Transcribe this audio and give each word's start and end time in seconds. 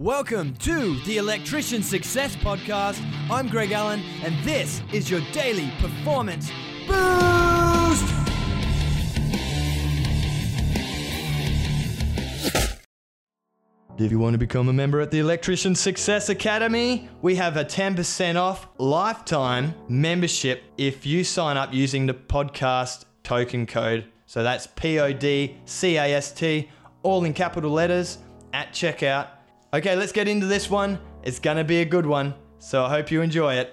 Welcome 0.00 0.54
to 0.60 0.98
the 1.00 1.18
Electrician 1.18 1.82
Success 1.82 2.34
Podcast. 2.34 3.04
I'm 3.30 3.48
Greg 3.48 3.70
Allen, 3.72 4.00
and 4.22 4.34
this 4.42 4.80
is 4.94 5.10
your 5.10 5.20
daily 5.30 5.70
performance 5.78 6.50
boost. 6.86 8.10
If 13.98 14.10
you 14.10 14.18
want 14.18 14.32
to 14.32 14.38
become 14.38 14.70
a 14.70 14.72
member 14.72 15.02
at 15.02 15.10
the 15.10 15.18
Electrician 15.18 15.74
Success 15.74 16.30
Academy, 16.30 17.10
we 17.20 17.34
have 17.34 17.58
a 17.58 17.64
10% 17.66 18.36
off 18.36 18.68
lifetime 18.78 19.74
membership 19.90 20.62
if 20.78 21.04
you 21.04 21.24
sign 21.24 21.58
up 21.58 21.74
using 21.74 22.06
the 22.06 22.14
podcast 22.14 23.04
token 23.22 23.66
code. 23.66 24.06
So 24.24 24.42
that's 24.42 24.66
P 24.66 24.98
O 24.98 25.12
D 25.12 25.58
C 25.66 25.96
A 25.96 26.04
S 26.14 26.32
T, 26.32 26.70
all 27.02 27.22
in 27.24 27.34
capital 27.34 27.70
letters 27.70 28.16
at 28.54 28.72
checkout. 28.72 29.26
Okay, 29.72 29.94
let's 29.94 30.10
get 30.10 30.26
into 30.26 30.46
this 30.46 30.68
one. 30.68 30.98
It's 31.22 31.38
gonna 31.38 31.62
be 31.62 31.80
a 31.80 31.84
good 31.84 32.04
one, 32.04 32.34
so 32.58 32.84
I 32.84 32.88
hope 32.88 33.12
you 33.12 33.22
enjoy 33.22 33.54
it. 33.54 33.72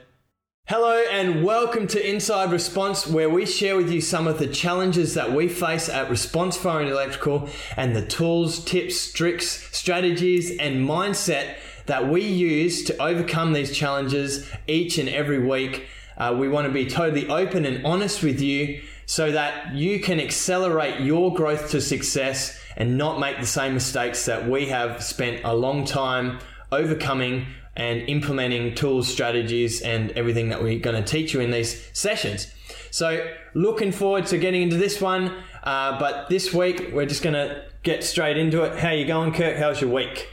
Hello, 0.67 1.03
and 1.09 1.43
welcome 1.43 1.87
to 1.87 2.07
Inside 2.07 2.51
Response, 2.51 3.07
where 3.07 3.31
we 3.31 3.47
share 3.47 3.75
with 3.75 3.89
you 3.91 3.99
some 3.99 4.27
of 4.27 4.37
the 4.37 4.45
challenges 4.45 5.15
that 5.15 5.31
we 5.31 5.47
face 5.47 5.89
at 5.89 6.07
Response 6.07 6.55
Fire 6.55 6.81
and 6.81 6.91
Electrical 6.91 7.49
and 7.75 7.95
the 7.95 8.05
tools, 8.05 8.63
tips, 8.63 9.11
tricks, 9.11 9.75
strategies, 9.75 10.55
and 10.59 10.87
mindset 10.87 11.55
that 11.87 12.07
we 12.07 12.21
use 12.21 12.83
to 12.83 13.01
overcome 13.01 13.53
these 13.53 13.75
challenges 13.75 14.47
each 14.67 14.99
and 14.99 15.09
every 15.09 15.39
week. 15.39 15.87
Uh, 16.15 16.35
we 16.37 16.47
want 16.47 16.67
to 16.67 16.73
be 16.73 16.85
totally 16.85 17.27
open 17.27 17.65
and 17.65 17.83
honest 17.83 18.21
with 18.21 18.39
you 18.39 18.83
so 19.07 19.31
that 19.31 19.73
you 19.73 19.99
can 19.99 20.19
accelerate 20.19 20.99
your 20.99 21.33
growth 21.33 21.71
to 21.71 21.81
success 21.81 22.59
and 22.77 22.97
not 22.97 23.19
make 23.19 23.39
the 23.39 23.45
same 23.45 23.73
mistakes 23.73 24.25
that 24.25 24.47
we 24.47 24.67
have 24.67 25.03
spent 25.03 25.41
a 25.43 25.53
long 25.53 25.83
time 25.83 26.39
overcoming 26.71 27.47
and 27.75 28.01
implementing 28.07 28.73
tools, 28.75 29.07
strategies, 29.07 29.81
and 29.81 30.11
everything 30.11 30.49
that 30.49 30.63
we're 30.63 30.79
going 30.79 30.95
to 30.95 31.11
teach 31.11 31.33
you 31.33 31.41
in 31.41 31.51
these 31.51 31.89
sessions. 31.93 32.51
So, 32.91 33.27
looking 33.53 33.91
forward 33.91 34.25
to 34.27 34.37
getting 34.37 34.63
into 34.63 34.77
this 34.77 35.01
one. 35.01 35.43
Uh, 35.63 35.99
but 35.99 36.29
this 36.29 36.53
week, 36.53 36.91
we're 36.93 37.05
just 37.05 37.21
going 37.21 37.33
to 37.33 37.65
get 37.83 38.03
straight 38.03 38.37
into 38.37 38.63
it. 38.63 38.79
How 38.79 38.91
you 38.91 39.05
going, 39.05 39.33
Kirk? 39.33 39.57
How's 39.57 39.81
your 39.81 39.89
week? 39.89 40.29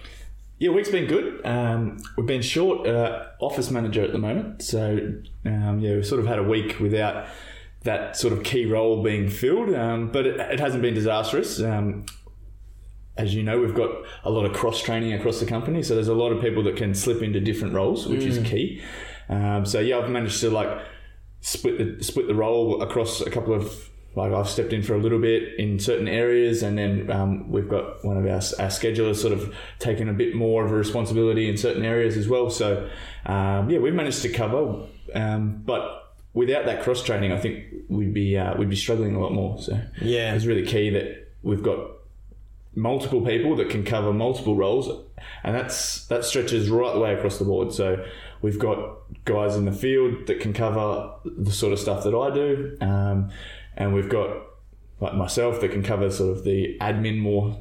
Yeah, 0.58 0.70
week's 0.70 0.88
been 0.88 1.06
good. 1.06 1.44
Um, 1.44 1.98
we've 2.16 2.26
been 2.26 2.42
short 2.42 2.86
uh, 2.86 3.26
office 3.40 3.70
manager 3.70 4.02
at 4.02 4.12
the 4.12 4.18
moment, 4.18 4.62
so 4.62 5.14
um, 5.44 5.80
yeah, 5.80 5.96
we've 5.96 6.06
sort 6.06 6.20
of 6.20 6.26
had 6.26 6.38
a 6.38 6.42
week 6.42 6.78
without 6.78 7.26
that 7.82 8.16
sort 8.16 8.32
of 8.32 8.44
key 8.44 8.64
role 8.64 9.02
being 9.02 9.28
filled, 9.28 9.74
um, 9.74 10.10
but 10.10 10.26
it, 10.26 10.40
it, 10.40 10.60
hasn't 10.60 10.82
been 10.82 10.94
disastrous. 10.94 11.60
As 13.16 13.34
you 13.34 13.42
know, 13.42 13.60
we've 13.60 13.74
got 13.74 13.90
a 14.24 14.30
lot 14.30 14.44
of 14.44 14.52
cross 14.52 14.82
training 14.82 15.12
across 15.12 15.40
the 15.40 15.46
company, 15.46 15.82
so 15.82 15.94
there's 15.94 16.08
a 16.08 16.14
lot 16.14 16.32
of 16.32 16.40
people 16.40 16.62
that 16.64 16.76
can 16.76 16.94
slip 16.94 17.22
into 17.22 17.40
different 17.40 17.74
roles, 17.74 18.06
which 18.06 18.22
mm. 18.22 18.26
is 18.26 18.38
key. 18.38 18.82
Um, 19.28 19.64
so 19.64 19.80
yeah, 19.80 19.98
I've 19.98 20.10
managed 20.10 20.40
to 20.40 20.50
like 20.50 20.68
split 21.40 21.78
the 21.78 22.02
split 22.02 22.26
the 22.26 22.34
role 22.34 22.82
across 22.82 23.20
a 23.20 23.30
couple 23.30 23.54
of 23.54 23.90
like 24.16 24.32
I've 24.32 24.48
stepped 24.48 24.72
in 24.72 24.82
for 24.82 24.94
a 24.94 24.98
little 24.98 25.18
bit 25.18 25.58
in 25.58 25.78
certain 25.78 26.08
areas, 26.08 26.62
and 26.62 26.78
then 26.78 27.10
um, 27.10 27.50
we've 27.50 27.68
got 27.68 28.04
one 28.04 28.16
of 28.16 28.24
our, 28.24 28.32
our 28.32 28.70
schedulers 28.70 29.16
sort 29.16 29.32
of 29.32 29.54
taking 29.78 30.08
a 30.08 30.12
bit 30.12 30.34
more 30.34 30.64
of 30.64 30.70
a 30.70 30.74
responsibility 30.74 31.48
in 31.48 31.56
certain 31.56 31.84
areas 31.84 32.16
as 32.16 32.28
well. 32.28 32.50
So 32.50 32.88
um, 33.26 33.70
yeah, 33.70 33.78
we've 33.78 33.94
managed 33.94 34.22
to 34.22 34.28
cover, 34.28 34.86
um, 35.14 35.62
but 35.64 36.14
without 36.32 36.66
that 36.66 36.82
cross 36.82 37.02
training, 37.02 37.32
I 37.32 37.38
think 37.38 37.64
we'd 37.88 38.14
be 38.14 38.36
uh, 38.36 38.56
we'd 38.56 38.70
be 38.70 38.76
struggling 38.76 39.14
a 39.16 39.20
lot 39.20 39.32
more. 39.32 39.60
So 39.60 39.80
yeah, 40.00 40.34
it's 40.34 40.46
really 40.46 40.66
key 40.66 40.90
that 40.90 41.28
we've 41.42 41.62
got 41.62 41.78
multiple 42.76 43.20
people 43.20 43.56
that 43.56 43.70
can 43.70 43.84
cover 43.84 44.12
multiple 44.12 44.56
roles, 44.56 44.88
and 45.42 45.54
that's 45.54 46.06
that 46.06 46.24
stretches 46.24 46.70
right 46.70 46.92
the 46.92 47.00
way 47.00 47.14
across 47.14 47.38
the 47.38 47.44
board. 47.44 47.72
So 47.72 48.04
we've 48.42 48.58
got 48.58 48.98
guys 49.24 49.56
in 49.56 49.64
the 49.64 49.72
field 49.72 50.26
that 50.26 50.40
can 50.40 50.52
cover 50.52 51.12
the 51.24 51.52
sort 51.52 51.72
of 51.72 51.78
stuff 51.78 52.04
that 52.04 52.14
I 52.14 52.34
do, 52.34 52.76
um, 52.80 53.30
and 53.76 53.94
we've 53.94 54.08
got 54.08 54.36
like 55.00 55.14
myself 55.14 55.60
that 55.60 55.70
can 55.72 55.82
cover 55.82 56.10
sort 56.10 56.36
of 56.36 56.44
the 56.44 56.78
admin 56.80 57.18
more 57.18 57.56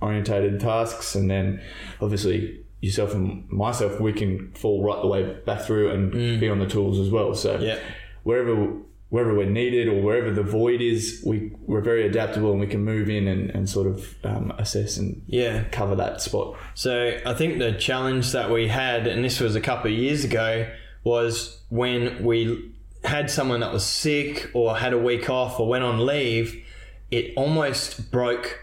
orientated 0.00 0.60
tasks, 0.60 1.14
and 1.14 1.30
then 1.30 1.62
obviously 2.00 2.60
yourself 2.80 3.14
and 3.14 3.48
myself, 3.50 4.00
we 4.00 4.12
can 4.12 4.50
fall 4.52 4.82
right 4.82 5.00
the 5.02 5.06
way 5.06 5.34
back 5.44 5.62
through 5.62 5.90
and 5.90 6.12
mm. 6.12 6.40
be 6.40 6.48
on 6.48 6.58
the 6.58 6.66
tools 6.66 6.98
as 6.98 7.10
well. 7.10 7.34
So 7.34 7.58
yeah. 7.58 7.78
wherever 8.22 8.72
wherever 9.10 9.34
we're 9.34 9.50
needed 9.50 9.88
or 9.88 10.00
wherever 10.00 10.30
the 10.32 10.42
void 10.42 10.80
is, 10.80 11.22
we 11.26 11.52
we're 11.66 11.80
very 11.80 12.06
adaptable 12.06 12.52
and 12.52 12.60
we 12.60 12.66
can 12.66 12.82
move 12.82 13.10
in 13.10 13.28
and, 13.28 13.50
and 13.50 13.68
sort 13.68 13.86
of 13.86 14.14
um, 14.24 14.52
assess 14.58 14.96
and 14.96 15.22
yeah 15.26 15.64
cover 15.70 15.94
that 15.96 16.20
spot. 16.20 16.56
So 16.74 17.18
I 17.26 17.34
think 17.34 17.58
the 17.58 17.72
challenge 17.72 18.32
that 18.32 18.50
we 18.50 18.68
had, 18.68 19.06
and 19.06 19.24
this 19.24 19.40
was 19.40 19.54
a 19.56 19.60
couple 19.60 19.90
of 19.90 19.98
years 19.98 20.24
ago, 20.24 20.70
was 21.04 21.60
when 21.68 22.24
we 22.24 22.72
had 23.04 23.30
someone 23.30 23.60
that 23.60 23.72
was 23.72 23.84
sick 23.84 24.50
or 24.54 24.76
had 24.76 24.92
a 24.92 24.98
week 24.98 25.28
off 25.28 25.58
or 25.58 25.68
went 25.68 25.84
on 25.84 26.04
leave, 26.06 26.64
it 27.10 27.32
almost 27.36 28.10
broke 28.10 28.60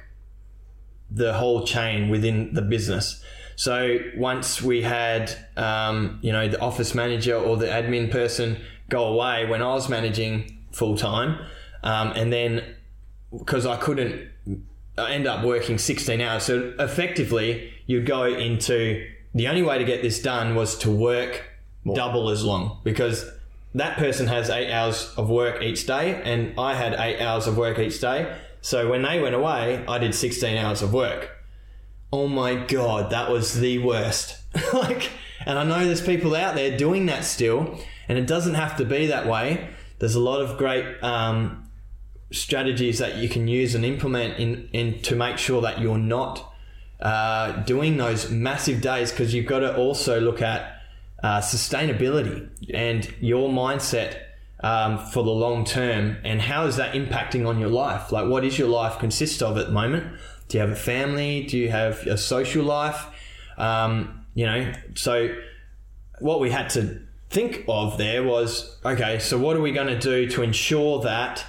the 1.10 1.34
whole 1.34 1.66
chain 1.66 2.10
within 2.10 2.54
the 2.54 2.62
business. 2.62 3.24
So 3.56 3.98
once 4.16 4.62
we 4.62 4.84
had, 4.84 5.36
um, 5.58 6.20
you 6.22 6.32
know, 6.32 6.48
the 6.48 6.62
office 6.62 6.94
manager 6.94 7.36
or 7.36 7.58
the 7.58 7.66
admin 7.66 8.12
person 8.12 8.62
go 8.90 9.06
away 9.06 9.46
when 9.46 9.62
I 9.62 9.74
was 9.74 9.90
managing 9.90 10.64
full 10.72 10.98
time, 10.98 11.40
um, 11.84 12.12
and 12.16 12.32
then 12.32 12.76
because 13.32 13.66
I 13.66 13.78
couldn't 13.78 14.30
I 14.98 15.12
end 15.12 15.28
up 15.28 15.46
working 15.46 15.78
16 15.78 16.22
hours. 16.22 16.44
So 16.44 16.74
effectively, 16.80 17.72
you'd 17.86 18.06
go 18.06 18.24
into 18.24 19.08
the 19.36 19.48
only 19.48 19.62
way 19.62 19.78
to 19.78 19.84
get 19.84 20.02
this 20.02 20.22
done 20.22 20.56
was 20.56 20.78
to 20.80 20.90
work 20.90 21.44
More. 21.84 21.96
double 21.96 22.30
as 22.30 22.44
long 22.44 22.80
because 22.84 23.30
that 23.76 23.98
person 23.98 24.28
has 24.28 24.50
eight 24.50 24.72
hours 24.72 25.14
of 25.18 25.30
work 25.30 25.62
each 25.62 25.86
day, 25.86 26.20
and 26.24 26.60
I 26.60 26.74
had 26.74 26.94
eight 26.94 27.22
hours 27.22 27.46
of 27.46 27.58
work 27.58 27.78
each 27.78 28.02
day. 28.02 28.36
So 28.62 28.90
when 28.90 29.04
they 29.04 29.22
went 29.22 29.36
away, 29.36 29.86
I 29.88 30.00
did 30.00 30.16
16 30.16 30.58
hours 30.58 30.82
of 30.82 30.94
work. 30.94 31.30
Oh 32.12 32.28
my 32.28 32.56
god, 32.56 33.12
that 33.12 33.30
was 33.30 33.60
the 33.60 33.78
worst. 33.80 34.42
like, 34.74 35.12
and 35.46 35.60
I 35.60 35.64
know 35.64 35.86
there's 35.86 36.02
people 36.02 36.36
out 36.36 36.56
there 36.56 36.76
doing 36.76 37.06
that 37.06 37.24
still, 37.24 37.78
and 38.08 38.18
it 38.18 38.28
doesn't 38.28 38.56
have 38.56 38.78
to 38.78 38.86
be 38.86 39.08
that 39.08 39.28
way. 39.28 39.70
There's 40.00 40.16
a 40.16 40.20
lot 40.20 40.42
of 40.42 40.58
great 40.58 41.02
um, 41.04 41.70
strategies 42.32 43.00
that 43.00 43.16
you 43.16 43.30
can 43.30 43.48
use 43.48 43.76
and 43.76 43.86
implement 43.86 44.40
in, 44.40 44.70
in 44.74 45.02
to 45.04 45.16
make 45.16 45.38
sure 45.38 45.62
that 45.62 45.82
you're 45.82 45.98
not 45.98 46.54
uh, 47.00 47.64
doing 47.64 47.98
those 47.98 48.30
massive 48.30 48.82
days 48.82 49.12
because 49.12 49.34
you've 49.34 49.46
got 49.46 49.60
to 49.60 49.76
also 49.76 50.20
look 50.20 50.42
at 50.42 50.82
uh, 51.24 51.40
sustainability 51.42 52.48
and 52.74 53.14
your 53.20 53.50
mindset 53.50 54.22
um, 54.62 54.98
for 55.08 55.24
the 55.24 55.32
long 55.32 55.66
term. 55.66 56.18
And 56.24 56.42
how 56.42 56.66
is 56.66 56.78
that 56.78 56.94
impacting 56.94 57.48
on 57.48 57.60
your 57.60 57.70
life? 57.70 58.12
Like 58.12 58.28
what 58.28 58.44
is 58.44 58.58
your 58.58 58.70
life 58.70 59.00
consist 59.00 59.42
of 59.42 59.58
at 59.58 59.68
the 59.68 59.72
moment? 59.72 60.18
Do 60.48 60.58
you 60.58 60.62
have 60.62 60.72
a 60.72 60.76
family? 60.76 61.44
Do 61.44 61.58
you 61.58 61.70
have 61.70 62.06
a 62.08 62.18
social 62.18 62.64
life? 62.64 63.06
Um, 63.58 64.26
you 64.38 64.46
know 64.46 64.72
so 64.94 65.36
what 66.20 66.40
we 66.40 66.52
had 66.52 66.70
to 66.70 67.02
think 67.30 67.66
of 67.68 67.98
there 67.98 68.24
was 68.24 68.78
okay, 68.86 69.20
so 69.20 69.38
what 69.38 69.58
are 69.58 69.62
we 69.62 69.72
going 69.72 69.88
to 69.88 70.00
do 70.00 70.30
to 70.30 70.42
ensure 70.42 71.02
that 71.02 71.46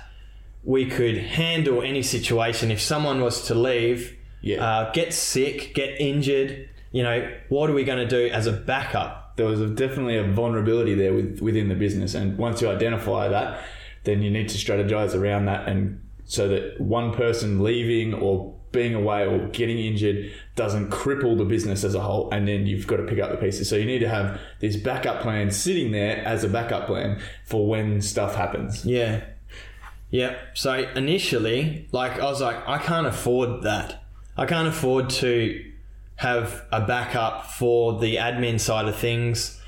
we 0.64 0.86
could 0.86 1.16
handle 1.16 1.82
any 1.82 2.02
situation 2.02 2.70
if 2.70 2.80
someone 2.80 3.20
was 3.20 3.46
to 3.46 3.54
leave, 3.54 4.16
yeah. 4.40 4.64
uh, 4.64 4.92
get 4.92 5.14
sick, 5.14 5.74
get 5.74 6.00
injured? 6.00 6.68
You 6.90 7.02
know, 7.02 7.30
what 7.48 7.70
are 7.70 7.74
we 7.74 7.84
going 7.84 8.06
to 8.06 8.08
do 8.08 8.32
as 8.32 8.46
a 8.46 8.52
backup? 8.52 9.36
There 9.36 9.46
was 9.46 9.60
a, 9.60 9.68
definitely 9.68 10.16
a 10.16 10.24
vulnerability 10.24 10.94
there 10.94 11.14
with, 11.14 11.40
within 11.40 11.68
the 11.68 11.74
business, 11.74 12.14
and 12.14 12.36
once 12.36 12.60
you 12.60 12.68
identify 12.68 13.28
that, 13.28 13.62
then 14.04 14.22
you 14.22 14.30
need 14.30 14.48
to 14.48 14.58
strategize 14.58 15.14
around 15.14 15.46
that, 15.46 15.68
and 15.68 16.02
so 16.24 16.48
that 16.48 16.80
one 16.80 17.12
person 17.14 17.62
leaving 17.62 18.14
or 18.14 18.57
being 18.72 18.94
away 18.94 19.26
or 19.26 19.48
getting 19.48 19.78
injured 19.78 20.32
doesn't 20.56 20.90
cripple 20.90 21.36
the 21.36 21.44
business 21.44 21.84
as 21.84 21.94
a 21.94 22.00
whole 22.00 22.30
and 22.30 22.46
then 22.46 22.66
you've 22.66 22.86
got 22.86 22.96
to 22.96 23.04
pick 23.04 23.18
up 23.18 23.30
the 23.30 23.36
pieces. 23.36 23.68
So 23.68 23.76
you 23.76 23.86
need 23.86 24.00
to 24.00 24.08
have 24.08 24.40
this 24.60 24.76
backup 24.76 25.22
plan 25.22 25.50
sitting 25.50 25.92
there 25.92 26.18
as 26.24 26.44
a 26.44 26.48
backup 26.48 26.86
plan 26.86 27.20
for 27.44 27.66
when 27.66 28.00
stuff 28.00 28.34
happens. 28.34 28.84
Yeah. 28.84 29.24
Yeah. 30.10 30.36
So 30.54 30.72
initially 30.72 31.88
like 31.92 32.18
i 32.18 32.24
was 32.24 32.40
like 32.40 32.56
i 32.66 32.78
can't 32.78 33.06
afford 33.06 33.62
that. 33.62 34.04
I 34.36 34.46
can't 34.46 34.68
afford 34.68 35.10
to 35.10 35.64
have 36.16 36.64
a 36.72 36.80
backup 36.80 37.46
for 37.46 37.98
the 37.98 38.16
admin 38.16 38.60
side 38.60 38.86
of 38.86 38.96
things. 38.96 39.60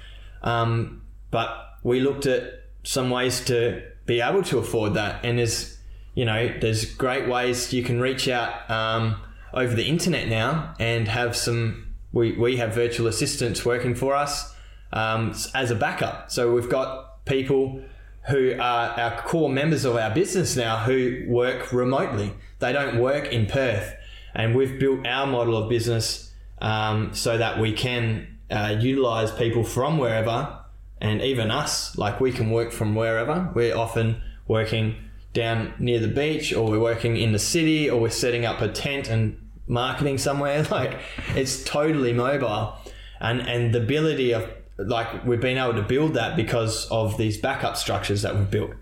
Um, 0.43 1.03
but 1.31 1.51
we 1.83 2.01
looked 2.01 2.27
at 2.27 2.65
some 2.83 3.11
ways 3.11 3.45
to 3.47 3.83
be 4.07 4.21
able 4.21 4.43
to 4.43 4.59
afford 4.59 4.95
that 4.95 5.25
and 5.25 5.39
there's 5.39 5.79
you 6.15 6.25
know, 6.25 6.53
there's 6.61 6.85
great 6.85 7.29
ways 7.29 7.73
you 7.73 7.83
can 7.83 8.01
reach 8.01 8.29
out 8.29 8.69
um, 8.71 9.21
over 9.55 9.75
the 9.75 9.87
internet 9.87 10.29
now 10.29 10.75
and 10.79 11.09
have 11.09 11.37
some. 11.37 11.87
We, 12.13 12.33
we 12.33 12.57
have 12.57 12.75
virtual 12.75 13.07
assistants 13.07 13.65
working 13.65 13.95
for 13.95 14.17
us 14.17 14.53
um, 14.93 15.35
as 15.55 15.71
a 15.71 15.77
backup. 15.77 16.31
So 16.31 16.53
we've 16.53 16.69
got 16.69 17.25
people 17.25 17.81
who 18.29 18.55
are 18.55 18.91
our 18.99 19.23
core 19.23 19.49
members 19.49 19.85
of 19.85 19.97
our 19.97 20.13
business 20.13 20.57
now 20.57 20.79
who 20.79 21.25
work 21.29 21.73
remotely. 21.73 22.33
They 22.59 22.73
don't 22.73 22.99
work 22.99 23.33
in 23.33 23.47
Perth. 23.47 23.95
And 24.35 24.55
we've 24.55 24.79
built 24.79 25.07
our 25.07 25.27
model 25.27 25.57
of 25.57 25.69
business 25.69 26.33
um, 26.61 27.15
so 27.15 27.39
that 27.39 27.59
we 27.59 27.73
can 27.73 28.39
uh, 28.51 28.77
utilize 28.81 29.31
people 29.33 29.65
from 29.65 29.99
wherever 29.99 30.59
and 31.01 31.23
even 31.23 31.51
us. 31.51 31.97
Like 31.97 32.21
we 32.21 32.33
can 32.33 32.51
work 32.51 32.73
from 32.73 32.95
wherever. 32.95 33.51
We're 33.55 33.77
often 33.77 34.23
working 34.47 34.97
down 35.33 35.75
near 35.79 35.99
the 35.99 36.09
beach 36.09 36.53
or 36.53 36.69
we're 36.69 36.81
working 36.81 37.17
in 37.17 37.33
the 37.33 37.39
city 37.39 37.89
or 37.89 38.01
we're 38.01 38.11
setting 38.11 38.45
up 38.45 38.61
a 38.61 38.69
tent 38.69 39.09
and 39.09 39.51
marketing 39.67 40.19
somewhere. 40.19 40.65
Like 40.71 40.99
it's 41.35 41.63
totally 41.65 42.13
mobile. 42.13 42.77
And, 43.21 43.41
and 43.41 43.75
the 43.75 43.83
ability 43.83 44.33
of 44.33 44.49
like 44.79 45.25
we've 45.25 45.41
been 45.41 45.59
able 45.59 45.75
to 45.75 45.83
build 45.83 46.15
that 46.15 46.37
because 46.37 46.87
of 46.87 47.19
these 47.19 47.39
backup 47.39 47.77
structures 47.77 48.23
that 48.23 48.35
we've 48.35 48.51
built. 48.51 48.73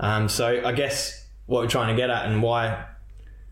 Um, 0.00 0.28
so 0.28 0.62
I 0.64 0.72
guess 0.72 1.26
what 1.46 1.62
we're 1.62 1.68
trying 1.68 1.94
to 1.94 2.00
get 2.00 2.10
at 2.10 2.26
and 2.26 2.42
why 2.42 2.86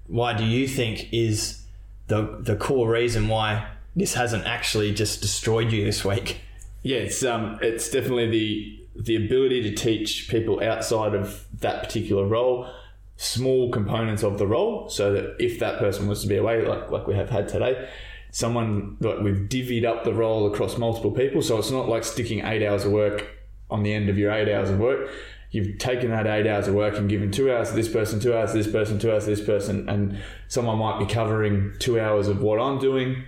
why 0.07 0.33
do 0.35 0.45
you 0.45 0.67
think 0.67 1.13
is 1.13 1.63
the 2.09 2.39
the 2.41 2.57
core 2.57 2.91
reason 2.91 3.29
why 3.29 3.69
this 3.95 4.15
hasn't 4.15 4.47
actually 4.47 4.93
just 4.93 5.21
destroyed 5.21 5.71
you 5.71 5.85
this 5.85 6.05
week? 6.05 6.41
Yeah, 6.83 6.99
it's 6.99 7.23
um, 7.25 7.59
it's 7.63 7.91
definitely 7.91 8.31
the 8.31 8.82
the 8.95 9.17
ability 9.17 9.63
to 9.63 9.75
teach 9.75 10.29
people 10.29 10.63
outside 10.63 11.15
of 11.15 11.47
that 11.61 11.83
particular 11.83 12.27
role 12.27 12.69
small 13.17 13.71
components 13.71 14.25
of 14.25 14.39
the 14.39 14.47
role, 14.47 14.89
so 14.89 15.13
that 15.13 15.37
if 15.39 15.61
that 15.61 15.79
person 15.79 16.09
was 16.09 16.23
to 16.23 16.29
be 16.29 16.37
away, 16.37 16.67
like 16.67 16.91
like 16.91 17.07
we 17.07 17.15
have 17.15 17.31
had 17.31 17.47
today, 17.49 17.89
someone 18.31 18.97
like 19.01 19.21
we've 19.21 19.49
divvied 19.49 19.85
up 19.85 20.03
the 20.05 20.13
role 20.13 20.53
across 20.53 20.77
multiple 20.77 21.13
people, 21.13 21.41
so 21.41 21.59
it's 21.59 21.71
not 21.71 21.89
like 21.89 22.05
sticking 22.05 22.45
eight 22.45 22.67
hours 22.67 22.85
of 22.85 22.93
work 22.93 23.29
on 23.71 23.83
the 23.83 23.93
end 23.93 24.09
of 24.09 24.19
your 24.19 24.33
eight 24.33 24.53
hours 24.53 24.71
of 24.71 24.79
work. 24.79 25.09
You've 25.51 25.79
taken 25.79 26.11
that 26.11 26.27
eight 26.27 26.47
hours 26.47 26.67
of 26.67 26.75
work 26.75 26.97
and 26.97 27.09
given 27.09 27.31
two 27.31 27.53
hours 27.53 27.69
to 27.69 27.77
this 27.77 27.89
person, 27.89 28.19
two 28.19 28.35
hours 28.35 28.53
to 28.53 28.59
this 28.59 28.73
person, 28.73 28.99
two 28.99 29.13
hours 29.13 29.25
to 29.25 29.31
this 29.31 29.45
person, 29.45 29.89
and 29.89 30.19
someone 30.49 30.79
might 30.79 30.99
be 30.99 31.07
covering 31.07 31.75
two 31.79 32.01
hours 32.01 32.27
of 32.27 32.43
what 32.43 32.59
I'm 32.59 32.79
doing 32.79 33.23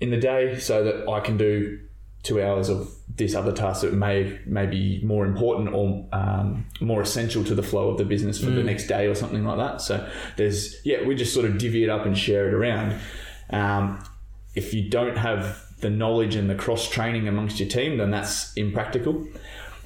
in 0.00 0.10
the 0.10 0.16
day 0.16 0.58
so 0.58 0.82
that 0.82 1.08
I 1.08 1.20
can 1.20 1.36
do 1.36 1.80
two 2.22 2.40
hours 2.40 2.68
of 2.68 2.88
this 3.08 3.34
other 3.34 3.52
task 3.52 3.82
that 3.82 3.92
may 3.92 4.38
may 4.46 4.66
be 4.66 5.00
more 5.04 5.26
important 5.26 5.74
or 5.74 6.06
um, 6.12 6.64
more 6.80 7.02
essential 7.02 7.44
to 7.44 7.54
the 7.54 7.62
flow 7.62 7.90
of 7.90 7.98
the 7.98 8.04
business 8.04 8.38
for 8.38 8.50
the 8.50 8.62
next 8.62 8.86
day 8.86 9.06
or 9.06 9.14
something 9.14 9.44
like 9.44 9.58
that. 9.58 9.80
So 9.80 10.08
there's 10.36 10.84
yeah, 10.84 11.04
we 11.04 11.14
just 11.14 11.34
sort 11.34 11.46
of 11.46 11.58
divvy 11.58 11.84
it 11.84 11.90
up 11.90 12.06
and 12.06 12.16
share 12.16 12.48
it 12.48 12.54
around. 12.54 13.00
Um, 13.50 14.02
if 14.54 14.72
you 14.72 14.88
don't 14.88 15.16
have 15.16 15.62
the 15.80 15.90
knowledge 15.90 16.36
and 16.36 16.48
the 16.48 16.54
cross 16.54 16.88
training 16.88 17.26
amongst 17.26 17.58
your 17.58 17.68
team, 17.68 17.98
then 17.98 18.10
that's 18.10 18.54
impractical. 18.54 19.26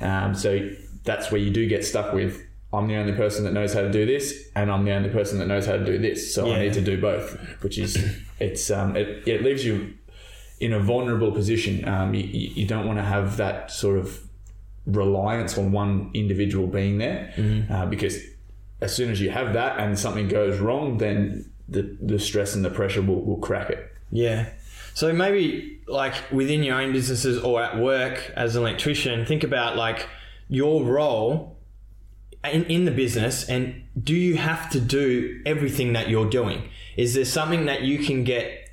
Um, 0.01 0.35
so 0.35 0.71
that's 1.05 1.31
where 1.31 1.41
you 1.41 1.51
do 1.51 1.67
get 1.67 1.85
stuck 1.85 2.13
with. 2.13 2.43
I'm 2.73 2.89
the 2.89 2.97
only 2.97 3.13
person 3.13 3.45
that 3.45 3.53
knows 3.53 3.73
how 3.73 3.81
to 3.81 3.91
do 3.91 4.05
this, 4.05 4.51
and 4.55 4.71
I'm 4.71 4.85
the 4.85 4.93
only 4.93 5.09
person 5.09 5.39
that 5.39 5.47
knows 5.47 5.67
how 5.67 5.73
to 5.73 5.85
do 5.85 5.99
this. 5.99 6.35
So 6.35 6.53
I 6.53 6.59
need 6.59 6.75
to 6.75 6.83
do 6.83 7.01
both, 7.01 7.39
which 7.63 7.79
is 7.79 7.97
it's 8.39 8.71
um, 8.71 8.97
it, 8.97 9.27
it 9.27 9.43
leaves 9.43 9.65
you 9.65 9.95
in 10.61 10.73
a 10.73 10.81
vulnerable 10.81 11.33
position. 11.33 11.87
Um, 11.87 12.15
you, 12.15 12.23
you 12.23 12.67
don't 12.67 12.87
want 12.87 12.99
to 12.99 13.05
have 13.05 13.37
that 13.37 13.71
sort 13.71 13.99
of 13.99 14.27
reliance 14.87 15.59
on 15.59 15.73
one 15.73 16.11
individual 16.15 16.67
being 16.67 16.99
there 16.99 17.35
uh, 17.71 17.87
because 17.87 18.19
as 18.81 18.95
soon 18.95 19.11
as 19.11 19.21
you 19.21 19.31
have 19.31 19.53
that 19.55 19.79
and 19.79 19.99
something 19.99 20.29
goes 20.29 20.59
wrong, 20.59 20.99
then 20.99 21.51
the, 21.69 21.97
the 22.01 22.19
stress 22.19 22.55
and 22.55 22.65
the 22.65 22.71
pressure 22.71 23.03
will, 23.03 23.23
will 23.23 23.39
crack 23.39 23.71
it. 23.71 23.93
Yeah. 24.11 24.49
So 24.95 25.13
maybe 25.13 25.81
like 25.87 26.15
within 26.31 26.63
your 26.63 26.81
own 26.81 26.93
businesses 26.93 27.39
or 27.43 27.63
at 27.63 27.79
work 27.79 28.33
as 28.37 28.57
an 28.57 28.63
electrician, 28.63 29.27
think 29.27 29.45
about 29.45 29.77
like 29.77 30.09
your 30.49 30.85
role 30.85 31.57
in, 32.45 32.65
in 32.67 32.85
the 32.85 32.91
business 32.91 33.49
and 33.49 33.83
do 34.01 34.15
you 34.15 34.37
have 34.37 34.71
to 34.71 34.81
do 34.81 35.43
everything 35.45 35.93
that 35.95 36.09
you're 36.09 36.31
doing? 36.31 36.69
Is 36.97 37.15
there 37.15 37.25
something 37.25 37.67
that 37.67 37.83
you 37.83 37.99
can 37.99 38.25
get, 38.25 38.66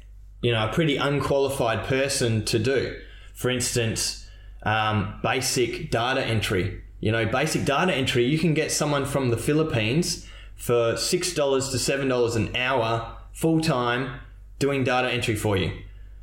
you 0.43 0.51
know, 0.51 0.69
a 0.69 0.71
pretty 0.71 0.97
unqualified 0.97 1.85
person 1.85 2.45
to 2.45 2.59
do? 2.59 2.95
For 3.33 3.49
instance, 3.49 4.27
um, 4.61 5.19
basic 5.23 5.89
data 5.89 6.23
entry. 6.23 6.81
You 6.99 7.11
know, 7.11 7.25
basic 7.25 7.65
data 7.65 7.93
entry, 7.93 8.25
you 8.25 8.37
can 8.37 8.53
get 8.53 8.71
someone 8.71 9.05
from 9.05 9.29
the 9.29 9.37
Philippines 9.37 10.27
for 10.55 10.93
$6 10.93 11.35
to 11.35 11.41
$7 11.41 12.35
an 12.35 12.55
hour 12.55 13.17
full 13.33 13.59
time 13.59 14.19
doing 14.59 14.83
data 14.83 15.11
entry 15.11 15.35
for 15.35 15.57
you. 15.57 15.71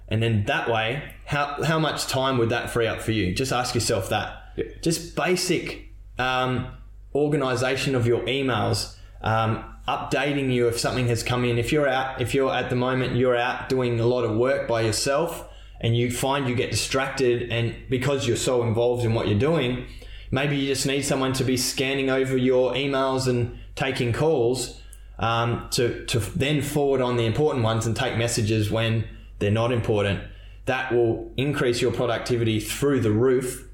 And 0.08 0.22
then 0.22 0.44
that 0.46 0.70
way, 0.70 1.14
how, 1.26 1.62
how 1.62 1.78
much 1.78 2.06
time 2.06 2.38
would 2.38 2.48
that 2.48 2.70
free 2.70 2.86
up 2.86 3.00
for 3.00 3.12
you? 3.12 3.34
Just 3.34 3.52
ask 3.52 3.74
yourself 3.74 4.08
that. 4.08 4.52
Yeah. 4.56 4.64
Just 4.80 5.14
basic 5.14 5.88
um, 6.18 6.68
organization 7.14 7.94
of 7.94 8.06
your 8.06 8.20
emails, 8.22 8.96
um, 9.22 9.64
updating 9.90 10.52
you 10.52 10.68
if 10.68 10.78
something 10.78 11.08
has 11.08 11.22
come 11.22 11.44
in. 11.44 11.58
If 11.58 11.72
you're 11.72 11.88
out, 11.88 12.20
if 12.20 12.32
you're 12.32 12.54
at 12.54 12.70
the 12.70 12.76
moment, 12.76 13.16
you're 13.16 13.36
out 13.36 13.68
doing 13.68 13.98
a 13.98 14.06
lot 14.06 14.24
of 14.24 14.36
work 14.36 14.68
by 14.68 14.82
yourself 14.82 15.48
and 15.80 15.96
you 15.96 16.12
find 16.12 16.48
you 16.48 16.54
get 16.54 16.70
distracted 16.70 17.50
and 17.50 17.74
because 17.88 18.28
you're 18.28 18.36
so 18.36 18.62
involved 18.62 19.04
in 19.04 19.14
what 19.14 19.26
you're 19.26 19.38
doing, 19.38 19.86
maybe 20.30 20.56
you 20.56 20.66
just 20.68 20.86
need 20.86 21.02
someone 21.02 21.32
to 21.32 21.44
be 21.44 21.56
scanning 21.56 22.08
over 22.08 22.36
your 22.36 22.74
emails 22.74 23.26
and 23.26 23.58
taking 23.74 24.12
calls 24.12 24.80
um, 25.18 25.68
to, 25.72 26.04
to 26.06 26.20
then 26.20 26.62
forward 26.62 27.00
on 27.00 27.16
the 27.16 27.26
important 27.26 27.64
ones 27.64 27.86
and 27.86 27.96
take 27.96 28.16
messages 28.16 28.70
when 28.70 29.08
they're 29.38 29.50
not 29.50 29.72
important. 29.72 30.22
That 30.66 30.92
will 30.92 31.32
increase 31.36 31.80
your 31.80 31.92
productivity 31.92 32.60
through 32.60 33.00
the 33.00 33.10
roof. 33.10 33.66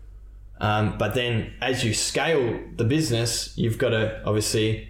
Um, 0.58 0.96
but 0.96 1.14
then 1.14 1.52
as 1.60 1.84
you 1.84 1.92
scale 1.92 2.58
the 2.76 2.84
business, 2.84 3.52
you've 3.58 3.76
got 3.76 3.90
to 3.90 4.22
obviously 4.24 4.88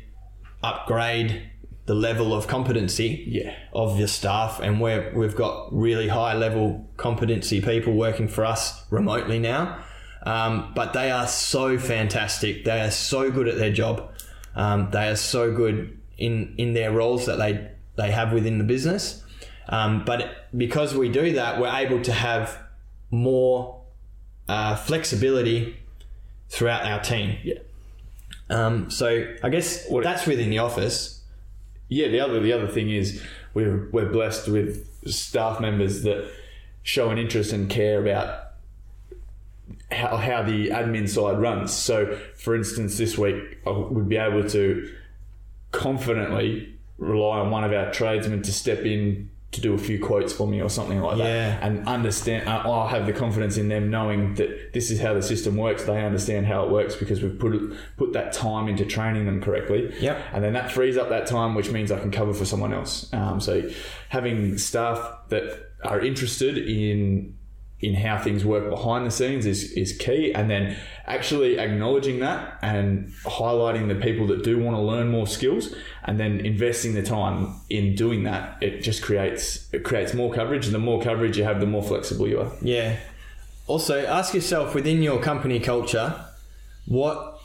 upgrade 0.66 1.50
the 1.86 1.94
level 1.94 2.34
of 2.34 2.48
competency 2.48 3.24
Yeah. 3.28 3.54
of 3.72 3.98
your 3.98 4.08
staff 4.08 4.60
and 4.60 4.80
where 4.80 5.12
we've 5.14 5.36
got 5.36 5.72
really 5.72 6.08
high 6.08 6.34
level 6.34 6.88
competency 6.96 7.60
people 7.60 7.92
working 7.92 8.26
for 8.28 8.44
us 8.44 8.84
remotely 8.90 9.38
now. 9.38 9.78
Um, 10.24 10.72
but 10.74 10.92
they 10.92 11.12
are 11.12 11.28
so 11.28 11.78
fantastic. 11.78 12.64
They 12.64 12.80
are 12.80 12.90
so 12.90 13.30
good 13.30 13.46
at 13.46 13.56
their 13.56 13.72
job. 13.72 14.10
Um, 14.56 14.88
they 14.90 15.08
are 15.08 15.16
so 15.16 15.54
good 15.54 15.96
in, 16.18 16.54
in 16.58 16.74
their 16.74 16.90
roles 16.90 17.26
that 17.26 17.36
they, 17.38 17.70
they 17.96 18.10
have 18.10 18.32
within 18.32 18.58
the 18.58 18.64
business. 18.64 19.22
Um, 19.69 20.04
but 20.04 20.48
because 20.56 20.94
we 20.94 21.08
do 21.08 21.34
that, 21.34 21.60
we're 21.60 21.72
able 21.74 22.02
to 22.02 22.12
have 22.12 22.58
more 23.12 23.82
uh, 24.48 24.74
flexibility 24.74 25.76
throughout 26.48 26.84
our 26.84 27.00
team. 27.00 27.38
Yeah. 27.44 27.58
Um, 28.48 28.90
so 28.90 29.26
I 29.43 29.48
guess 29.48 29.88
What- 29.88 30.04
that's 30.04 30.26
within 30.26 30.50
the 30.50 30.58
office. 30.58 31.22
Yeah, 31.88 32.08
the 32.08 32.20
other 32.20 32.40
the 32.40 32.52
other 32.52 32.69
thing 32.69 32.90
is 32.90 33.22
we're 33.54 33.88
we're 33.93 34.10
blessed 34.10 34.48
with 34.48 34.88
staff 35.06 35.60
members 35.60 36.02
that 36.02 36.28
show 36.82 37.10
an 37.10 37.19
interest 37.19 37.52
and 37.52 37.69
care 37.70 38.00
about 38.00 38.43
how, 39.91 40.17
how 40.17 40.43
the 40.43 40.69
admin 40.70 41.08
side 41.08 41.38
runs. 41.41 41.72
So, 41.72 42.17
for 42.36 42.55
instance, 42.55 42.98
this 42.98 43.17
week 43.19 43.58
I 43.67 43.70
would 43.70 44.08
be 44.08 44.17
able 44.17 44.48
to 44.50 44.93
confidently 45.72 46.74
rely 46.98 47.38
on 47.41 47.50
one 47.50 47.65
of 47.65 47.72
our 47.72 47.93
tradesmen 47.93 48.43
to 48.43 48.53
step 48.53 48.81
in 48.81 49.31
to 49.56 49.60
do 49.60 49.75
a 49.75 49.79
few 49.79 49.98
quotes 49.98 50.32
for 50.32 50.46
me 50.46 50.63
or 50.63 50.70
something 50.70 51.01
like 51.01 51.19
Yeah. 51.19 51.25
that, 51.25 51.63
and 51.63 51.86
understand. 51.89 52.48
Uh, 52.48 52.63
I'll 52.65 52.86
have 52.89 53.06
the 53.06 53.13
confidence 53.13 53.56
in 53.56 53.69
them 53.69 53.91
knowing 53.91 54.34
that 54.34 54.72
this 54.72 54.91
is 54.91 55.01
how 55.01 55.13
the 55.13 55.22
system 55.22 55.56
works. 55.56 55.84
They 55.84 56.03
understand 56.05 56.46
how 56.46 56.65
it 56.65 56.70
works 56.70 56.94
because 56.94 57.22
we've 57.22 57.39
put 57.39 57.53
put 57.96 58.13
that 58.15 58.32
time 58.32 58.69
into 58.69 58.84
training 58.84 59.27
them 59.27 59.43
correctly. 59.43 59.93
Yep. 60.01 60.19
And 60.32 60.44
then 60.44 60.53
that 60.55 60.70
frees 60.72 60.96
up 60.96 61.08
that 61.10 61.27
time, 61.27 61.55
which 61.55 61.70
means 61.70 61.91
I 61.93 61.98
can 61.98 62.10
cover 62.10 62.32
for 62.32 62.44
someone 62.44 62.72
else. 62.72 63.13
Um, 63.13 63.41
so 63.41 63.69
having 64.10 64.56
staff 64.58 64.98
that 65.29 65.70
are 65.84 66.01
interested 66.01 66.56
in 66.58 67.35
in 67.80 67.94
how 67.94 68.18
things 68.18 68.44
work 68.44 68.70
behind 68.70 69.06
the 69.06 69.10
scenes 69.10 69.44
is, 69.44 69.72
is 69.72 69.96
key. 69.96 70.32
And 70.32 70.50
then 70.50 70.76
actually 71.06 71.58
acknowledging 71.58 72.20
that 72.20 72.58
and 72.62 73.12
highlighting 73.24 73.88
the 73.88 73.94
people 73.94 74.26
that 74.28 74.42
do 74.42 74.58
want 74.58 74.76
to 74.76 74.80
learn 74.80 75.08
more 75.08 75.26
skills 75.26 75.74
and 76.04 76.18
then 76.18 76.40
investing 76.40 76.94
the 76.94 77.02
time 77.02 77.54
in 77.68 77.94
doing 77.94 78.24
that, 78.24 78.62
it 78.62 78.80
just 78.80 79.02
creates 79.02 79.68
it 79.72 79.84
creates 79.84 80.14
more 80.14 80.32
coverage. 80.32 80.66
And 80.66 80.74
the 80.74 80.78
more 80.78 81.02
coverage 81.02 81.36
you 81.36 81.44
have, 81.44 81.60
the 81.60 81.66
more 81.66 81.82
flexible 81.82 82.26
you 82.26 82.40
are. 82.40 82.52
Yeah. 82.62 82.96
Also, 83.66 84.06
ask 84.06 84.32
yourself 84.32 84.74
within 84.74 85.02
your 85.02 85.20
company 85.20 85.60
culture, 85.60 86.14
what 86.86 87.40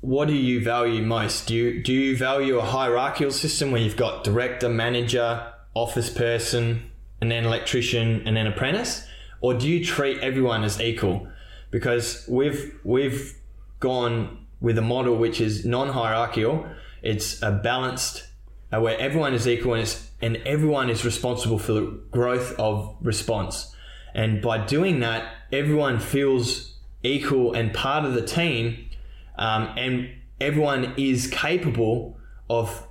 what 0.00 0.26
do 0.26 0.34
you 0.34 0.62
value 0.62 1.00
most? 1.00 1.46
Do 1.46 1.54
you 1.54 1.82
do 1.82 1.92
you 1.92 2.16
value 2.16 2.58
a 2.58 2.62
hierarchical 2.62 3.30
system 3.30 3.70
where 3.70 3.80
you've 3.80 3.96
got 3.96 4.24
director, 4.24 4.68
manager, 4.68 5.46
office 5.74 6.10
person, 6.10 6.90
and 7.20 7.30
then 7.30 7.44
electrician, 7.44 8.26
and 8.26 8.36
then 8.36 8.48
apprentice, 8.48 9.06
or 9.42 9.52
do 9.54 9.68
you 9.68 9.84
treat 9.84 10.18
everyone 10.20 10.64
as 10.64 10.80
equal? 10.80 11.28
Because 11.70 12.24
we've 12.28 12.74
we've 12.84 13.34
gone 13.80 14.46
with 14.60 14.78
a 14.78 14.82
model 14.82 15.16
which 15.16 15.40
is 15.40 15.66
non-hierarchical. 15.66 16.66
It's 17.02 17.42
a 17.42 17.50
balanced 17.50 18.28
uh, 18.72 18.80
where 18.80 18.96
everyone 18.98 19.34
is 19.34 19.46
equal 19.46 19.74
and, 19.74 19.82
it's, 19.82 20.08
and 20.22 20.36
everyone 20.46 20.88
is 20.88 21.04
responsible 21.04 21.58
for 21.58 21.72
the 21.72 22.00
growth 22.12 22.54
of 22.58 22.96
response. 23.02 23.74
And 24.14 24.40
by 24.40 24.64
doing 24.64 25.00
that, 25.00 25.34
everyone 25.52 25.98
feels 25.98 26.76
equal 27.02 27.54
and 27.54 27.74
part 27.74 28.04
of 28.04 28.14
the 28.14 28.24
team, 28.24 28.88
um, 29.36 29.74
and 29.76 30.10
everyone 30.40 30.94
is 30.96 31.26
capable 31.26 32.18
of 32.48 32.86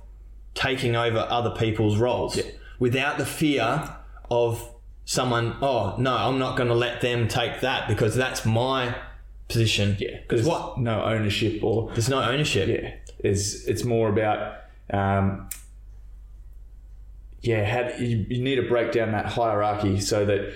taking 0.54 0.94
over 0.94 1.26
other 1.30 1.50
people's 1.50 1.96
roles 1.96 2.38
without 2.78 3.16
the 3.16 3.24
fear 3.24 3.96
of 4.30 4.68
someone, 5.04 5.56
oh 5.60 5.94
no, 5.98 6.14
I'm 6.16 6.38
not 6.38 6.56
going 6.56 6.68
to 6.68 6.74
let 6.74 7.00
them 7.00 7.28
take 7.28 7.60
that 7.60 7.88
because 7.88 8.14
that's 8.14 8.44
my 8.44 8.94
position. 9.48 9.96
Yeah, 9.98 10.18
because 10.20 10.46
what? 10.46 10.78
No 10.78 11.02
ownership 11.04 11.62
or 11.62 11.90
There's 11.90 12.08
no 12.08 12.22
ownership. 12.22 12.68
yeah, 12.68 12.94
it's 13.18 13.64
it's 13.66 13.84
more 13.84 14.08
about 14.08 14.58
um, 14.90 15.48
yeah, 17.40 17.64
how, 17.64 17.98
you, 17.98 18.24
you 18.28 18.42
need 18.42 18.56
to 18.56 18.68
break 18.68 18.92
down 18.92 19.12
that 19.12 19.26
hierarchy 19.26 20.00
so 20.00 20.24
that 20.24 20.54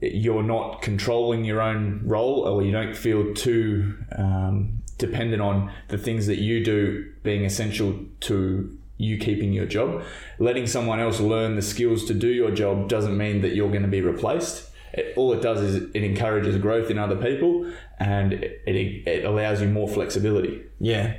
you're 0.00 0.42
not 0.42 0.80
controlling 0.80 1.44
your 1.44 1.60
own 1.60 2.02
role 2.04 2.46
or 2.48 2.62
you 2.62 2.72
don't 2.72 2.96
feel 2.96 3.34
too 3.34 3.94
um, 4.16 4.82
dependent 4.96 5.42
on 5.42 5.72
the 5.88 5.98
things 5.98 6.26
that 6.26 6.38
you 6.38 6.64
do 6.64 7.10
being 7.22 7.44
essential 7.44 7.98
to 8.20 8.78
you 9.00 9.16
keeping 9.16 9.52
your 9.52 9.66
job. 9.66 10.04
Letting 10.38 10.66
someone 10.66 11.00
else 11.00 11.20
learn 11.20 11.56
the 11.56 11.62
skills 11.62 12.04
to 12.04 12.14
do 12.14 12.28
your 12.28 12.50
job 12.50 12.88
doesn't 12.88 13.16
mean 13.16 13.40
that 13.40 13.54
you're 13.54 13.70
going 13.70 13.82
to 13.82 13.88
be 13.88 14.02
replaced. 14.02 14.68
It, 14.92 15.14
all 15.16 15.32
it 15.32 15.40
does 15.40 15.60
is 15.60 15.74
it 15.94 16.02
encourages 16.02 16.58
growth 16.58 16.90
in 16.90 16.98
other 16.98 17.16
people 17.16 17.70
and 17.98 18.34
it, 18.34 18.60
it, 18.66 19.08
it 19.08 19.24
allows 19.24 19.62
you 19.62 19.68
more 19.68 19.88
flexibility. 19.88 20.62
Yeah. 20.78 21.16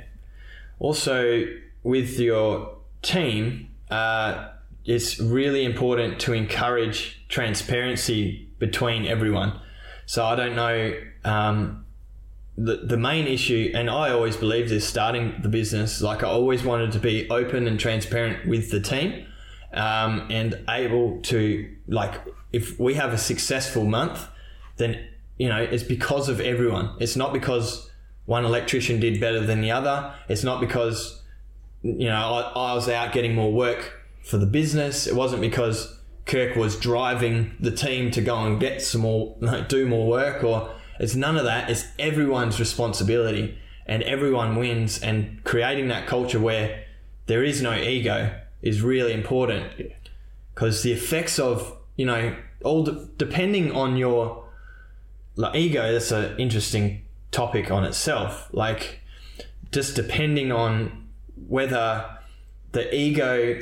Also, 0.78 1.44
with 1.82 2.18
your 2.18 2.76
team, 3.02 3.68
uh, 3.90 4.50
it's 4.84 5.18
really 5.18 5.64
important 5.64 6.20
to 6.20 6.32
encourage 6.32 7.24
transparency 7.28 8.48
between 8.58 9.06
everyone. 9.06 9.58
So 10.06 10.24
I 10.24 10.36
don't 10.36 10.54
know. 10.54 10.94
Um, 11.24 11.81
the, 12.56 12.76
the 12.76 12.96
main 12.96 13.26
issue, 13.26 13.72
and 13.74 13.88
I 13.88 14.10
always 14.10 14.36
believed 14.36 14.68
this 14.68 14.86
starting 14.86 15.34
the 15.42 15.48
business, 15.48 16.02
like 16.02 16.22
I 16.22 16.28
always 16.28 16.62
wanted 16.62 16.92
to 16.92 16.98
be 16.98 17.28
open 17.30 17.66
and 17.66 17.80
transparent 17.80 18.46
with 18.46 18.70
the 18.70 18.80
team 18.80 19.26
um, 19.72 20.28
and 20.30 20.62
able 20.68 21.20
to, 21.22 21.74
like, 21.88 22.20
if 22.52 22.78
we 22.78 22.94
have 22.94 23.12
a 23.12 23.18
successful 23.18 23.84
month, 23.84 24.28
then, 24.76 25.06
you 25.38 25.48
know, 25.48 25.62
it's 25.62 25.82
because 25.82 26.28
of 26.28 26.40
everyone. 26.40 26.94
It's 27.00 27.16
not 27.16 27.32
because 27.32 27.90
one 28.26 28.44
electrician 28.44 29.00
did 29.00 29.18
better 29.18 29.40
than 29.40 29.62
the 29.62 29.70
other. 29.70 30.14
It's 30.28 30.44
not 30.44 30.60
because, 30.60 31.22
you 31.82 32.08
know, 32.08 32.14
I, 32.54 32.70
I 32.70 32.74
was 32.74 32.88
out 32.88 33.12
getting 33.12 33.34
more 33.34 33.52
work 33.52 34.02
for 34.22 34.36
the 34.36 34.46
business. 34.46 35.06
It 35.06 35.14
wasn't 35.14 35.40
because 35.40 35.98
Kirk 36.26 36.54
was 36.54 36.78
driving 36.78 37.56
the 37.58 37.70
team 37.70 38.10
to 38.10 38.20
go 38.20 38.36
and 38.44 38.60
get 38.60 38.82
some 38.82 39.00
more, 39.00 39.36
do 39.68 39.88
more 39.88 40.06
work 40.06 40.44
or 40.44 40.70
it's 40.98 41.14
none 41.14 41.36
of 41.36 41.44
that. 41.44 41.70
It's 41.70 41.86
everyone's 41.98 42.60
responsibility 42.60 43.58
and 43.86 44.02
everyone 44.02 44.56
wins. 44.56 45.00
And 45.00 45.42
creating 45.44 45.88
that 45.88 46.06
culture 46.06 46.40
where 46.40 46.84
there 47.26 47.42
is 47.42 47.62
no 47.62 47.74
ego 47.74 48.38
is 48.60 48.82
really 48.82 49.12
important 49.12 49.92
because 50.54 50.82
the 50.82 50.92
effects 50.92 51.38
of, 51.38 51.76
you 51.96 52.06
know, 52.06 52.36
all 52.62 52.84
de- 52.84 53.08
depending 53.16 53.72
on 53.72 53.96
your 53.96 54.44
like 55.36 55.54
ego, 55.54 55.92
that's 55.92 56.12
an 56.12 56.38
interesting 56.38 57.04
topic 57.30 57.70
on 57.70 57.84
itself. 57.84 58.48
Like, 58.52 59.00
just 59.70 59.96
depending 59.96 60.52
on 60.52 61.08
whether 61.48 62.18
the 62.72 62.94
ego 62.94 63.60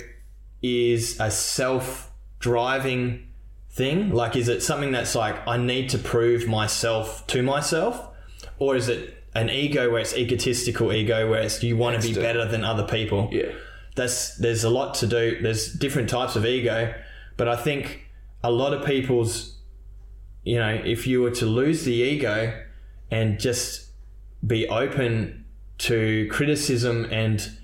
is 0.63 1.19
a 1.21 1.31
self 1.31 2.11
driving 2.39 3.30
thing? 3.71 4.11
Like, 4.11 4.37
is 4.37 4.49
it 4.49 4.63
something 4.63 4.93
that's 4.93 5.15
like, 5.15 5.47
I 5.47 5.57
need 5.57 5.89
to 5.91 5.99
prove 5.99 6.47
myself 6.47 7.27
to 7.29 7.43
myself? 7.43 8.09
Or 8.59 8.77
is 8.77 8.89
it 8.89 9.17
an 9.35 9.49
ego 9.49 9.91
where 9.91 10.01
it's 10.01 10.17
egotistical 10.17 10.93
ego, 10.93 11.31
where 11.31 11.41
it's 11.41 11.63
you 11.63 11.77
want 11.77 12.01
to 12.01 12.07
be 12.07 12.15
better 12.15 12.45
than 12.47 12.65
other 12.65 12.87
people? 12.87 13.29
Yeah. 13.33 13.53
That's, 13.97 14.37
there's 14.37 14.65
a 14.65 14.71
lot 14.71 14.95
to 14.97 15.07
do. 15.07 15.41
There's 15.41 15.73
different 15.73 16.09
types 16.09 16.37
of 16.37 16.45
ego, 16.45 16.95
but 17.37 17.49
I 17.49 17.57
think 17.57 18.09
a 18.43 18.51
lot 18.51 18.73
of 18.73 18.85
people's, 18.85 19.59
you 20.43 20.59
know, 20.59 20.81
if 20.85 21.07
you 21.07 21.23
were 21.23 21.31
to 21.33 21.47
lose 21.47 21.85
the 21.85 21.93
ego 21.93 22.65
and 23.11 23.39
just 23.39 23.91
be 24.47 24.69
open 24.69 25.45
to 25.79 26.29
criticism 26.31 27.07
and 27.11 27.57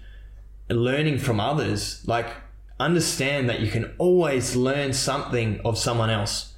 learning 0.69 1.19
from 1.19 1.41
others, 1.41 2.07
like 2.07 2.27
understand 2.78 3.49
that 3.49 3.61
you 3.61 3.71
can 3.71 3.95
always 3.99 4.54
learn 4.56 4.92
something 4.92 5.61
of 5.64 5.78
someone 5.78 6.11
else. 6.11 6.54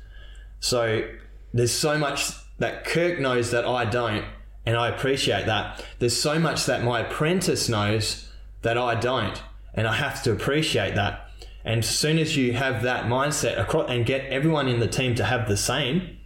So 0.60 1.08
there's 1.52 1.72
so 1.72 1.98
much 1.98 2.30
that 2.58 2.84
Kirk 2.84 3.20
knows 3.20 3.50
that 3.52 3.64
I 3.64 3.84
don't, 3.84 4.25
and 4.66 4.76
I 4.76 4.88
appreciate 4.88 5.46
that. 5.46 5.84
There's 5.98 6.20
so 6.20 6.38
much 6.38 6.66
that 6.66 6.82
my 6.82 7.00
apprentice 7.00 7.68
knows 7.68 8.28
that 8.62 8.76
I 8.76 8.96
don't, 8.96 9.40
and 9.75 9.87
I 9.87 9.94
have 9.94 10.22
to 10.25 10.32
appreciate 10.32 10.94
that. 10.96 11.30
And 11.64 11.80
as 11.80 11.88
soon 11.88 12.18
as 12.18 12.37
you 12.37 12.54
have 12.54 12.82
that 12.82 13.06
mindset 13.06 13.60
across 13.60 13.90
and 13.90 14.04
get 14.04 14.25
everyone 14.26 14.68
in 14.68 14.80
the 14.80 14.88
team 14.88 15.14
to 15.16 15.25
have 15.25 15.48
the 15.48 15.56
same, 15.56 16.16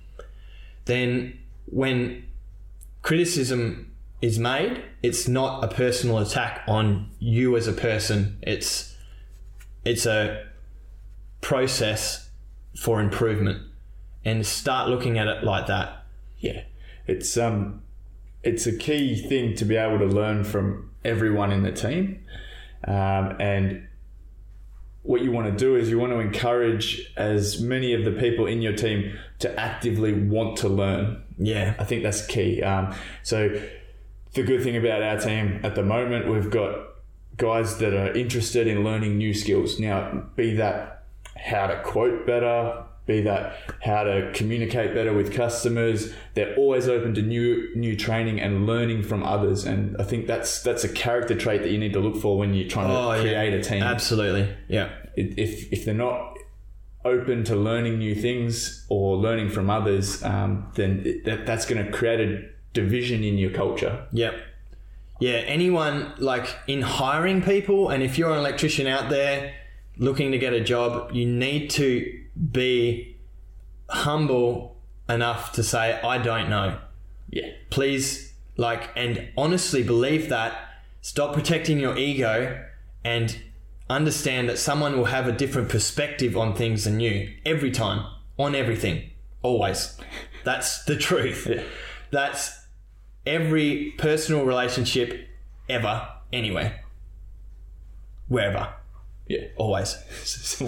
then 0.87 1.39
when 1.67 2.25
criticism 3.03 3.93
is 4.21 4.39
made, 4.39 4.83
it's 5.03 5.29
not 5.29 5.65
a 5.65 5.69
personal 5.69 6.19
attack 6.19 6.63
on 6.69 7.11
you 7.19 7.57
as 7.57 7.67
a 7.67 7.73
person. 7.73 8.39
It's 8.43 8.92
it's 9.85 10.07
a 10.07 10.47
process 11.41 12.31
for 12.77 13.01
improvement 13.01 13.63
and 14.25 14.47
start 14.47 14.89
looking 14.89 15.19
at 15.19 15.27
it 15.27 15.45
like 15.45 15.67
that. 15.67 16.05
Yeah, 16.39 16.65
it's 17.07 17.37
um, 17.37 17.83
it's 18.43 18.67
a 18.67 18.77
key 18.77 19.17
thing 19.17 19.55
to 19.57 19.65
be 19.65 19.77
able 19.77 19.99
to 19.99 20.07
learn 20.07 20.45
from 20.45 20.91
everyone 21.05 21.53
in 21.53 21.63
the 21.63 21.73
team, 21.73 22.25
um, 22.87 23.37
and 23.41 23.87
what 25.03 25.23
you 25.23 25.33
want 25.33 25.47
to 25.47 25.57
do 25.57 25.75
is 25.77 25.91
you 25.91 25.99
want 25.99 26.13
to 26.13 26.21
encourage 26.21 27.13
as 27.17 27.61
many 27.61 27.93
of 27.93 28.05
the 28.05 28.13
people 28.13 28.47
in 28.47 28.63
your 28.63 28.73
team 28.73 29.19
to 29.41 29.61
actively 29.61 30.13
want 30.13 30.57
to 30.59 30.69
learn. 30.69 31.23
Yeah. 31.39 31.75
I 31.79 31.85
think 31.85 32.05
that's 32.05 32.25
key. 32.27 32.63
Um, 32.63 32.95
so 33.25 33.61
the 34.35 34.43
good 34.45 34.63
thing 34.63 34.77
about 34.77 35.03
our 35.03 35.19
team 35.19 35.61
at 35.65 35.75
the 35.75 35.83
moment, 35.83 36.29
we've 36.29 36.51
got 36.51 36.92
guys 37.37 37.79
that 37.79 37.93
are 37.95 38.13
interested 38.13 38.67
in 38.67 38.85
learning 38.85 39.19
new 39.19 39.35
skills. 39.35 39.79
Now, 39.81 40.25
be 40.37 40.55
that 40.57 41.05
how 41.37 41.67
to 41.67 41.83
quote 41.83 42.27
better, 42.27 42.85
be 43.07 43.21
that 43.23 43.57
how 43.83 44.05
to 44.05 44.31
communicate 44.33 44.95
better 44.95 45.13
with 45.13 45.33
customers. 45.35 46.13
They're 46.35 46.55
always 46.57 46.89
open 46.89 47.15
to 47.15 47.23
new 47.23 47.75
new 47.75 47.97
training 47.97 48.41
and 48.41 48.67
learning 48.67 49.03
from 49.03 49.23
others. 49.25 49.65
And 49.65 49.97
I 50.01 50.05
think 50.05 50.27
that's 50.27 50.63
that's 50.63 50.85
a 50.85 50.89
character 50.89 51.35
trait 51.35 51.63
that 51.63 51.71
you 51.73 51.79
need 51.79 51.93
to 51.95 52.01
look 52.01 52.17
for 52.17 52.39
when 52.39 52.55
you're 52.55 52.69
trying 52.69 52.89
to 52.89 52.95
Oh, 52.95 53.13
yeah. 53.15 53.21
create 53.23 53.55
a 53.55 53.63
team. 53.63 53.83
Absolutely. 53.83 54.55
Yeah. 54.69 54.91
If 55.17 55.73
if 55.73 55.85
they're 55.85 55.95
not 55.95 56.37
open 57.05 57.43
to 57.43 57.57
learning 57.57 57.99
new 57.99 58.15
things 58.15 58.87
or 58.89 59.17
learning 59.17 59.49
from 59.51 59.69
others, 59.69 60.23
um, 60.23 60.71
then 60.77 61.03
it, 61.05 61.25
that, 61.25 61.45
that's 61.47 61.67
going 61.67 61.85
to 61.85 61.91
create 61.91 62.21
a 62.21 62.41
division 62.73 63.25
in 63.25 63.37
your 63.39 63.51
culture. 63.51 64.07
Yep. 64.13 64.35
Yeah, 65.23 65.35
anyone 65.47 66.15
like 66.19 66.49
in 66.67 66.83
hiring 66.83 67.43
people, 67.43 67.91
and 67.91 68.03
if 68.03 68.19
you're 68.19 68.33
an 68.33 68.39
electrician 68.39 68.89
out 68.89 69.09
there 69.09 69.55
looking 69.97 70.33
to 70.33 70.39
get 70.39 70.53
a 70.53 70.61
job, 70.61 71.13
you 71.13 71.27
need 71.27 71.71
to 71.71 72.25
be 72.51 73.17
humble 73.89 74.77
enough 75.09 75.53
to 75.53 75.63
say, 75.63 76.01
I 76.03 76.19
don't 76.19 76.51
know. 76.51 76.77
Yeah. 77.31 77.51
Please, 77.71 78.33
like, 78.57 78.91
and 78.97 79.29
honestly 79.37 79.85
believe 79.85 80.29
that. 80.31 80.57
Stop 81.03 81.35
protecting 81.35 81.79
your 81.79 81.97
ego 81.97 82.61
and 83.05 83.41
understand 83.89 84.49
that 84.49 84.59
someone 84.59 84.97
will 84.97 85.05
have 85.05 85.29
a 85.29 85.33
different 85.33 85.69
perspective 85.69 86.37
on 86.37 86.57
things 86.57 86.83
than 86.83 86.99
you 86.99 87.33
every 87.47 87.71
time, 87.71 88.05
on 88.41 88.57
everything, 88.57 89.11
always. 89.43 89.97
That's 90.43 90.85
the 90.85 90.97
truth. 90.97 91.47
Yeah. 91.49 91.63
That's 92.11 92.62
every 93.27 93.95
personal 93.99 94.45
relationship 94.45 95.29
ever, 95.69 96.07
anywhere, 96.33 96.85
wherever, 98.29 98.69
Yeah. 99.29 99.45
always. 99.57 99.97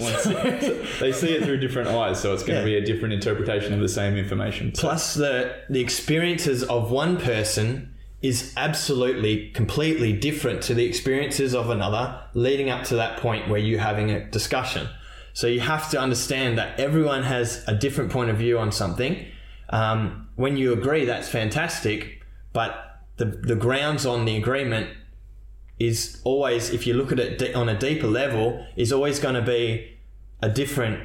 They 0.99 1.11
see 1.11 1.33
it 1.35 1.43
through 1.43 1.57
different 1.59 1.89
eyes, 1.89 2.19
so 2.21 2.33
it's 2.33 2.43
going 2.43 2.55
Yeah. 2.55 2.61
to 2.61 2.65
be 2.65 2.75
a 2.77 2.85
different 2.85 3.13
interpretation 3.13 3.73
of 3.73 3.79
the 3.79 3.89
same 3.89 4.15
information. 4.17 4.73
So- 4.73 4.81
Plus, 4.81 5.13
the 5.15 5.55
the 5.69 5.79
experiences 5.81 6.63
of 6.63 6.91
one 6.91 7.17
person 7.17 7.91
is 8.21 8.53
absolutely 8.57 9.49
completely 9.51 10.11
different 10.13 10.61
to 10.63 10.73
the 10.73 10.85
experiences 10.85 11.53
of 11.53 11.69
another, 11.69 12.19
leading 12.33 12.69
up 12.71 12.83
to 12.85 12.95
that 12.95 13.17
point 13.17 13.47
where 13.49 13.59
you're 13.59 13.79
having 13.79 14.09
a 14.09 14.19
discussion. 14.31 14.87
So 15.33 15.47
you 15.47 15.59
have 15.59 15.91
to 15.91 15.99
understand 15.99 16.57
that 16.57 16.79
everyone 16.79 17.23
has 17.23 17.63
a 17.67 17.75
different 17.75 18.09
point 18.11 18.29
of 18.31 18.37
view 18.37 18.57
on 18.57 18.71
something. 18.71 19.25
Um, 19.69 20.27
when 20.37 20.57
you 20.57 20.71
agree, 20.73 21.05
that's 21.05 21.27
fantastic, 21.27 22.23
but 22.55 22.71
the 23.17 23.25
the 23.25 23.55
grounds 23.55 24.05
on 24.05 24.25
the 24.25 24.35
agreement 24.35 24.89
is 25.77 26.21
always, 26.23 26.71
if 26.71 26.87
you 26.87 26.93
look 26.93 27.11
at 27.11 27.19
it 27.19 27.55
on 27.55 27.67
a 27.69 27.77
deeper 27.77 28.07
level, 28.07 28.65
is 28.75 28.91
always 28.91 29.19
going 29.19 29.35
to 29.35 29.41
be 29.41 29.97
a 30.41 30.49
different 30.49 30.97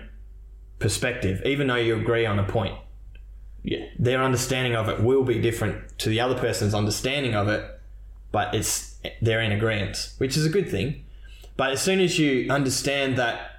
perspective, 0.78 1.42
even 1.44 1.66
though 1.66 1.82
you 1.86 1.96
agree 1.96 2.24
on 2.24 2.38
a 2.38 2.44
point 2.44 2.76
yeah. 3.62 3.86
their 3.98 4.22
understanding 4.22 4.74
of 4.74 4.88
it 4.88 5.02
will 5.02 5.24
be 5.24 5.40
different 5.40 5.98
to 5.98 6.08
the 6.08 6.20
other 6.20 6.38
person's 6.38 6.74
understanding 6.74 7.34
of 7.34 7.48
it, 7.48 7.62
but 8.32 8.54
it's 8.54 8.96
they're 9.20 9.42
in 9.42 9.52
agreement, 9.52 10.12
which 10.18 10.36
is 10.36 10.46
a 10.46 10.48
good 10.48 10.68
thing. 10.70 11.04
But 11.56 11.72
as 11.72 11.82
soon 11.82 12.00
as 12.00 12.18
you 12.18 12.50
understand 12.50 13.16
that 13.18 13.50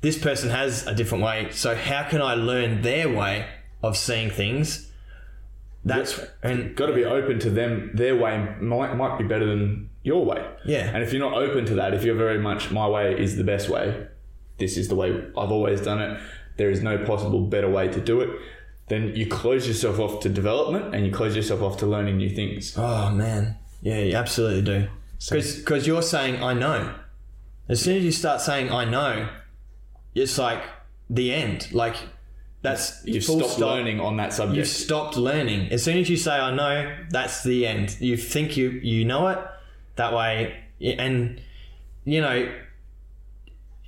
this 0.00 0.18
person 0.18 0.50
has 0.50 0.86
a 0.86 0.94
different 0.94 1.24
way. 1.24 1.48
So 1.50 1.74
how 1.74 2.04
can 2.08 2.22
I 2.22 2.34
learn 2.34 2.82
their 2.82 3.08
way 3.08 3.46
of 3.82 3.96
seeing 3.96 4.30
things? 4.30 4.89
That's 5.84 6.20
and 6.42 6.76
got 6.76 6.86
to 6.86 6.92
be 6.92 7.04
open 7.04 7.38
to 7.40 7.50
them. 7.50 7.90
Their 7.94 8.16
way 8.16 8.54
might 8.60 8.94
might 8.96 9.18
be 9.18 9.24
better 9.24 9.46
than 9.46 9.90
your 10.02 10.24
way. 10.24 10.46
Yeah. 10.64 10.90
And 10.92 11.02
if 11.02 11.12
you're 11.12 11.26
not 11.26 11.40
open 11.40 11.64
to 11.66 11.74
that, 11.76 11.94
if 11.94 12.04
you're 12.04 12.16
very 12.16 12.38
much 12.38 12.70
my 12.70 12.86
way 12.86 13.18
is 13.18 13.36
the 13.36 13.44
best 13.44 13.68
way, 13.68 14.06
this 14.58 14.76
is 14.76 14.88
the 14.88 14.94
way 14.94 15.10
I've 15.36 15.50
always 15.50 15.80
done 15.80 16.00
it. 16.00 16.20
There 16.56 16.70
is 16.70 16.82
no 16.82 17.04
possible 17.04 17.40
better 17.46 17.70
way 17.70 17.88
to 17.88 18.00
do 18.00 18.20
it. 18.20 18.30
Then 18.88 19.14
you 19.14 19.26
close 19.26 19.66
yourself 19.66 19.98
off 19.98 20.20
to 20.20 20.28
development 20.28 20.94
and 20.94 21.06
you 21.06 21.12
close 21.12 21.34
yourself 21.36 21.62
off 21.62 21.78
to 21.78 21.86
learning 21.86 22.16
new 22.18 22.28
things. 22.28 22.74
Oh 22.76 23.10
man, 23.10 23.56
yeah, 23.80 24.00
you 24.00 24.14
absolutely 24.16 24.62
do. 24.62 24.88
Because 25.30 25.86
you're 25.86 26.02
saying 26.02 26.42
I 26.42 26.54
know. 26.54 26.94
As 27.68 27.80
soon 27.80 27.96
as 27.98 28.04
you 28.04 28.12
start 28.12 28.40
saying 28.40 28.70
I 28.70 28.84
know, 28.84 29.28
it's 30.14 30.36
like 30.38 30.62
the 31.08 31.32
end. 31.32 31.72
Like 31.72 31.96
that's 32.62 33.04
You've 33.06 33.24
stopped 33.24 33.50
stop. 33.50 33.60
learning 33.60 34.00
on 34.00 34.16
that 34.18 34.32
subject. 34.32 34.56
You've 34.56 34.68
stopped 34.68 35.16
learning. 35.16 35.72
As 35.72 35.82
soon 35.82 35.96
as 35.98 36.10
you 36.10 36.16
say 36.16 36.32
I 36.32 36.54
know, 36.54 36.94
that's 37.10 37.42
the 37.42 37.66
end. 37.66 37.96
You 38.00 38.16
think 38.16 38.56
you 38.56 38.70
you 38.70 39.04
know 39.04 39.28
it 39.28 39.38
that 39.96 40.12
way, 40.12 40.56
and 40.80 41.40
you 42.04 42.20
know. 42.20 42.52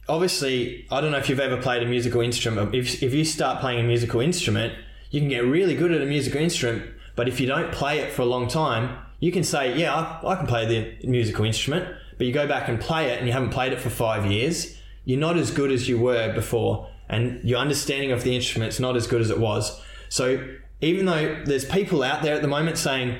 Obviously, 0.08 0.84
I 0.90 1.00
don't 1.00 1.12
know 1.12 1.18
if 1.18 1.28
you've 1.28 1.38
ever 1.38 1.56
played 1.62 1.82
a 1.82 1.86
musical 1.86 2.20
instrument. 2.22 2.74
If 2.74 3.02
if 3.02 3.14
you 3.14 3.24
start 3.24 3.60
playing 3.60 3.80
a 3.80 3.86
musical 3.86 4.20
instrument, 4.20 4.74
you 5.10 5.20
can 5.20 5.28
get 5.28 5.44
really 5.44 5.76
good 5.76 5.92
at 5.92 6.02
a 6.02 6.06
musical 6.06 6.40
instrument. 6.40 6.90
But 7.14 7.28
if 7.28 7.38
you 7.40 7.46
don't 7.46 7.70
play 7.72 8.00
it 8.00 8.12
for 8.12 8.22
a 8.22 8.26
long 8.26 8.48
time, 8.48 8.98
you 9.20 9.30
can 9.30 9.44
say, 9.44 9.78
"Yeah, 9.78 9.94
I, 9.94 10.32
I 10.32 10.34
can 10.36 10.46
play 10.46 10.66
the 10.66 11.06
musical 11.06 11.44
instrument." 11.44 11.94
But 12.18 12.26
you 12.26 12.32
go 12.32 12.46
back 12.48 12.68
and 12.68 12.80
play 12.80 13.10
it, 13.10 13.18
and 13.18 13.26
you 13.26 13.32
haven't 13.32 13.50
played 13.50 13.72
it 13.72 13.80
for 13.80 13.90
five 13.90 14.30
years. 14.30 14.76
You're 15.04 15.20
not 15.20 15.36
as 15.36 15.50
good 15.50 15.70
as 15.70 15.88
you 15.88 15.98
were 15.98 16.32
before, 16.32 16.88
and 17.12 17.44
your 17.44 17.58
understanding 17.58 18.10
of 18.10 18.24
the 18.24 18.34
instrument's 18.34 18.80
not 18.80 18.96
as 18.96 19.06
good 19.06 19.20
as 19.20 19.30
it 19.30 19.38
was. 19.38 19.80
So 20.08 20.44
even 20.80 21.06
though 21.06 21.44
there's 21.44 21.64
people 21.64 22.02
out 22.02 22.22
there 22.22 22.34
at 22.34 22.42
the 22.42 22.48
moment 22.48 22.78
saying, 22.78 23.18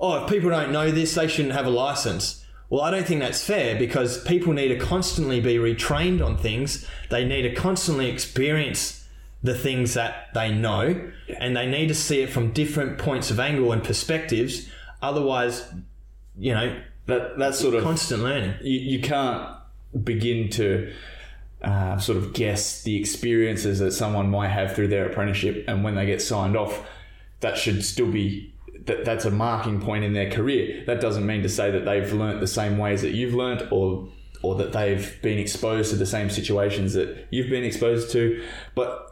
"Oh, 0.00 0.22
if 0.22 0.30
people 0.30 0.50
don't 0.50 0.72
know 0.72 0.90
this, 0.90 1.14
they 1.14 1.28
shouldn't 1.28 1.54
have 1.54 1.64
a 1.64 1.70
license." 1.70 2.44
Well, 2.68 2.82
I 2.82 2.90
don't 2.90 3.06
think 3.06 3.20
that's 3.20 3.42
fair 3.42 3.78
because 3.78 4.22
people 4.24 4.52
need 4.52 4.68
to 4.68 4.76
constantly 4.76 5.40
be 5.40 5.56
retrained 5.56 6.22
on 6.22 6.36
things. 6.36 6.86
They 7.08 7.24
need 7.24 7.42
to 7.42 7.54
constantly 7.54 8.10
experience 8.10 9.06
the 9.42 9.54
things 9.54 9.94
that 9.94 10.28
they 10.34 10.52
know 10.52 11.10
and 11.38 11.56
they 11.56 11.64
need 11.64 11.86
to 11.88 11.94
see 11.94 12.20
it 12.20 12.28
from 12.28 12.52
different 12.52 12.98
points 12.98 13.30
of 13.30 13.40
angle 13.40 13.72
and 13.72 13.82
perspectives. 13.82 14.68
Otherwise, 15.00 15.72
you 16.36 16.52
know, 16.52 16.78
that 17.06 17.38
that's 17.38 17.58
sort 17.58 17.74
of 17.74 17.84
constant 17.84 18.22
learning. 18.22 18.54
you, 18.62 18.78
you 18.80 19.00
can't 19.00 19.48
begin 20.04 20.50
to 20.50 20.92
uh, 21.62 21.98
sort 21.98 22.18
of 22.18 22.32
guess 22.32 22.82
the 22.82 22.96
experiences 22.96 23.78
that 23.80 23.92
someone 23.92 24.30
might 24.30 24.48
have 24.48 24.74
through 24.74 24.88
their 24.88 25.06
apprenticeship, 25.06 25.64
and 25.66 25.82
when 25.82 25.94
they 25.94 26.06
get 26.06 26.22
signed 26.22 26.56
off, 26.56 26.86
that 27.40 27.56
should 27.56 27.84
still 27.84 28.10
be 28.10 28.54
that 28.86 29.04
that's 29.04 29.24
a 29.24 29.30
marking 29.30 29.80
point 29.80 30.04
in 30.04 30.12
their 30.12 30.30
career. 30.30 30.84
That 30.86 31.00
doesn't 31.00 31.26
mean 31.26 31.42
to 31.42 31.48
say 31.48 31.70
that 31.70 31.84
they've 31.84 32.12
learnt 32.12 32.40
the 32.40 32.46
same 32.46 32.78
ways 32.78 33.02
that 33.02 33.10
you've 33.10 33.34
learnt, 33.34 33.72
or 33.72 34.08
or 34.42 34.54
that 34.54 34.72
they've 34.72 35.20
been 35.20 35.38
exposed 35.38 35.90
to 35.90 35.96
the 35.96 36.06
same 36.06 36.30
situations 36.30 36.94
that 36.94 37.26
you've 37.30 37.50
been 37.50 37.64
exposed 37.64 38.10
to, 38.12 38.42
but. 38.74 39.04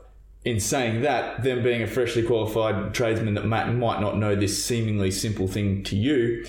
In 0.45 0.61
saying 0.61 1.03
that, 1.03 1.43
them 1.43 1.65
being 1.65 1.83
a 1.83 1.89
freshly 1.89 2.23
qualified 2.23 2.95
tradesman 2.95 3.35
that 3.35 3.47
might 3.47 3.67
might 3.73 4.01
not 4.01 4.17
know 4.17 4.37
this 4.37 4.65
seemingly 4.65 5.11
simple 5.11 5.49
thing 5.49 5.83
to 5.83 5.97
you, 5.97 6.47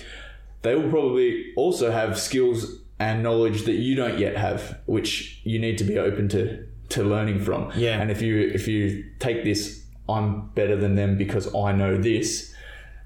they 0.62 0.76
will 0.76 0.88
probably 0.88 1.52
also 1.56 1.90
have 1.90 2.16
skills 2.16 2.78
and 2.98 3.22
knowledge 3.22 3.64
that 3.64 3.74
you 3.74 3.94
don't 3.94 4.18
yet 4.18 4.36
have, 4.36 4.78
which 4.86 5.40
you 5.44 5.58
need 5.58 5.78
to 5.78 5.84
be 5.84 5.98
open 5.98 6.28
to 6.30 6.66
to 6.90 7.04
learning 7.04 7.40
from. 7.40 7.70
Yeah. 7.76 8.00
And 8.00 8.10
if 8.10 8.22
you 8.22 8.50
if 8.54 8.66
you 8.66 9.04
take 9.18 9.44
this 9.44 9.84
I'm 10.08 10.48
better 10.50 10.76
than 10.76 10.94
them 10.94 11.18
because 11.18 11.54
I 11.54 11.72
know 11.72 11.96
this 11.96 12.54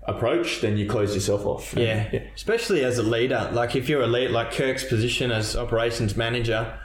approach, 0.04 0.60
then 0.60 0.76
you 0.76 0.88
close 0.88 1.14
yourself 1.14 1.44
off. 1.44 1.74
Yeah. 1.74 2.08
Especially 2.34 2.84
as 2.84 2.98
a 2.98 3.02
leader. 3.02 3.50
Like 3.52 3.74
if 3.74 3.88
you're 3.88 4.02
a 4.02 4.06
lead, 4.06 4.30
like 4.30 4.52
Kirk's 4.52 4.84
position 4.84 5.30
as 5.30 5.56
operations 5.56 6.16
manager, 6.16 6.78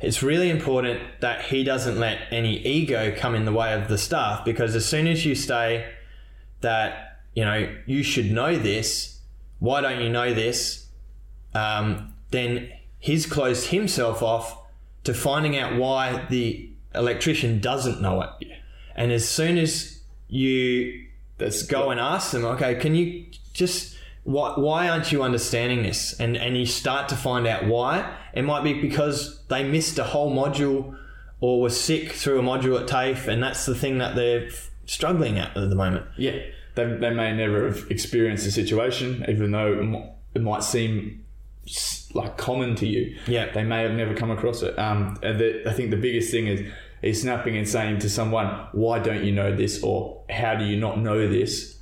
it's 0.00 0.22
really 0.22 0.48
important 0.48 1.02
that 1.20 1.42
he 1.42 1.64
doesn't 1.64 1.98
let 1.98 2.20
any 2.30 2.58
ego 2.58 3.14
come 3.16 3.34
in 3.34 3.44
the 3.44 3.52
way 3.52 3.74
of 3.74 3.88
the 3.88 3.98
staff 3.98 4.44
because 4.44 4.74
as 4.74 4.86
soon 4.86 5.06
as 5.06 5.26
you 5.26 5.34
say 5.34 5.90
that, 6.60 7.20
you 7.34 7.44
know, 7.44 7.68
you 7.86 8.02
should 8.02 8.30
know 8.30 8.56
this, 8.56 9.20
why 9.58 9.80
don't 9.80 10.00
you 10.00 10.08
know 10.08 10.32
this? 10.32 10.86
Um, 11.54 12.14
then 12.30 12.70
he's 12.98 13.26
closed 13.26 13.68
himself 13.68 14.22
off 14.22 14.58
to 15.04 15.14
finding 15.14 15.56
out 15.56 15.76
why 15.76 16.26
the 16.30 16.70
electrician 16.94 17.60
doesn't 17.60 18.00
know 18.00 18.22
it. 18.22 18.48
And 18.94 19.12
as 19.12 19.28
soon 19.28 19.58
as 19.58 20.00
you 20.28 21.06
That's 21.38 21.62
go 21.62 21.90
and 21.90 22.00
ask 22.00 22.32
them, 22.32 22.44
okay, 22.44 22.74
can 22.74 22.94
you 22.94 23.26
just 23.52 23.96
why, 24.24 24.52
why 24.56 24.88
aren't 24.88 25.10
you 25.10 25.22
understanding 25.22 25.82
this? 25.84 26.18
And 26.20 26.36
and 26.36 26.56
you 26.56 26.66
start 26.66 27.08
to 27.10 27.16
find 27.16 27.46
out 27.46 27.66
why. 27.66 28.14
It 28.34 28.42
might 28.42 28.62
be 28.62 28.74
because 28.74 29.42
they 29.46 29.64
missed 29.64 29.98
a 29.98 30.04
whole 30.04 30.30
module 30.34 30.96
or 31.40 31.62
were 31.62 31.70
sick 31.70 32.12
through 32.12 32.40
a 32.40 32.42
module 32.42 32.80
at 32.80 32.88
TAFE, 32.88 33.28
and 33.28 33.42
that's 33.42 33.64
the 33.64 33.74
thing 33.74 33.98
that 33.98 34.16
they're 34.16 34.50
struggling 34.86 35.38
at 35.38 35.56
at 35.56 35.70
the 35.70 35.76
moment. 35.76 36.04
Yeah, 36.16 36.38
they, 36.74 36.84
they 36.84 37.10
may 37.10 37.32
never 37.34 37.66
have 37.66 37.90
experienced 37.90 38.44
the 38.44 38.50
situation, 38.50 39.24
even 39.28 39.52
though 39.52 40.12
it 40.34 40.42
might 40.42 40.64
seem 40.64 41.24
like 42.14 42.36
common 42.36 42.74
to 42.76 42.86
you. 42.86 43.16
Yeah. 43.26 43.52
they 43.52 43.64
may 43.64 43.82
have 43.82 43.92
never 43.92 44.14
come 44.14 44.30
across 44.30 44.62
it. 44.62 44.78
Um, 44.78 45.18
and 45.22 45.38
the, 45.38 45.68
I 45.68 45.72
think 45.72 45.90
the 45.90 45.96
biggest 45.96 46.30
thing 46.30 46.46
is 46.46 46.60
is 47.02 47.20
snapping 47.22 47.56
and 47.56 47.68
saying 47.68 48.00
to 48.00 48.10
someone, 48.10 48.46
"Why 48.72 48.98
don't 48.98 49.24
you 49.24 49.32
know 49.32 49.54
this?" 49.54 49.82
or 49.82 50.22
"How 50.30 50.54
do 50.56 50.64
you 50.64 50.76
not 50.76 50.98
know 51.00 51.28
this?" 51.28 51.78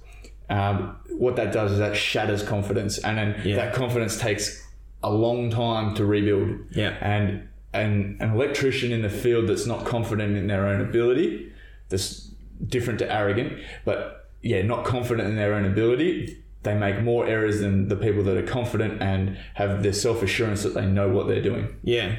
Um, 0.51 0.97
what 1.17 1.37
that 1.37 1.53
does 1.53 1.73
is 1.73 1.79
that 1.79 1.97
shatters 1.97 2.43
confidence, 2.43 2.99
and 2.99 3.17
then 3.19 3.41
Yeah. 3.45 3.57
that 3.57 3.75
confidence 3.75 4.19
takes 4.19 4.62
a 5.03 5.11
long 5.11 5.51
time 5.51 5.95
to 5.95 6.05
rebuild. 6.05 6.59
Yeah. 6.73 6.95
and 7.01 7.49
and 7.73 8.21
an 8.23 8.31
electrician 8.33 8.91
in 8.91 9.03
the 9.03 9.11
field 9.11 9.49
that's 9.49 9.67
not 9.67 9.85
confident 9.85 10.35
in 10.37 10.47
their 10.47 10.67
own 10.67 10.81
ability, 10.81 11.53
that's 11.91 12.31
different 12.67 12.99
to 13.01 13.12
arrogant, 13.12 13.53
but 13.85 14.31
yeah, 14.43 14.62
not 14.62 14.85
confident 14.87 15.29
in 15.29 15.37
their 15.37 15.53
own 15.53 15.67
ability. 15.67 16.39
They 16.66 16.74
make 16.74 17.00
more 17.00 17.26
errors 17.26 17.61
than 17.61 17.88
the 17.88 17.96
people 17.96 18.22
that 18.24 18.37
are 18.37 18.46
confident 18.46 19.00
and 19.00 19.38
have 19.55 19.83
the 19.83 19.92
self 19.92 20.22
assurance 20.22 20.64
that 20.64 20.74
they 20.74 20.85
know 20.85 21.09
what 21.09 21.29
they're 21.29 21.40
doing. 21.40 21.76
Yeah. 21.83 22.16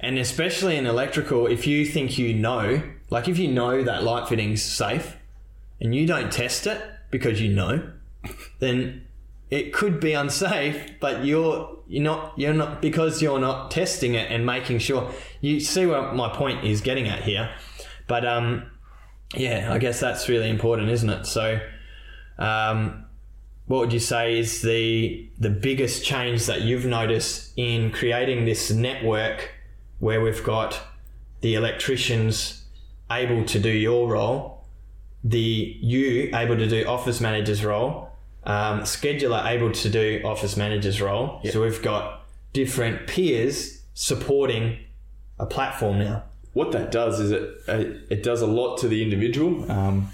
And 0.00 0.18
especially 0.18 0.76
in 0.76 0.86
electrical, 0.86 1.46
if 1.46 1.66
you 1.66 1.84
think 1.84 2.16
you 2.16 2.34
know, 2.34 2.82
like 3.10 3.28
if 3.28 3.38
you 3.38 3.48
know 3.48 3.82
that 3.82 4.04
light 4.04 4.28
fitting's 4.28 4.62
safe 4.62 5.16
and 5.80 5.94
you 5.94 6.06
don't 6.06 6.30
test 6.32 6.66
it 6.66 6.80
because 7.10 7.40
you 7.40 7.52
know, 7.52 7.90
then 8.60 9.06
it 9.50 9.72
could 9.72 10.00
be 10.00 10.12
unsafe, 10.12 10.98
but 11.00 11.24
you're 11.24 11.78
you're 11.86 12.02
not 12.02 12.38
you're 12.38 12.54
not 12.54 12.80
because 12.80 13.20
you're 13.20 13.38
not 13.38 13.70
testing 13.70 14.14
it 14.14 14.30
and 14.30 14.46
making 14.46 14.78
sure 14.78 15.10
you 15.40 15.60
see 15.60 15.84
what 15.86 16.14
my 16.14 16.28
point 16.28 16.64
is 16.64 16.80
getting 16.80 17.08
at 17.08 17.22
here. 17.22 17.50
But 18.06 18.24
um 18.24 18.70
yeah, 19.34 19.72
I 19.72 19.78
guess 19.78 20.00
that's 20.00 20.28
really 20.28 20.48
important, 20.48 20.90
isn't 20.90 21.10
it? 21.10 21.26
So 21.26 21.60
um 22.38 23.03
what 23.66 23.80
would 23.80 23.92
you 23.92 24.00
say 24.00 24.38
is 24.38 24.62
the 24.62 25.28
the 25.38 25.50
biggest 25.50 26.04
change 26.04 26.46
that 26.46 26.62
you've 26.62 26.84
noticed 26.84 27.52
in 27.56 27.90
creating 27.90 28.44
this 28.44 28.70
network 28.70 29.50
where 30.00 30.20
we've 30.20 30.44
got 30.44 30.80
the 31.40 31.54
electricians 31.54 32.64
able 33.10 33.44
to 33.44 33.58
do 33.58 33.70
your 33.70 34.08
role, 34.08 34.64
the 35.22 35.76
you 35.80 36.30
able 36.34 36.56
to 36.56 36.68
do 36.68 36.84
office 36.86 37.20
manager's 37.20 37.64
role, 37.64 38.10
um, 38.44 38.80
scheduler 38.80 39.44
able 39.46 39.72
to 39.72 39.88
do 39.88 40.20
office 40.24 40.56
manager's 40.56 41.00
role. 41.00 41.40
So 41.50 41.62
we've 41.62 41.82
got 41.82 42.26
different 42.52 43.06
peers 43.06 43.82
supporting 43.94 44.78
a 45.38 45.46
platform 45.46 45.98
now. 45.98 46.24
What 46.52 46.70
that 46.72 46.92
does 46.92 47.18
is 47.18 47.30
it 47.30 47.42
it, 47.66 48.06
it 48.10 48.22
does 48.22 48.42
a 48.42 48.46
lot 48.46 48.76
to 48.78 48.88
the 48.88 49.02
individual. 49.02 49.70
Um, 49.70 50.10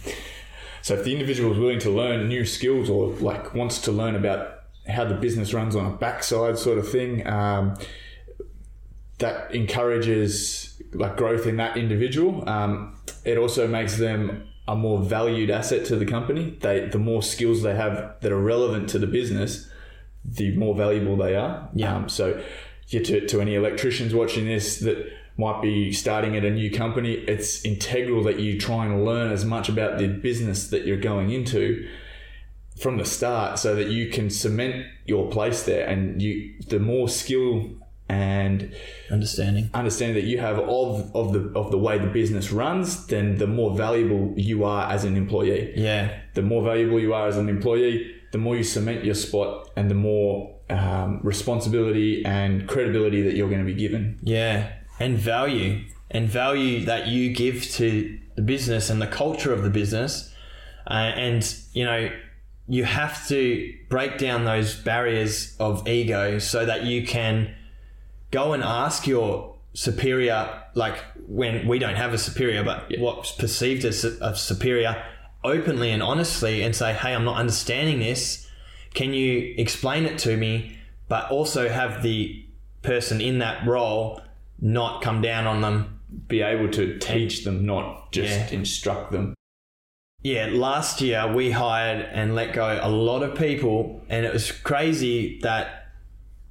so 0.83 0.95
if 0.95 1.05
the 1.05 1.13
individual 1.13 1.53
is 1.53 1.59
willing 1.59 1.79
to 1.81 1.91
learn 1.91 2.29
new 2.29 2.45
skills 2.45 2.89
or 2.89 3.09
like 3.15 3.55
wants 3.55 3.81
to 3.83 3.93
learn 3.93 4.15
about 4.15 4.61
how 4.89 5.05
the 5.05 5.15
business 5.15 5.53
runs 5.55 5.77
on 5.77 5.87
a 5.87 5.97
backside 5.97 6.59
sort 6.59 6.79
of 6.79 6.89
thing, 6.89 7.27
um, 7.27 7.77
that 9.19 9.55
encourages 9.55 10.83
like 10.93 11.17
growth 11.17 11.47
in 11.47 11.57
that 11.57 11.77
individual. 11.77 12.49
Um, 12.49 12.97
it 13.25 13.39
also 13.39 13.69
makes 13.69 13.97
them 13.97 14.49
a 14.67 14.75
more 14.75 15.01
valued 15.01 15.51
asset 15.51 15.85
to 15.87 15.97
the 15.97 16.07
company. 16.07 16.57
They 16.61 16.87
the 16.87 16.99
more 16.99 17.23
skills 17.23 17.63
they 17.63 17.75
have 17.75 18.17
that 18.21 18.33
are 18.33 18.41
relevant 18.41 18.89
to 18.91 18.99
the 18.99 19.07
business, 19.07 19.71
the 20.25 20.57
more 20.57 20.75
valuable 20.75 21.17
they 21.17 21.37
are. 21.37 21.69
Yeah. 21.75 21.97
Um, 21.97 22.09
so, 22.09 22.43
yeah, 22.89 23.03
to, 23.03 23.27
to 23.27 23.41
any 23.41 23.55
electricians 23.55 24.15
watching 24.15 24.47
this 24.47 24.81
that 24.81 25.07
might 25.41 25.61
be 25.63 25.93
starting 25.93 26.37
at 26.37 26.45
a 26.45 26.51
new 26.51 26.71
company, 26.71 27.15
it's 27.15 27.65
integral 27.65 28.23
that 28.25 28.39
you 28.39 28.59
try 28.61 28.87
and 28.87 29.05
learn 29.05 29.33
as 29.33 29.45
much 29.45 29.69
about 29.69 29.99
the 29.99 30.07
business 30.07 30.69
that 30.69 30.87
you're 30.87 31.05
going 31.13 31.31
into 31.31 31.89
from 32.79 32.97
the 32.99 33.05
start 33.05 33.59
so 33.59 33.75
that 33.75 33.89
you 33.89 34.11
can 34.11 34.31
cement 34.31 34.87
your 35.05 35.31
place 35.31 35.65
there 35.65 35.87
and 35.87 36.23
you 36.23 36.55
the 36.69 36.79
more 36.79 37.09
skill 37.09 37.71
and 38.09 38.75
Understanding. 39.11 39.71
understanding 39.73 40.17
that 40.21 40.29
you 40.29 40.39
have 40.39 40.59
of 40.59 41.15
of 41.15 41.33
the 41.33 41.43
of 41.55 41.71
the 41.71 41.79
way 41.79 41.97
the 41.99 42.09
business 42.09 42.51
runs, 42.51 43.07
then 43.07 43.37
the 43.39 43.47
more 43.47 43.77
valuable 43.77 44.35
you 44.37 44.65
are 44.65 44.91
as 44.91 45.05
an 45.05 45.17
employee. 45.17 45.73
Yeah. 45.77 46.19
The 46.35 46.43
more 46.43 46.63
valuable 46.63 46.99
you 46.99 47.15
are 47.15 47.29
as 47.29 47.37
an 47.37 47.49
employee, 47.49 48.13
the 48.33 48.39
more 48.39 48.57
you 48.57 48.65
cement 48.65 49.05
your 49.05 49.15
spot, 49.15 49.71
and 49.77 49.89
the 49.91 49.95
more 49.95 50.57
um, 50.71 51.21
responsibility 51.23 52.25
and 52.25 52.69
credibility 52.69 53.23
that 53.23 53.35
you're 53.37 53.49
going 53.49 53.65
to 53.67 53.73
be 53.75 53.79
given. 53.87 54.19
Yeah. 54.23 54.73
And 55.01 55.19
value. 55.19 55.85
And 56.13 56.29
value 56.29 56.85
that 56.85 57.09
you 57.09 57.33
give 57.33 57.65
to 57.73 58.19
the 58.37 58.43
business 58.43 58.91
and 58.91 59.03
the 59.03 59.09
culture 59.09 59.53
of 59.53 59.63
the 59.63 59.71
business. 59.71 60.33
Uh, 60.87 61.13
and, 61.17 61.57
you 61.73 61.85
know, 61.85 62.11
you 62.69 62.85
have 62.85 63.27
to 63.29 63.75
break 63.89 64.19
down 64.19 64.45
those 64.45 64.77
barriers 64.77 65.57
of 65.59 65.89
ego 65.89 66.39
so 66.39 66.65
that 66.65 66.85
you 66.85 67.05
can 67.05 67.53
go 68.31 68.53
and 68.53 68.63
ask 68.63 69.07
your 69.07 69.57
superior, 69.75 70.63
like 70.75 70.97
when 71.27 71.67
we 71.67 71.79
don't 71.79 71.97
have 71.97 72.13
a 72.13 72.19
superior, 72.19 72.63
but 72.63 72.93
what's 72.99 73.33
perceived 73.33 73.85
as 73.85 74.05
a 74.05 74.37
superior, 74.37 75.03
openly 75.43 75.91
and 75.91 76.03
honestly 76.03 76.63
and 76.63 76.75
say, 76.75 76.93
hey, 76.93 77.15
I'm 77.15 77.25
not 77.25 77.37
understanding 77.37 77.99
this. 77.99 78.49
Can 78.95 79.15
you 79.15 79.55
explain 79.57 80.05
it 80.05 80.19
to 80.21 80.37
me? 80.37 80.79
But 81.09 81.31
also 81.31 81.69
have 81.69 82.03
the 82.03 82.45
person 82.83 83.21
in 83.21 83.39
that 83.39 83.67
role 83.67 84.21
not 84.61 85.03
come 85.03 85.23
down 85.23 85.47
on 85.47 85.61
them. 85.61 86.01
Be 86.29 86.43
able 86.43 86.71
to 86.73 86.99
teach 86.99 87.45
them, 87.45 87.65
not 87.65 88.13
just 88.13 88.53
Yeah. 88.53 88.59
instruct 88.59 89.13
them. 89.13 89.35
Yeah, 90.23 90.49
last 90.53 91.01
year 91.01 91.33
we 91.33 91.53
hired 91.53 92.07
and 92.13 92.35
let 92.35 92.53
go 92.53 92.79
a 92.83 92.91
lot 92.91 93.23
of 93.23 93.39
people, 93.39 94.03
and 94.09 94.27
it 94.27 94.33
was 94.33 94.53
crazy 94.53 95.39
that 95.43 95.87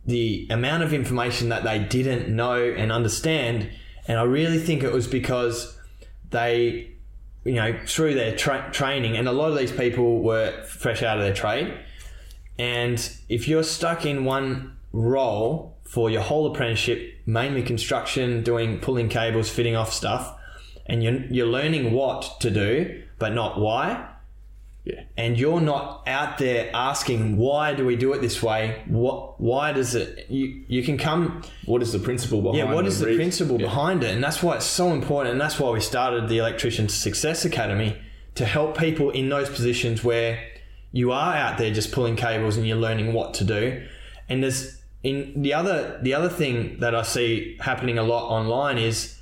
the 0.06 0.48
amount 0.50 0.82
of 0.82 0.92
information 0.92 1.50
that 1.50 1.64
they 1.64 1.78
didn't 1.78 2.34
know 2.36 2.56
and 2.56 2.92
understand. 2.92 3.70
And 4.08 4.18
I 4.18 4.24
really 4.24 4.58
think 4.58 4.82
it 4.82 4.92
was 4.92 5.08
because 5.08 5.78
they, 6.32 6.90
you 7.44 7.54
know, 7.54 7.78
through 7.86 8.16
their 8.16 8.36
tra- 8.36 8.70
training, 8.72 9.16
and 9.18 9.28
a 9.28 9.32
lot 9.32 9.52
of 9.52 9.58
these 9.58 9.72
people 9.72 10.22
were 10.24 10.64
fresh 10.64 11.04
out 11.04 11.18
of 11.18 11.24
their 11.24 11.34
trade. 11.34 11.72
And 12.58 12.98
if 13.30 13.48
you're 13.48 13.64
stuck 13.64 14.04
in 14.06 14.26
one 14.26 14.78
role 14.92 15.78
for 15.90 16.10
your 16.10 16.22
whole 16.22 16.46
apprenticeship, 16.52 17.00
mainly 17.26 17.64
construction, 17.64 18.44
doing 18.44 18.80
pulling 18.80 19.10
cables, 19.10 19.50
fitting 19.50 19.76
off 19.76 19.92
stuff, 19.92 20.36
and 20.86 21.04
you're, 21.04 21.22
you're 21.32 21.48
learning 21.48 21.92
what 21.94 22.38
to 22.42 22.50
do, 22.52 23.02
but 23.18 23.34
not 23.34 23.60
why, 23.60 24.08
Yeah. 24.86 25.02
and 25.18 25.38
you're 25.40 25.62
not 25.62 26.04
out 26.08 26.38
there 26.38 26.70
asking 26.74 27.38
why 27.38 27.74
do 27.74 27.86
we 27.86 27.96
do 27.96 28.14
it 28.14 28.22
this 28.22 28.42
way? 28.42 28.82
What 28.88 29.42
why 29.42 29.74
does 29.74 29.94
it? 29.96 30.26
You 30.30 30.46
you 30.68 30.82
can 30.84 30.98
come 30.98 31.42
What 31.66 31.82
is 31.82 31.92
the 31.92 32.00
principle 32.00 32.42
behind? 32.42 32.58
yeah. 32.60 32.74
What 32.76 32.86
is 32.88 33.00
the 33.00 33.08
reason? 33.08 33.20
principle 33.24 33.58
Yeah. 33.60 33.68
behind 33.68 34.04
it? 34.04 34.12
And 34.16 34.24
that's 34.24 34.42
why 34.44 34.56
it's 34.58 34.66
so 34.82 34.94
important. 35.00 35.32
And 35.34 35.42
that's 35.42 35.60
why 35.60 35.70
we 35.72 35.80
started 35.82 36.30
the 36.30 36.38
Electrician 36.38 36.88
Success 36.90 37.46
Academy 37.46 37.92
to 38.36 38.46
help 38.46 38.78
people 38.78 39.10
in 39.12 39.28
those 39.30 39.50
positions 39.50 40.04
where 40.04 40.40
you 40.92 41.12
are 41.12 41.36
out 41.36 41.58
there 41.58 41.72
just 41.74 41.92
pulling 41.92 42.16
cables 42.16 42.58
and 42.58 42.66
you're 42.68 42.78
learning 42.88 43.12
what 43.14 43.34
to 43.40 43.44
do. 43.44 43.84
And 44.30 44.42
there's 44.44 44.79
in 45.04 45.42
the 45.42 45.54
other 45.54 46.00
the 46.02 46.14
other 46.14 46.30
thing 46.30 46.80
that 46.80 46.94
I 46.94 47.04
see 47.04 47.58
happening 47.62 47.98
a 47.98 48.04
lot 48.04 48.30
online 48.30 48.78
is 48.78 49.18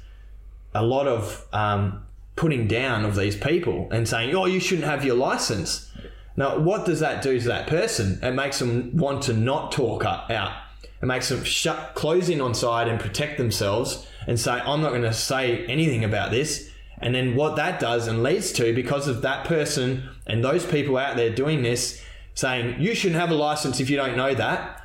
a 0.74 0.84
lot 0.84 1.08
of 1.08 1.46
um, 1.54 2.06
putting 2.36 2.68
down 2.68 3.06
of 3.06 3.16
these 3.16 3.36
people 3.36 3.88
and 3.92 4.08
saying, 4.08 4.36
"Oh, 4.36 4.46
you 4.46 4.60
shouldn't 4.60 4.88
have 4.88 5.06
your 5.06 5.16
license." 5.16 5.92
Now, 6.36 6.60
what 6.60 6.86
does 6.86 7.00
that 7.00 7.24
do 7.24 7.40
to 7.40 7.48
that 7.48 7.68
person? 7.68 8.20
It 8.22 8.34
makes 8.34 8.60
them 8.60 8.96
want 8.96 9.24
to 9.24 9.34
not 9.34 9.72
talk 9.72 10.06
out. 10.06 10.52
It 11.02 11.06
makes 11.06 11.30
them 11.30 11.44
shut, 11.44 11.96
close 11.96 12.30
in 12.30 12.42
on 12.42 12.54
side 12.54 12.88
and 12.88 13.00
protect 13.00 13.38
themselves 13.38 14.08
and 14.26 14.40
say, 14.40 14.54
"I'm 14.54 14.82
not 14.82 14.90
going 14.90 15.04
to 15.04 15.14
say 15.14 15.66
anything 15.66 16.04
about 16.04 16.32
this." 16.32 16.72
And 17.00 17.14
then 17.14 17.36
what 17.36 17.56
that 17.58 17.80
does 17.80 18.08
and 18.08 18.24
leads 18.24 18.52
to, 18.54 18.74
because 18.74 19.08
of 19.08 19.22
that 19.22 19.46
person 19.46 20.10
and 20.26 20.44
those 20.44 20.66
people 20.66 20.98
out 20.98 21.16
there 21.16 21.30
doing 21.30 21.62
this, 21.62 22.02
saying 22.34 22.82
you 22.82 22.96
shouldn't 22.96 23.20
have 23.20 23.30
a 23.30 23.36
license 23.36 23.80
if 23.80 23.90
you 23.90 23.98
don't 23.98 24.18
know 24.18 24.34
that, 24.34 24.77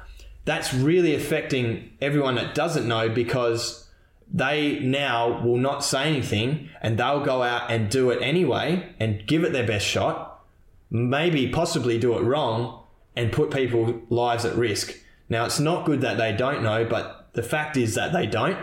that's 0.45 0.75
really 0.75 1.15
affecting 1.15 1.93
everyone 2.01 2.35
that 2.37 2.55
doesn't 2.55 2.87
know 2.87 3.09
because 3.09 3.89
they 4.33 4.79
now 4.81 5.43
will 5.45 5.59
not 5.59 5.85
say 5.85 6.05
anything 6.05 6.69
and 6.81 6.99
they'll 6.99 7.25
go 7.25 7.43
out 7.43 7.71
and 7.71 7.91
do 7.91 8.11
it 8.11 8.21
anyway 8.23 8.95
and 8.99 9.27
give 9.27 9.45
it 9.45 9.53
their 9.53 9.67
best 9.67 9.87
shot, 9.87 10.43
maybe 10.91 11.49
possibly 11.49 11.99
do 11.99 12.17
it 12.17 12.23
wrong 12.23 12.83
and 13.15 13.31
put 13.31 13.51
people's 13.51 14.03
lives 14.09 14.45
at 14.45 14.57
risk. 14.57 14.99
Now, 15.29 15.45
it's 15.45 15.61
not 15.61 15.85
good 15.85 16.01
that 16.01 16.17
they 16.17 16.33
don't 16.33 16.63
know, 16.63 16.85
but 16.85 17.29
the 17.35 17.43
fact 17.43 17.77
is 17.77 17.95
that 17.95 18.13
they 18.13 18.27
don't. 18.27 18.59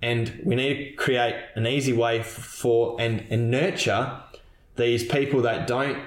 And 0.00 0.40
we 0.44 0.54
need 0.56 0.90
to 0.90 0.92
create 0.94 1.36
an 1.54 1.66
easy 1.66 1.92
way 1.92 2.22
for 2.22 2.96
and, 3.00 3.24
and 3.30 3.50
nurture 3.50 4.20
these 4.76 5.04
people 5.04 5.42
that 5.42 5.66
don't 5.66 5.98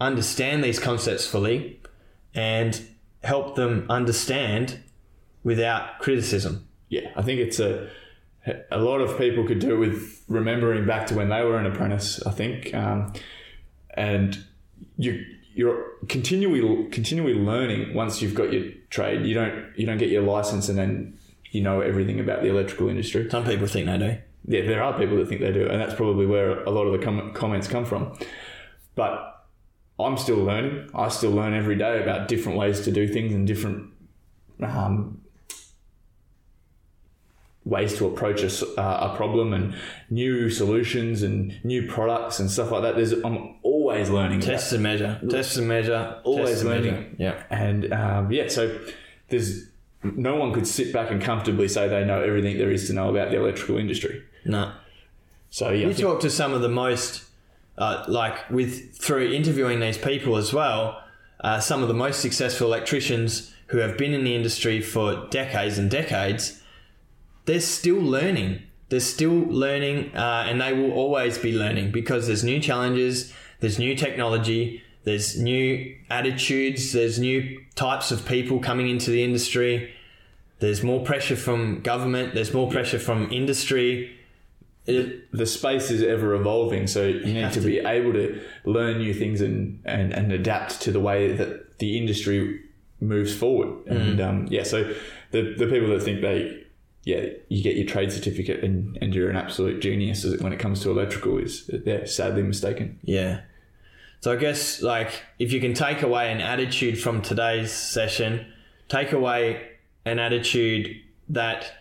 understand 0.00 0.62
these 0.62 0.78
concepts 0.78 1.26
fully 1.26 1.80
and 2.34 2.80
help 3.24 3.56
them 3.56 3.86
understand 3.88 4.80
without 5.42 5.98
criticism. 5.98 6.66
Yeah, 6.88 7.10
I 7.16 7.22
think 7.22 7.40
it's 7.40 7.58
a 7.58 7.90
a 8.70 8.78
lot 8.78 9.00
of 9.00 9.16
people 9.16 9.46
could 9.46 9.58
do 9.58 9.78
with 9.78 10.22
remembering 10.28 10.86
back 10.86 11.06
to 11.06 11.14
when 11.14 11.30
they 11.30 11.42
were 11.42 11.58
an 11.58 11.66
apprentice. 11.66 12.24
I 12.26 12.30
think, 12.30 12.74
um, 12.74 13.12
and 13.90 14.44
you 14.96 15.24
you're 15.54 15.84
continually 16.08 16.88
continually 16.90 17.34
learning 17.34 17.94
once 17.94 18.20
you've 18.20 18.34
got 18.34 18.52
your 18.52 18.72
trade. 18.90 19.24
You 19.26 19.34
don't 19.34 19.66
you 19.76 19.86
don't 19.86 19.98
get 19.98 20.10
your 20.10 20.22
license 20.22 20.68
and 20.68 20.78
then 20.78 21.18
you 21.50 21.62
know 21.62 21.80
everything 21.80 22.20
about 22.20 22.42
the 22.42 22.48
electrical 22.48 22.88
industry. 22.88 23.28
Some 23.30 23.44
people 23.44 23.66
think 23.66 23.86
they 23.86 23.98
do. 23.98 24.18
Yeah, 24.46 24.66
there 24.66 24.82
are 24.82 24.98
people 24.98 25.16
that 25.16 25.28
think 25.28 25.40
they 25.40 25.52
do, 25.52 25.66
and 25.68 25.80
that's 25.80 25.94
probably 25.94 26.26
where 26.26 26.62
a 26.64 26.70
lot 26.70 26.84
of 26.84 26.98
the 26.98 27.04
com- 27.04 27.32
comments 27.32 27.66
come 27.66 27.86
from. 27.86 28.18
But 28.94 29.33
I'm 29.98 30.16
still 30.16 30.38
learning. 30.38 30.90
I 30.94 31.08
still 31.08 31.30
learn 31.30 31.54
every 31.54 31.76
day 31.76 32.02
about 32.02 32.28
different 32.28 32.58
ways 32.58 32.80
to 32.82 32.90
do 32.90 33.06
things 33.06 33.32
and 33.32 33.46
different 33.46 33.92
um, 34.60 35.20
ways 37.64 37.96
to 37.98 38.06
approach 38.06 38.42
a, 38.42 38.80
uh, 38.80 39.12
a 39.12 39.16
problem 39.16 39.52
and 39.52 39.74
new 40.10 40.50
solutions 40.50 41.22
and 41.22 41.58
new 41.64 41.86
products 41.86 42.38
and 42.38 42.50
stuff 42.50 42.70
like 42.70 42.82
that. 42.82 42.96
There's 42.96 43.12
I'm 43.12 43.56
always 43.62 44.10
learning. 44.10 44.40
Test 44.40 44.72
and 44.72 44.82
measure. 44.82 45.20
Test 45.30 45.56
and 45.56 45.68
measure. 45.68 46.20
always 46.24 46.60
and 46.60 46.70
learning. 46.70 46.94
measure. 46.94 47.14
Yeah. 47.18 47.42
And 47.50 47.92
um, 47.92 48.32
yeah, 48.32 48.48
so 48.48 48.78
there's 49.28 49.68
no 50.02 50.36
one 50.36 50.52
could 50.52 50.66
sit 50.66 50.92
back 50.92 51.10
and 51.10 51.22
comfortably 51.22 51.68
say 51.68 51.88
they 51.88 52.04
know 52.04 52.20
everything 52.22 52.58
there 52.58 52.70
is 52.70 52.86
to 52.88 52.92
know 52.92 53.08
about 53.08 53.30
the 53.30 53.38
electrical 53.38 53.78
industry. 53.78 54.22
No. 54.44 54.72
So 55.50 55.70
yeah, 55.70 55.86
You 55.86 55.94
talk 55.94 56.20
to 56.20 56.30
some 56.30 56.52
of 56.52 56.60
the 56.60 56.68
most, 56.68 57.24
uh, 57.78 58.04
like 58.08 58.48
with 58.50 58.96
through 58.96 59.32
interviewing 59.32 59.80
these 59.80 59.98
people 59.98 60.36
as 60.36 60.52
well, 60.52 61.02
uh, 61.40 61.60
some 61.60 61.82
of 61.82 61.88
the 61.88 61.94
most 61.94 62.20
successful 62.20 62.66
electricians 62.66 63.54
who 63.68 63.78
have 63.78 63.98
been 63.98 64.12
in 64.12 64.24
the 64.24 64.34
industry 64.34 64.80
for 64.80 65.26
decades 65.30 65.78
and 65.78 65.90
decades, 65.90 66.62
they're 67.46 67.60
still 67.60 68.00
learning. 68.00 68.62
They're 68.88 69.00
still 69.00 69.32
learning, 69.32 70.14
uh, 70.14 70.44
and 70.46 70.60
they 70.60 70.72
will 70.72 70.92
always 70.92 71.38
be 71.38 71.52
learning 71.52 71.90
because 71.90 72.26
there's 72.26 72.44
new 72.44 72.60
challenges, 72.60 73.32
there's 73.60 73.78
new 73.78 73.96
technology, 73.96 74.82
there's 75.04 75.38
new 75.38 75.96
attitudes, 76.10 76.92
there's 76.92 77.18
new 77.18 77.60
types 77.74 78.10
of 78.10 78.24
people 78.26 78.60
coming 78.60 78.88
into 78.88 79.10
the 79.10 79.22
industry. 79.22 79.92
There's 80.60 80.82
more 80.82 81.04
pressure 81.04 81.36
from 81.36 81.80
government. 81.80 82.34
There's 82.34 82.54
more 82.54 82.70
pressure 82.70 82.98
from 82.98 83.30
industry. 83.30 84.16
It, 84.86 85.32
the 85.32 85.46
space 85.46 85.90
is 85.90 86.02
ever 86.02 86.34
evolving, 86.34 86.86
so 86.86 87.04
you 87.06 87.32
need 87.32 87.52
to, 87.52 87.60
to. 87.60 87.66
be 87.66 87.78
able 87.78 88.12
to 88.12 88.42
learn 88.64 88.98
new 88.98 89.14
things 89.14 89.40
and, 89.40 89.80
and, 89.86 90.12
and 90.12 90.30
adapt 90.30 90.82
to 90.82 90.92
the 90.92 91.00
way 91.00 91.32
that 91.32 91.78
the 91.78 91.96
industry 91.96 92.60
moves 93.00 93.34
forward. 93.34 93.86
And 93.86 94.20
um, 94.20 94.46
yeah, 94.50 94.62
so 94.62 94.94
the 95.30 95.54
the 95.56 95.66
people 95.66 95.88
that 95.88 96.02
think 96.02 96.20
they 96.20 96.64
yeah 97.04 97.26
you 97.48 97.62
get 97.62 97.76
your 97.76 97.86
trade 97.86 98.12
certificate 98.12 98.64
and, 98.64 98.98
and 99.00 99.14
you're 99.14 99.28
an 99.28 99.36
absolute 99.36 99.80
genius 99.80 100.24
when 100.40 100.52
it 100.52 100.58
comes 100.58 100.80
to 100.82 100.90
electrical 100.90 101.38
is 101.38 101.70
they're 101.72 102.06
sadly 102.06 102.42
mistaken. 102.42 102.98
Yeah. 103.02 103.40
So 104.20 104.32
I 104.32 104.36
guess 104.36 104.80
like 104.80 105.22
if 105.38 105.52
you 105.52 105.60
can 105.60 105.74
take 105.74 106.02
away 106.02 106.32
an 106.32 106.40
attitude 106.40 107.00
from 107.00 107.20
today's 107.20 107.72
session, 107.72 108.46
take 108.88 109.12
away 109.12 109.70
an 110.04 110.18
attitude 110.18 110.96
that 111.28 111.72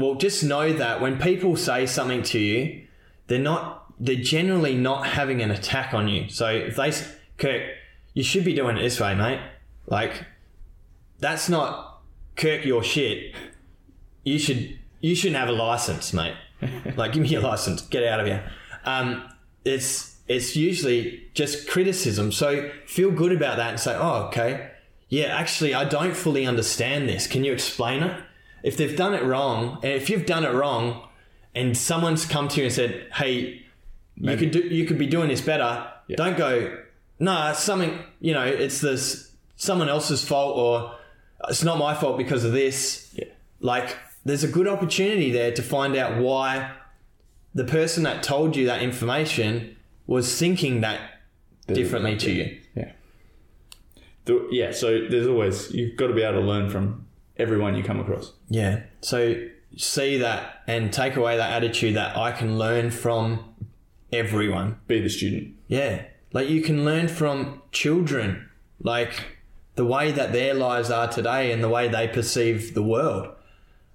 well 0.00 0.14
just 0.14 0.42
know 0.42 0.72
that 0.72 1.00
when 1.00 1.18
people 1.18 1.56
say 1.56 1.86
something 1.86 2.22
to 2.24 2.38
you, 2.38 2.86
they're 3.26 3.38
not 3.38 3.92
they're 4.00 4.16
generally 4.16 4.74
not 4.74 5.06
having 5.06 5.42
an 5.42 5.50
attack 5.50 5.92
on 5.92 6.08
you. 6.08 6.28
So 6.28 6.48
if 6.48 6.76
they 6.76 6.92
Kirk, 7.36 7.62
you 8.14 8.22
should 8.22 8.44
be 8.44 8.54
doing 8.54 8.76
it 8.76 8.82
this 8.82 8.98
way, 8.98 9.14
mate. 9.14 9.40
Like 9.86 10.24
that's 11.18 11.48
not 11.48 12.00
Kirk 12.36 12.64
your 12.64 12.82
shit. 12.82 13.34
You 14.24 14.38
should 14.38 14.78
you 15.00 15.14
shouldn't 15.14 15.38
have 15.38 15.48
a 15.48 15.52
license, 15.52 16.12
mate. 16.12 16.34
like 16.96 17.12
give 17.12 17.22
me 17.22 17.28
your 17.28 17.42
license. 17.42 17.82
Get 17.82 18.04
out 18.04 18.20
of 18.20 18.26
here. 18.26 18.50
Um, 18.84 19.30
it's 19.64 20.16
it's 20.28 20.56
usually 20.56 21.28
just 21.34 21.68
criticism. 21.68 22.32
So 22.32 22.70
feel 22.86 23.10
good 23.10 23.32
about 23.32 23.56
that 23.56 23.70
and 23.70 23.80
say, 23.80 23.96
oh, 23.96 24.26
okay, 24.28 24.70
yeah, 25.08 25.24
actually, 25.24 25.74
I 25.74 25.84
don't 25.84 26.14
fully 26.14 26.46
understand 26.46 27.08
this. 27.08 27.26
Can 27.26 27.42
you 27.42 27.52
explain 27.52 28.04
it? 28.04 28.16
If 28.62 28.76
they've 28.76 28.96
done 28.96 29.14
it 29.14 29.22
wrong, 29.24 29.78
and 29.82 29.92
if 29.92 30.10
you've 30.10 30.26
done 30.26 30.44
it 30.44 30.52
wrong, 30.52 31.08
and 31.54 31.76
someone's 31.76 32.24
come 32.24 32.48
to 32.48 32.58
you 32.58 32.64
and 32.64 32.72
said, 32.72 33.06
"Hey, 33.14 33.62
you 34.16 34.36
could 34.36 34.50
do, 34.50 34.60
you 34.60 34.86
could 34.86 34.98
be 34.98 35.06
doing 35.06 35.28
this 35.28 35.40
better," 35.40 35.86
don't 36.16 36.36
go, 36.36 36.78
"Nah, 37.18 37.50
it's 37.50 37.60
something 37.62 37.98
you 38.20 38.34
know, 38.34 38.44
it's 38.44 38.80
this 38.80 39.32
someone 39.56 39.88
else's 39.88 40.24
fault, 40.24 40.56
or 40.56 40.96
it's 41.48 41.64
not 41.64 41.78
my 41.78 41.94
fault 41.94 42.18
because 42.18 42.44
of 42.44 42.52
this." 42.52 43.10
Yeah. 43.14 43.24
Like, 43.60 43.96
there's 44.24 44.44
a 44.44 44.48
good 44.48 44.68
opportunity 44.68 45.30
there 45.30 45.52
to 45.52 45.62
find 45.62 45.96
out 45.96 46.20
why 46.20 46.72
the 47.54 47.64
person 47.64 48.04
that 48.04 48.22
told 48.22 48.56
you 48.56 48.66
that 48.66 48.82
information 48.82 49.76
was 50.06 50.38
thinking 50.38 50.80
that 50.80 51.00
differently 51.66 52.16
to 52.16 52.30
you. 52.30 52.58
Yeah. 52.74 52.92
The, 54.24 54.48
yeah, 54.50 54.72
so 54.72 55.06
there's 55.08 55.26
always, 55.26 55.72
you've 55.72 55.96
got 55.96 56.08
to 56.08 56.14
be 56.14 56.22
able 56.22 56.40
to 56.40 56.46
learn 56.46 56.68
from 56.68 57.06
everyone 57.40 57.74
you 57.76 57.82
come 57.82 58.00
across. 58.00 58.32
Yeah. 58.48 58.82
So 59.00 59.46
see 59.76 60.18
that 60.18 60.62
and 60.66 60.92
take 60.92 61.16
away 61.16 61.36
that 61.36 61.52
attitude 61.52 61.94
that 61.96 62.16
I 62.16 62.32
can 62.32 62.58
learn 62.58 62.90
from 62.90 63.54
everyone. 64.12 64.78
Be 64.86 65.00
the 65.00 65.08
student. 65.08 65.54
Yeah. 65.68 66.04
Like 66.32 66.48
you 66.48 66.62
can 66.62 66.84
learn 66.84 67.08
from 67.08 67.62
children, 67.72 68.48
like 68.82 69.38
the 69.74 69.84
way 69.84 70.12
that 70.12 70.32
their 70.32 70.54
lives 70.54 70.90
are 70.90 71.08
today 71.08 71.52
and 71.52 71.62
the 71.62 71.68
way 71.68 71.88
they 71.88 72.08
perceive 72.08 72.74
the 72.74 72.82
world. 72.82 73.28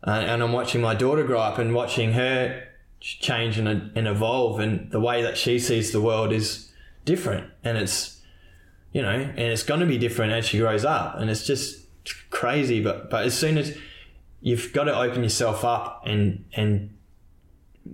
Uh, 0.05 0.12
and 0.12 0.43
I'm 0.43 0.53
watching 0.53 0.81
my 0.81 0.95
daughter 0.95 1.23
grow 1.23 1.39
up 1.39 1.58
and 1.58 1.73
watching 1.73 2.13
her 2.13 2.67
change 2.99 3.58
and, 3.58 3.67
and 3.67 4.08
evolve, 4.08 4.60
and 4.60 4.91
the 4.91 4.99
way 4.99 5.21
that 5.21 5.38
she 5.38 5.60
sees 5.60 5.91
the 5.91 6.01
world 6.01 6.31
is 6.31 6.71
different. 7.05 7.51
And 7.63 7.77
it's, 7.77 8.21
you 8.91 9.01
know, 9.01 9.10
and 9.10 9.39
it's 9.39 9.63
going 9.63 9.79
to 9.79 9.86
be 9.86 9.97
different 9.97 10.34
as 10.34 10.45
she 10.45 10.60
grows 10.60 10.86
up. 10.86 11.17
And 11.17 11.29
it's 11.29 11.45
just 11.45 11.85
crazy. 12.30 12.82
But, 12.82 13.10
but 13.10 13.26
as 13.26 13.38
soon 13.38 13.58
as 13.58 13.78
you've 14.41 14.74
got 14.74 14.86
to 14.86 14.98
open 14.98 15.24
yourself 15.24 15.63
up 15.63 16.04
and, 16.06 16.46
and 16.54 16.96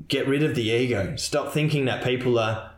get 0.08 0.28
rid 0.28 0.44
of 0.44 0.56
the 0.56 0.70
ego, 0.70 1.16
stop 1.16 1.52
thinking 1.54 1.86
that 1.86 2.04
people 2.04 2.40
are 2.40 2.72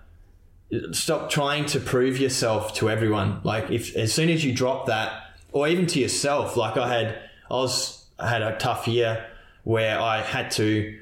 stop 0.92 1.30
trying 1.30 1.66
to 1.66 1.80
prove 1.80 2.20
yourself 2.20 2.74
to 2.76 2.90
everyone. 2.90 3.42
Like 3.44 3.70
if 3.70 3.96
as 3.96 4.14
soon 4.14 4.30
as 4.30 4.44
you 4.44 4.54
drop 4.54 4.88
that, 4.88 5.22
or 5.52 5.68
even 5.68 5.86
to 5.88 6.00
yourself, 6.00 6.58
like 6.58 6.78
I 6.78 6.92
had, 6.92 7.20
I 7.50 7.54
was 7.54 8.06
I 8.20 8.30
had 8.30 8.42
a 8.42 8.58
tough 8.58 8.88
year 8.88 9.26
where 9.64 10.00
I 10.00 10.22
had 10.22 10.52
to 10.52 11.00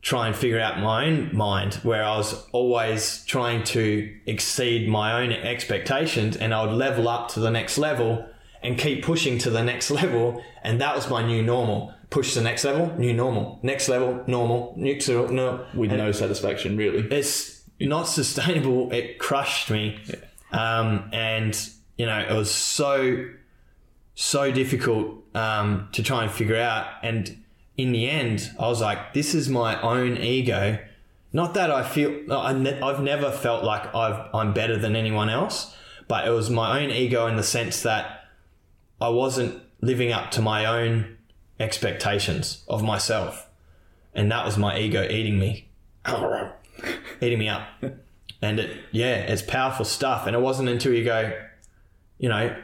try 0.00 0.26
and 0.26 0.36
figure 0.36 0.60
out 0.60 0.78
my 0.78 1.06
own 1.06 1.34
mind, 1.34 1.74
where 1.76 2.04
I 2.04 2.16
was 2.16 2.46
always 2.52 3.24
trying 3.24 3.64
to 3.64 4.14
exceed 4.26 4.88
my 4.88 5.22
own 5.22 5.32
expectations, 5.32 6.36
and 6.36 6.54
I 6.54 6.64
would 6.64 6.74
level 6.74 7.08
up 7.08 7.28
to 7.30 7.40
the 7.40 7.50
next 7.50 7.78
level 7.78 8.26
and 8.62 8.78
keep 8.78 9.04
pushing 9.04 9.38
to 9.38 9.50
the 9.50 9.62
next 9.62 9.90
level, 10.00 10.42
and 10.62 10.80
that 10.80 10.94
was 10.94 11.08
my 11.08 11.24
new 11.26 11.42
normal. 11.42 11.94
Push 12.10 12.32
to 12.32 12.38
the 12.38 12.44
next 12.44 12.64
level, 12.64 12.94
new 12.98 13.12
normal. 13.12 13.58
Next 13.62 13.88
level, 13.88 14.24
normal. 14.26 14.74
Next 14.76 15.08
level, 15.08 15.28
no. 15.28 15.66
With 15.74 15.92
no 15.92 16.10
satisfaction, 16.12 16.76
really. 16.76 17.06
It's 17.10 17.62
not 17.78 18.04
sustainable. 18.04 18.90
It 18.92 19.18
crushed 19.18 19.70
me. 19.70 20.00
Um, 20.50 21.10
and, 21.12 21.58
you 21.98 22.06
know, 22.06 22.18
it 22.18 22.32
was 22.32 22.50
so, 22.50 23.28
so 24.14 24.50
difficult 24.50 25.22
um, 25.34 25.88
to 25.92 26.02
try 26.02 26.22
and 26.22 26.32
figure 26.32 26.56
out. 26.56 26.86
And 27.02 27.44
in 27.76 27.92
the 27.92 28.08
end, 28.08 28.50
I 28.58 28.68
was 28.68 28.80
like, 28.80 29.12
this 29.12 29.34
is 29.34 29.48
my 29.48 29.80
own 29.82 30.16
ego. 30.16 30.78
Not 31.32 31.54
that 31.54 31.70
I 31.70 31.82
feel, 31.86 32.32
I've 32.32 33.02
never 33.02 33.30
felt 33.30 33.64
like 33.64 33.94
I've, 33.94 34.34
I'm 34.34 34.54
better 34.54 34.78
than 34.78 34.96
anyone 34.96 35.28
else, 35.28 35.76
but 36.08 36.26
it 36.26 36.30
was 36.30 36.48
my 36.48 36.82
own 36.82 36.90
ego 36.90 37.26
in 37.26 37.36
the 37.36 37.42
sense 37.42 37.82
that 37.82 38.17
I 39.00 39.08
wasn't 39.08 39.62
living 39.80 40.12
up 40.12 40.30
to 40.32 40.42
my 40.42 40.64
own 40.64 41.16
expectations 41.60 42.64
of 42.68 42.82
myself. 42.82 43.48
And 44.14 44.30
that 44.32 44.44
was 44.44 44.56
my 44.56 44.78
ego 44.78 45.06
eating 45.08 45.38
me. 45.38 45.68
eating 47.20 47.38
me 47.38 47.48
up. 47.48 47.68
And 48.40 48.60
it, 48.60 48.76
yeah, 48.92 49.16
it's 49.16 49.42
powerful 49.42 49.84
stuff. 49.84 50.26
And 50.26 50.34
it 50.34 50.40
wasn't 50.40 50.68
until 50.68 50.92
you 50.92 51.04
go, 51.04 51.32
you 52.18 52.28
know, 52.28 52.56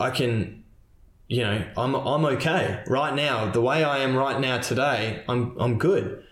I 0.00 0.10
can, 0.10 0.64
you 1.28 1.42
know, 1.42 1.64
I'm, 1.76 1.94
I'm 1.94 2.24
okay 2.36 2.82
right 2.86 3.14
now. 3.14 3.50
The 3.50 3.60
way 3.60 3.84
I 3.84 3.98
am 3.98 4.16
right 4.16 4.40
now 4.40 4.58
today, 4.58 5.24
I'm, 5.28 5.56
I'm 5.58 5.78
good. 5.78 6.24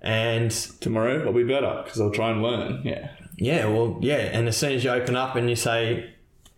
And 0.00 0.50
Tomorrow 0.50 1.24
I'll 1.26 1.32
be 1.32 1.44
better 1.44 1.82
because 1.84 2.00
I'll 2.00 2.10
try 2.10 2.30
and 2.30 2.42
learn. 2.42 2.82
Yeah. 2.84 3.10
yeah, 3.36 3.66
well, 3.66 3.98
yeah. 4.00 4.16
And 4.16 4.48
as 4.48 4.56
soon 4.56 4.72
as 4.72 4.82
you 4.82 4.90
open 4.90 5.14
up 5.14 5.36
and 5.36 5.48
you 5.48 5.56
say, 5.56 6.12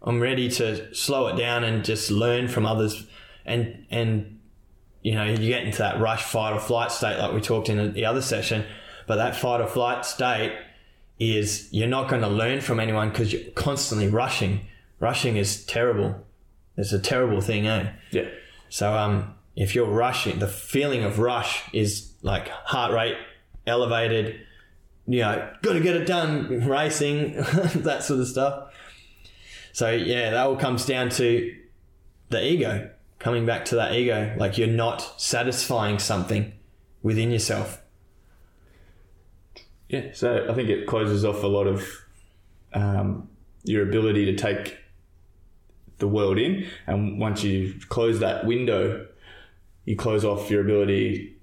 I'm 0.05 0.21
ready 0.21 0.51
to 0.51 0.95
slow 0.95 1.29
it 1.29 1.37
down 1.37 1.65
and 1.65 1.85
just 1.85 2.11
learn 2.11 2.49
from 2.49 2.67
others 2.67 3.07
and, 3.47 3.87
and, 3.91 4.41
you 5.03 5.15
know, 5.15 5.25
you 5.25 5.49
get 5.49 5.65
into 5.65 5.79
that 5.79 6.01
rush, 6.01 6.23
fight 6.23 6.53
or 6.53 6.61
flight 6.61 6.93
state 6.93 7.19
like 7.19 7.33
we 7.33 7.41
talked 7.41 7.69
in 7.69 7.93
the 7.93 8.05
other 8.05 8.23
session. 8.23 8.65
But 9.07 9.17
that 9.17 9.37
fight 9.37 9.61
or 9.61 9.67
flight 9.67 10.07
state 10.07 10.53
is 11.19 11.69
you're 11.73 11.89
not 11.89 12.09
going 12.09 12.23
to 12.23 12.29
learn 12.29 12.61
from 12.61 12.81
anyone 12.81 13.11
because 13.11 13.33
you're 13.33 13.51
constantly 13.53 14.09
rushing. 14.09 14.61
Rushing 15.01 15.37
is 15.37 15.65
terrible. 15.67 16.25
It's 16.77 16.93
a 16.93 16.99
terrible 16.99 17.41
thing, 17.41 17.67
eh? 17.67 17.93
Yeah. 18.11 18.29
So 18.69 18.95
um, 18.95 19.35
if 19.57 19.75
you're 19.75 19.91
rushing, 19.91 20.39
the 20.39 20.49
feeling 20.49 21.05
of 21.05 21.19
rush 21.19 21.63
is 21.73 22.13
like 22.23 22.49
heart 22.49 22.93
rate 22.93 23.17
elevated. 23.67 24.41
You 25.07 25.21
know, 25.21 25.51
got 25.63 25.75
to 25.75 25.81
get 25.81 25.97
it 25.97 26.07
done, 26.07 26.67
racing, 26.67 27.33
that 27.75 28.03
sort 28.03 28.21
of 28.21 28.29
stuff. 28.29 28.73
So 29.75 29.91
yeah, 29.91 30.31
that 30.31 30.47
all 30.47 30.55
comes 30.55 30.87
down 30.87 31.09
to 31.11 31.53
the 32.31 32.47
ego. 32.47 32.91
Coming 33.19 33.45
back 33.45 33.65
to 33.67 33.75
that 33.75 33.93
ego, 33.95 34.33
like 34.39 34.57
you're 34.57 34.69
not 34.69 35.21
satisfying 35.21 35.99
something 35.99 36.53
within 37.03 37.33
yourself. 37.33 37.83
Yeah. 39.89 40.11
So 40.13 40.47
I 40.49 40.55
think 40.55 40.69
it 40.69 40.87
closes 40.87 41.25
off 41.25 41.43
a 41.43 41.49
lot 41.49 41.67
of 41.67 41.89
um, 42.73 43.29
your 43.65 43.83
ability 43.83 44.27
to 44.27 44.37
take 44.37 44.79
the 45.99 46.07
world 46.07 46.39
in. 46.39 46.69
And 46.87 47.19
once 47.19 47.43
you 47.43 47.75
close 47.89 48.21
that 48.21 48.47
window, 48.47 49.09
you 49.87 49.97
close 49.97 50.25
off 50.25 50.53
your 50.53 50.61
ability 50.61 51.37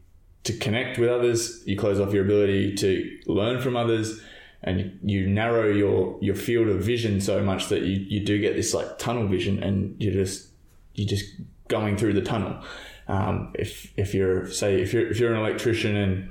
to 0.46 0.58
connect 0.58 0.98
with 0.98 1.10
others, 1.10 1.63
you 1.65 1.76
close 1.76 2.00
off 2.00 2.13
your 2.13 2.24
ability 2.24 2.76
to 2.76 3.20
learn 3.26 3.62
from 3.62 3.76
others, 3.76 4.22
and 4.63 5.00
you, 5.04 5.28
narrow 5.28 5.67
your, 5.71 6.17
your 6.21 6.36
field 6.36 6.67
of 6.67 6.84
vision 6.84 7.19
so 7.19 7.41
much 7.43 7.69
that 7.69 7.82
you, 7.82 7.95
you 7.95 8.24
do 8.24 8.39
get 8.39 8.56
this 8.56 8.74
like 8.74 9.00
tunnel 9.00 9.28
vision 9.28 9.62
and 9.62 10.00
you're 10.02 10.13
just 10.13 10.50
you're 10.93 11.08
just 11.08 11.26
going 11.67 11.97
through 11.97 12.13
the 12.13 12.21
tunnel. 12.21 12.62
Um, 13.08 13.54
if 13.56 13.91
if 13.97 14.13
you're 14.13 14.47
say 14.47 14.82
if 14.82 14.93
you're 14.93 15.08
if 15.08 15.19
you're 15.19 15.34
an 15.34 15.39
electrician 15.39 15.95
and 15.95 16.30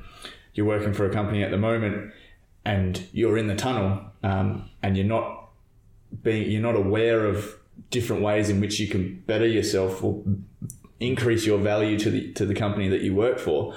you're 0.55 0.67
working 0.67 0.93
for 0.93 1.07
a 1.07 1.13
company 1.13 1.43
at 1.43 1.51
the 1.51 1.59
moment 1.59 2.13
and 2.65 3.07
you're 3.13 3.37
in 3.37 3.47
the 3.49 3.57
tunnel 3.57 4.01
um, 4.23 4.71
and 4.83 4.97
you're 4.97 5.07
not 5.07 5.51
being 6.23 6.51
you're 6.51 6.63
not 6.63 6.77
aware 6.77 7.27
of 7.27 7.57
different 7.91 8.23
ways 8.23 8.49
in 8.49 8.61
which 8.61 8.79
you 8.79 8.87
can 8.87 9.23
better 9.27 9.47
yourself 9.47 10.05
or 10.05 10.23
increase 11.01 11.47
your 11.47 11.59
value 11.59 11.99
to 11.99 12.11
the 12.11 12.33
to 12.35 12.45
the 12.45 12.55
company 12.55 12.89
that 12.89 13.01
you 13.01 13.15
work 13.15 13.39
for, 13.39 13.75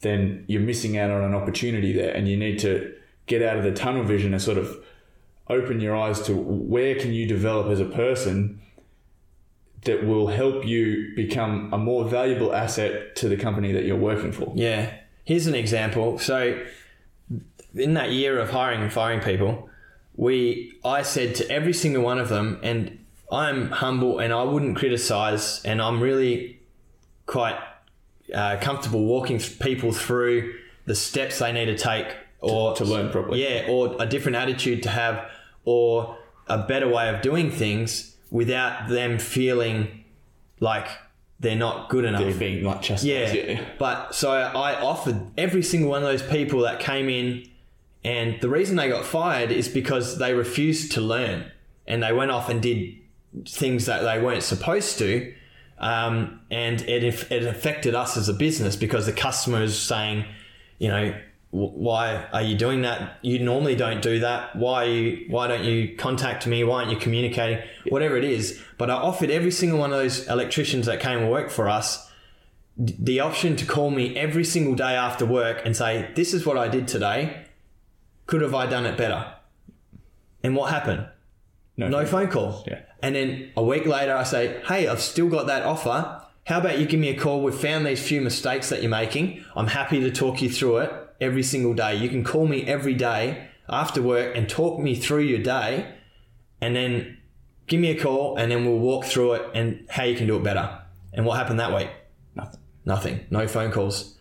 then 0.00 0.44
you're 0.46 0.62
missing 0.62 0.96
out 0.96 1.10
on 1.10 1.22
an 1.22 1.34
opportunity 1.34 1.92
there, 1.92 2.14
and 2.14 2.28
you 2.28 2.36
need 2.36 2.58
to 2.60 2.94
get 3.26 3.42
out 3.42 3.56
of 3.56 3.64
the 3.64 3.72
tunnel 3.72 4.04
vision 4.04 4.32
and 4.32 4.42
sort 4.42 4.58
of 4.58 4.84
open 5.48 5.80
your 5.80 5.96
eyes 5.96 6.20
to 6.22 6.34
where 6.34 6.94
can 6.94 7.12
you 7.12 7.26
develop 7.26 7.68
as 7.68 7.80
a 7.80 7.84
person 7.84 8.60
that 9.84 10.06
will 10.06 10.28
help 10.28 10.66
you 10.66 11.12
become 11.14 11.72
a 11.72 11.78
more 11.78 12.04
valuable 12.04 12.54
asset 12.54 13.14
to 13.16 13.28
the 13.28 13.36
company 13.36 13.72
that 13.72 13.84
you're 13.84 13.96
working 13.96 14.32
for. 14.32 14.52
Yeah. 14.54 14.92
Here's 15.24 15.46
an 15.46 15.54
example. 15.54 16.18
So, 16.18 16.62
in 17.74 17.94
that 17.94 18.12
year 18.12 18.38
of 18.38 18.50
hiring 18.50 18.82
and 18.82 18.92
firing 18.92 19.20
people, 19.20 19.68
we 20.16 20.78
I 20.84 21.02
said 21.02 21.34
to 21.36 21.50
every 21.50 21.72
single 21.72 22.02
one 22.02 22.18
of 22.18 22.28
them, 22.28 22.60
and 22.62 23.04
I'm 23.30 23.70
humble 23.70 24.18
and 24.18 24.32
I 24.32 24.42
wouldn't 24.42 24.76
criticize, 24.76 25.62
and 25.64 25.80
I'm 25.80 26.00
really 26.00 26.60
quite 27.26 27.58
uh, 28.34 28.58
comfortable 28.60 29.04
walking 29.04 29.38
people 29.38 29.92
through 29.92 30.54
the 30.86 30.94
steps 30.94 31.38
they 31.38 31.52
need 31.52 31.66
to 31.66 31.76
take 31.76 32.06
or 32.44 32.74
To 32.76 32.84
learn 32.84 33.10
properly. 33.10 33.42
yeah, 33.42 33.66
or 33.68 33.96
a 33.98 34.06
different 34.06 34.36
attitude 34.36 34.82
to 34.84 34.88
have, 34.90 35.30
or 35.64 36.16
a 36.46 36.58
better 36.58 36.88
way 36.88 37.08
of 37.08 37.22
doing 37.22 37.50
things 37.50 38.16
without 38.30 38.88
them 38.88 39.18
feeling 39.18 40.04
like 40.60 40.86
they're 41.40 41.56
not 41.56 41.88
good 41.90 42.04
enough. 42.04 42.22
They're 42.22 42.34
being 42.34 42.64
like 42.64 42.82
chastised. 42.82 43.04
Yeah. 43.34 43.64
But 43.78 44.14
so 44.14 44.30
I 44.32 44.80
offered 44.80 45.20
every 45.36 45.62
single 45.62 45.90
one 45.90 46.02
of 46.02 46.08
those 46.08 46.22
people 46.22 46.60
that 46.60 46.80
came 46.80 47.08
in, 47.08 47.48
and 48.04 48.40
the 48.40 48.48
reason 48.48 48.76
they 48.76 48.88
got 48.88 49.04
fired 49.04 49.50
is 49.50 49.68
because 49.68 50.18
they 50.18 50.34
refused 50.34 50.92
to 50.92 51.00
learn 51.00 51.50
and 51.86 52.02
they 52.02 52.12
went 52.12 52.30
off 52.30 52.48
and 52.48 52.60
did 52.62 52.94
things 53.48 53.86
that 53.86 54.02
they 54.02 54.20
weren't 54.22 54.42
supposed 54.42 54.98
to. 54.98 55.32
Um, 55.78 56.40
and 56.50 56.80
it, 56.82 57.02
it 57.32 57.44
affected 57.44 57.94
us 57.94 58.16
as 58.16 58.28
a 58.28 58.32
business 58.32 58.76
because 58.76 59.06
the 59.06 59.12
customer 59.12 59.62
is 59.62 59.78
saying, 59.78 60.24
you 60.78 60.88
know, 60.88 61.10
"Wh- 61.10 61.16
why 61.54 62.26
are 62.32 62.42
you 62.42 62.56
doing 62.56 62.82
that? 62.82 63.18
You 63.22 63.38
normally 63.38 63.76
don't 63.76 64.02
do 64.02 64.18
that. 64.20 64.56
Why 64.56 64.84
are 64.84 64.88
you, 64.88 65.26
why 65.28 65.46
don't 65.46 65.62
you 65.62 65.94
contact 65.96 66.48
me? 66.48 66.64
Why 66.64 66.80
aren't 66.80 66.90
you 66.90 66.96
communicating? 66.96 67.62
Whatever 67.88 68.16
it 68.16 68.24
is. 68.24 68.60
But 68.76 68.90
I 68.90 68.94
offered 68.94 69.30
every 69.30 69.52
single 69.52 69.78
one 69.78 69.92
of 69.92 69.98
those 69.98 70.26
electricians 70.26 70.86
that 70.86 70.98
came 70.98 71.20
and 71.20 71.30
worked 71.30 71.52
for 71.52 71.68
us 71.68 72.10
the 72.76 73.20
option 73.20 73.54
to 73.54 73.64
call 73.64 73.90
me 73.90 74.16
every 74.16 74.44
single 74.44 74.74
day 74.74 74.96
after 74.96 75.24
work 75.24 75.62
and 75.64 75.76
say, 75.76 76.10
This 76.16 76.34
is 76.34 76.44
what 76.44 76.58
I 76.58 76.66
did 76.66 76.88
today. 76.88 77.44
Could 78.26 78.40
have 78.40 78.52
I 78.52 78.66
done 78.66 78.84
it 78.84 78.98
better? 78.98 79.32
And 80.42 80.56
what 80.56 80.72
happened? 80.72 81.06
No 81.76 82.04
phone 82.04 82.32
call. 82.32 82.64
Yeah. 82.66 82.80
And 83.00 83.14
then 83.14 83.52
a 83.56 83.62
week 83.62 83.86
later, 83.86 84.16
I 84.16 84.24
say, 84.24 84.60
Hey, 84.66 84.88
I've 84.88 85.00
still 85.00 85.28
got 85.28 85.46
that 85.46 85.62
offer. 85.62 86.20
How 86.48 86.58
about 86.58 86.80
you 86.80 86.86
give 86.86 86.98
me 86.98 87.10
a 87.10 87.16
call? 87.16 87.42
We've 87.42 87.54
found 87.54 87.86
these 87.86 88.04
few 88.04 88.20
mistakes 88.20 88.70
that 88.70 88.82
you're 88.82 88.90
making. 88.90 89.44
I'm 89.54 89.68
happy 89.68 90.00
to 90.00 90.10
talk 90.10 90.42
you 90.42 90.50
through 90.50 90.78
it 90.78 91.03
every 91.20 91.42
single 91.42 91.74
day. 91.74 91.96
You 91.96 92.08
can 92.08 92.24
call 92.24 92.46
me 92.46 92.64
every 92.64 92.94
day 92.94 93.48
after 93.68 94.02
work 94.02 94.36
and 94.36 94.48
talk 94.48 94.80
me 94.80 94.94
through 94.94 95.22
your 95.22 95.42
day. 95.42 95.94
And 96.60 96.74
then 96.74 97.18
give 97.66 97.80
me 97.80 97.90
a 97.90 98.00
call 98.00 98.36
and 98.36 98.50
then 98.50 98.64
we'll 98.64 98.78
walk 98.78 99.04
through 99.04 99.34
it 99.34 99.50
and 99.54 99.86
how 99.90 100.04
you 100.04 100.16
can 100.16 100.26
do 100.26 100.36
it 100.36 100.42
better. 100.42 100.80
And 101.12 101.24
what 101.26 101.38
happened 101.38 101.60
that 101.60 101.74
week? 101.74 101.90
Nothing. 102.34 102.60
Nothing. 102.84 103.26
No 103.30 103.46
phone 103.46 103.70
calls. 103.70 104.16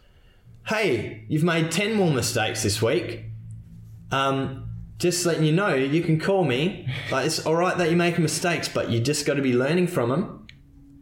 Hey, 0.67 1.25
you've 1.27 1.43
made 1.43 1.71
10 1.71 1.95
more 1.95 2.11
mistakes 2.11 2.63
this 2.63 2.81
week. 2.81 3.25
Um, 4.11 4.69
just 4.97 5.25
letting 5.25 5.43
you 5.43 5.51
know, 5.51 5.73
you 5.73 6.01
can 6.01 6.19
call 6.19 6.45
me. 6.45 6.87
Like, 7.11 7.25
it's 7.25 7.45
all 7.45 7.55
right 7.55 7.77
that 7.77 7.89
you're 7.89 7.97
making 7.97 8.21
mistakes, 8.21 8.69
but 8.69 8.89
you 8.89 9.01
just 9.01 9.25
got 9.25 9.33
to 9.33 9.41
be 9.41 9.53
learning 9.53 9.87
from 9.87 10.09
them. 10.09 10.47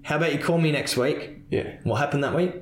How 0.04 0.18
about 0.18 0.34
you 0.34 0.40
call 0.40 0.58
me 0.58 0.72
next 0.72 0.98
week? 0.98 1.38
Yeah. 1.50 1.76
What 1.84 1.98
happened 1.98 2.24
that 2.24 2.34
week? 2.34 2.54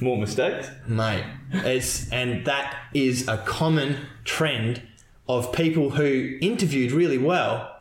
More 0.00 0.16
mistakes. 0.16 0.70
Mate, 0.86 1.24
it's 1.52 2.10
and 2.12 2.44
that 2.46 2.76
is 2.94 3.26
a 3.28 3.38
common 3.38 3.96
trend 4.24 4.82
of 5.28 5.52
people 5.52 5.90
who 5.90 6.38
interviewed 6.40 6.92
really 6.92 7.18
well 7.18 7.80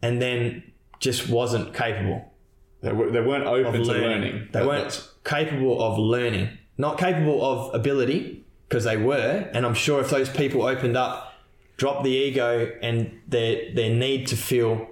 and 0.00 0.20
then 0.22 0.62
just 1.00 1.28
wasn't 1.28 1.74
capable 1.74 2.32
They, 2.80 2.90
they 2.90 3.20
weren't 3.20 3.44
open 3.46 3.72
to 3.72 3.80
learning. 3.82 4.02
learning. 4.02 4.48
They 4.52 4.64
weren't 4.64 4.84
that's- 4.84 5.08
capable 5.24 5.82
of 5.82 5.98
learning, 5.98 6.50
not 6.78 6.98
capable 6.98 7.44
of 7.44 7.74
ability 7.74 8.44
because 8.68 8.84
they 8.84 8.96
were. 8.96 9.50
And 9.52 9.66
I'm 9.66 9.74
sure 9.74 10.00
if 10.00 10.10
those 10.10 10.28
people 10.30 10.62
opened 10.62 10.96
up, 10.96 11.34
dropped 11.76 12.04
the 12.04 12.10
ego 12.10 12.70
and 12.82 13.20
their 13.28 13.72
their 13.74 13.90
need 13.94 14.26
to 14.28 14.36
feel 14.36 14.88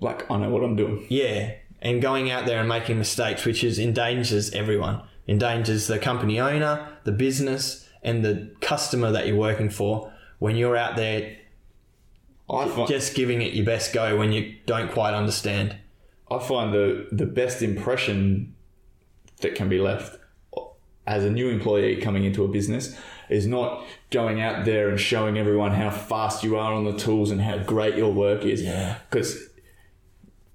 like 0.00 0.30
I 0.30 0.36
know 0.38 0.50
what 0.50 0.62
I'm 0.62 0.76
doing. 0.76 1.06
yeah, 1.08 1.54
and 1.82 2.00
going 2.02 2.30
out 2.30 2.46
there 2.46 2.60
and 2.60 2.68
making 2.68 2.98
mistakes, 2.98 3.44
which 3.44 3.64
is 3.64 3.78
endangers 3.78 4.52
everyone, 4.52 5.02
endangers 5.26 5.86
the 5.86 5.98
company 5.98 6.38
owner, 6.40 6.88
the 7.04 7.12
business, 7.12 7.88
and 8.02 8.24
the 8.24 8.54
customer 8.60 9.10
that 9.12 9.26
you're 9.26 9.36
working 9.36 9.70
for. 9.70 10.12
When 10.38 10.56
you're 10.56 10.76
out 10.76 10.96
there 10.96 11.36
I 12.50 12.68
find, 12.68 12.88
just 12.88 13.14
giving 13.14 13.42
it 13.42 13.54
your 13.54 13.64
best 13.64 13.92
go 13.92 14.18
when 14.18 14.32
you 14.32 14.56
don't 14.66 14.90
quite 14.90 15.14
understand. 15.14 15.76
I 16.30 16.38
find 16.38 16.72
the 16.72 17.08
the 17.10 17.26
best 17.26 17.62
impression 17.62 18.54
that 19.40 19.54
can 19.54 19.68
be 19.68 19.78
left 19.78 20.18
as 21.06 21.24
a 21.24 21.30
new 21.30 21.48
employee 21.48 21.96
coming 21.96 22.24
into 22.24 22.44
a 22.44 22.48
business 22.48 22.98
is 23.28 23.46
not 23.46 23.84
going 24.10 24.40
out 24.40 24.64
there 24.64 24.88
and 24.88 24.98
showing 24.98 25.38
everyone 25.38 25.72
how 25.72 25.90
fast 25.90 26.42
you 26.42 26.56
are 26.56 26.72
on 26.72 26.84
the 26.84 26.96
tools 26.96 27.30
and 27.30 27.40
how 27.40 27.58
great 27.58 27.96
your 27.96 28.12
work 28.12 28.44
is. 28.44 28.62
Yeah. 28.62 28.98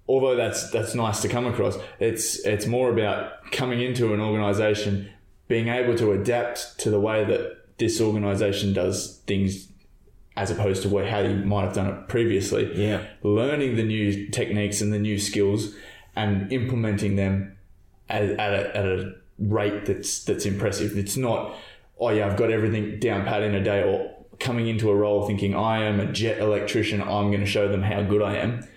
Although 0.10 0.36
that's 0.36 0.72
that's 0.72 0.96
nice 0.96 1.22
to 1.22 1.30
come 1.30 1.46
across, 1.46 1.78
it's 2.00 2.44
it's 2.46 2.66
more 2.66 2.90
about 2.92 3.52
coming 3.52 3.80
into 3.80 4.14
an 4.14 4.20
organization, 4.20 5.08
being 5.48 5.68
able 5.68 5.96
to 5.98 6.12
adapt 6.14 6.80
to 6.80 6.90
the 6.90 7.00
way 7.00 7.24
that 7.24 7.78
this 7.78 8.02
organization 8.02 8.74
does 8.74 9.22
things 9.28 9.68
as 10.36 10.50
opposed 10.50 10.82
to 10.84 10.90
how 11.06 11.20
you 11.20 11.36
might 11.46 11.64
have 11.66 11.74
done 11.74 11.88
it 11.88 12.08
previously 12.08 12.72
Yeah. 12.76 13.04
learning 13.24 13.76
the 13.76 13.84
new 13.84 14.30
techniques 14.30 14.82
and 14.82 14.92
the 14.92 15.00
new 15.00 15.20
skills 15.20 15.76
and 16.16 16.52
implementing 16.52 17.16
them 17.16 17.58
at, 18.10 18.24
at, 18.24 18.54
a, 18.54 18.78
at 18.78 18.86
a 18.86 19.14
rate 19.38 19.86
that's 19.86 20.24
that's 20.24 20.46
impressive. 20.46 20.98
It's 20.98 21.18
not, 21.18 21.56
oh 22.00 22.10
yeah, 22.10 22.26
I've 22.28 22.38
got 22.38 22.52
everything 22.52 23.00
down 23.00 23.26
pat 23.26 23.44
in 23.44 23.54
a 23.54 23.64
day, 23.64 23.84
or 23.84 24.12
coming 24.40 24.68
into 24.68 24.90
a 24.90 24.96
role 24.96 25.28
thinking 25.28 25.54
I 25.56 25.84
am 25.84 26.00
a 26.00 26.12
jet 26.12 26.40
electrician. 26.40 27.02
I'm 27.02 27.28
going 27.30 27.42
to 27.42 27.46
show 27.46 27.68
them 27.68 27.84
how 27.84 28.02
good 28.02 28.22
I 28.24 28.38
am. 28.38 28.68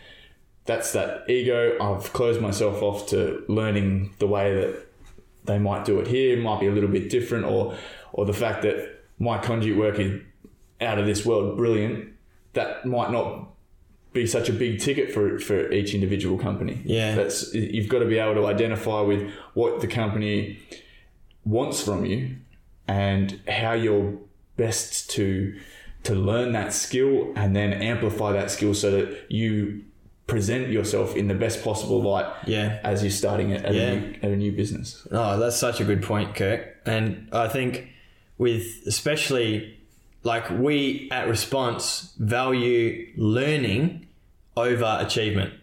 That's 0.65 0.93
that 0.93 1.29
ego. 1.29 1.77
I've 1.81 2.13
closed 2.13 2.41
myself 2.41 2.83
off 2.83 3.09
to 3.09 3.45
learning 3.49 4.15
the 4.19 4.27
way 4.27 4.55
that 4.55 4.87
they 5.45 5.59
might 5.59 5.85
do 5.85 5.99
it 5.99 6.07
here. 6.07 6.39
It 6.39 6.43
might 6.43 6.61
be 6.61 6.67
a 6.67 6.73
little 6.73 6.91
bit 6.91 7.11
different, 7.11 7.45
or 7.45 7.77
or 8.13 8.27
the 8.27 8.33
fact 8.33 8.63
that 8.63 9.01
my 9.19 9.39
conduit 9.39 9.77
work 9.77 9.99
is 9.99 10.21
out 10.81 10.99
of 10.99 11.07
this 11.07 11.25
world, 11.25 11.57
brilliant. 11.57 12.11
That 12.53 12.85
might 12.85 13.11
not 13.11 13.49
be 14.13 14.27
such 14.27 14.49
a 14.49 14.53
big 14.53 14.81
ticket 14.81 15.13
for 15.13 15.39
for 15.39 15.71
each 15.73 15.95
individual 15.95 16.39
company. 16.39 16.81
Yeah. 16.85 17.15
that's 17.15 17.53
you've 17.55 17.89
got 17.89 18.01
to 18.01 18.07
be 18.07 18.19
able 18.19 18.35
to 18.35 18.47
identify 18.47 19.01
with 19.01 19.31
what 19.55 19.81
the 19.81 19.87
company 19.87 20.61
wants 21.45 21.83
from 21.83 22.05
you 22.05 22.37
and 22.87 23.41
how 23.49 23.73
you're 23.73 24.19
best 24.57 25.11
to 25.11 25.59
to 26.05 26.15
learn 26.15 26.53
that 26.53 26.73
skill 26.73 27.33
and 27.37 27.55
then 27.55 27.73
amplify 27.73 28.33
that 28.33 28.51
skill 28.51 28.75
so 28.75 28.91
that 28.91 29.31
you 29.31 29.83
present 30.27 30.69
yourself 30.69 31.17
in 31.17 31.29
the 31.29 31.35
best 31.35 31.63
possible 31.65 32.01
light 32.03 32.27
Yeah. 32.47 32.79
as 32.85 33.03
you're 33.03 33.11
starting 33.11 33.53
at, 33.53 33.65
at, 33.65 33.75
Yeah. 33.75 33.83
a, 33.83 34.01
new, 34.01 34.15
at 34.23 34.31
a 34.31 34.37
new 34.37 34.53
business. 34.53 35.07
Oh, 35.11 35.39
that's 35.39 35.57
such 35.57 35.81
a 35.81 35.85
good 35.85 36.03
point, 36.03 36.35
Kirk. 36.35 36.77
And 36.87 37.29
I 37.33 37.49
think 37.49 37.89
with 38.39 38.67
especially 38.87 39.77
like 40.23 40.49
we 40.51 41.09
at 41.11 41.29
Response 41.29 42.15
value 42.19 43.09
learning 43.17 44.07
over 44.57 44.99
achievement. 45.01 45.55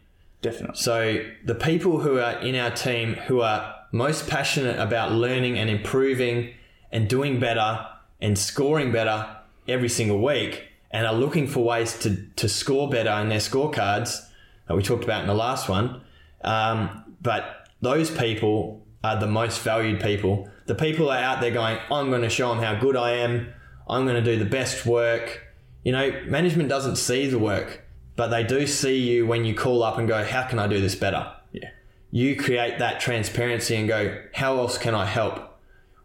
Definitely. 0.41 0.75
So 0.75 1.23
the 1.45 1.55
people 1.55 1.99
who 1.99 2.19
are 2.19 2.39
in 2.39 2.55
our 2.55 2.71
team 2.71 3.13
who 3.13 3.41
are 3.41 3.75
most 3.91 4.27
passionate 4.27 4.77
about 4.79 5.11
learning 5.11 5.57
and 5.57 5.69
improving 5.69 6.53
and 6.91 7.07
doing 7.07 7.39
better 7.39 7.85
and 8.21 8.37
scoring 8.37 8.91
better 8.91 9.25
every 9.67 9.89
single 9.89 10.21
week 10.21 10.65
and 10.91 11.05
are 11.07 11.13
looking 11.13 11.47
for 11.47 11.63
ways 11.63 11.97
to, 11.99 12.25
to 12.35 12.49
score 12.49 12.89
better 12.89 13.11
in 13.21 13.29
their 13.29 13.39
scorecards 13.39 14.25
that 14.69 14.75
we 14.75 14.83
talked 14.83 15.03
about 15.03 15.21
in 15.21 15.27
the 15.27 15.33
last 15.33 15.67
one. 15.67 16.01
Um, 16.43 17.03
but 17.21 17.67
those 17.81 18.09
people 18.09 18.85
are 19.03 19.19
the 19.19 19.27
most 19.27 19.61
valued 19.61 19.99
people. 19.99 20.47
The 20.67 20.75
people 20.75 21.09
are 21.09 21.17
out 21.17 21.41
there 21.41 21.51
going, 21.51 21.79
I'm 21.91 22.09
going 22.09 22.21
to 22.21 22.29
show 22.29 22.49
them 22.53 22.63
how 22.63 22.79
good 22.79 22.95
I 22.95 23.13
am. 23.13 23.51
I'm 23.89 24.05
going 24.05 24.23
to 24.23 24.31
do 24.33 24.41
the 24.41 24.49
best 24.49 24.85
work. 24.85 25.43
You 25.83 25.91
know, 25.91 26.21
management 26.27 26.69
doesn't 26.69 26.97
see 26.97 27.27
the 27.27 27.39
work, 27.39 27.83
but 28.15 28.27
they 28.27 28.43
do 28.43 28.67
see 28.67 28.99
you 28.99 29.25
when 29.25 29.43
you 29.43 29.55
call 29.55 29.81
up 29.81 29.97
and 29.97 30.07
go, 30.07 30.23
How 30.23 30.43
can 30.43 30.59
I 30.59 30.67
do 30.67 30.79
this 30.79 30.93
better? 30.93 31.33
Yeah. 31.51 31.69
You 32.11 32.35
create 32.35 32.77
that 32.77 32.99
transparency 32.99 33.75
and 33.75 33.87
go, 33.87 34.21
How 34.35 34.57
else 34.57 34.77
can 34.77 34.93
I 34.93 35.05
help? 35.05 35.57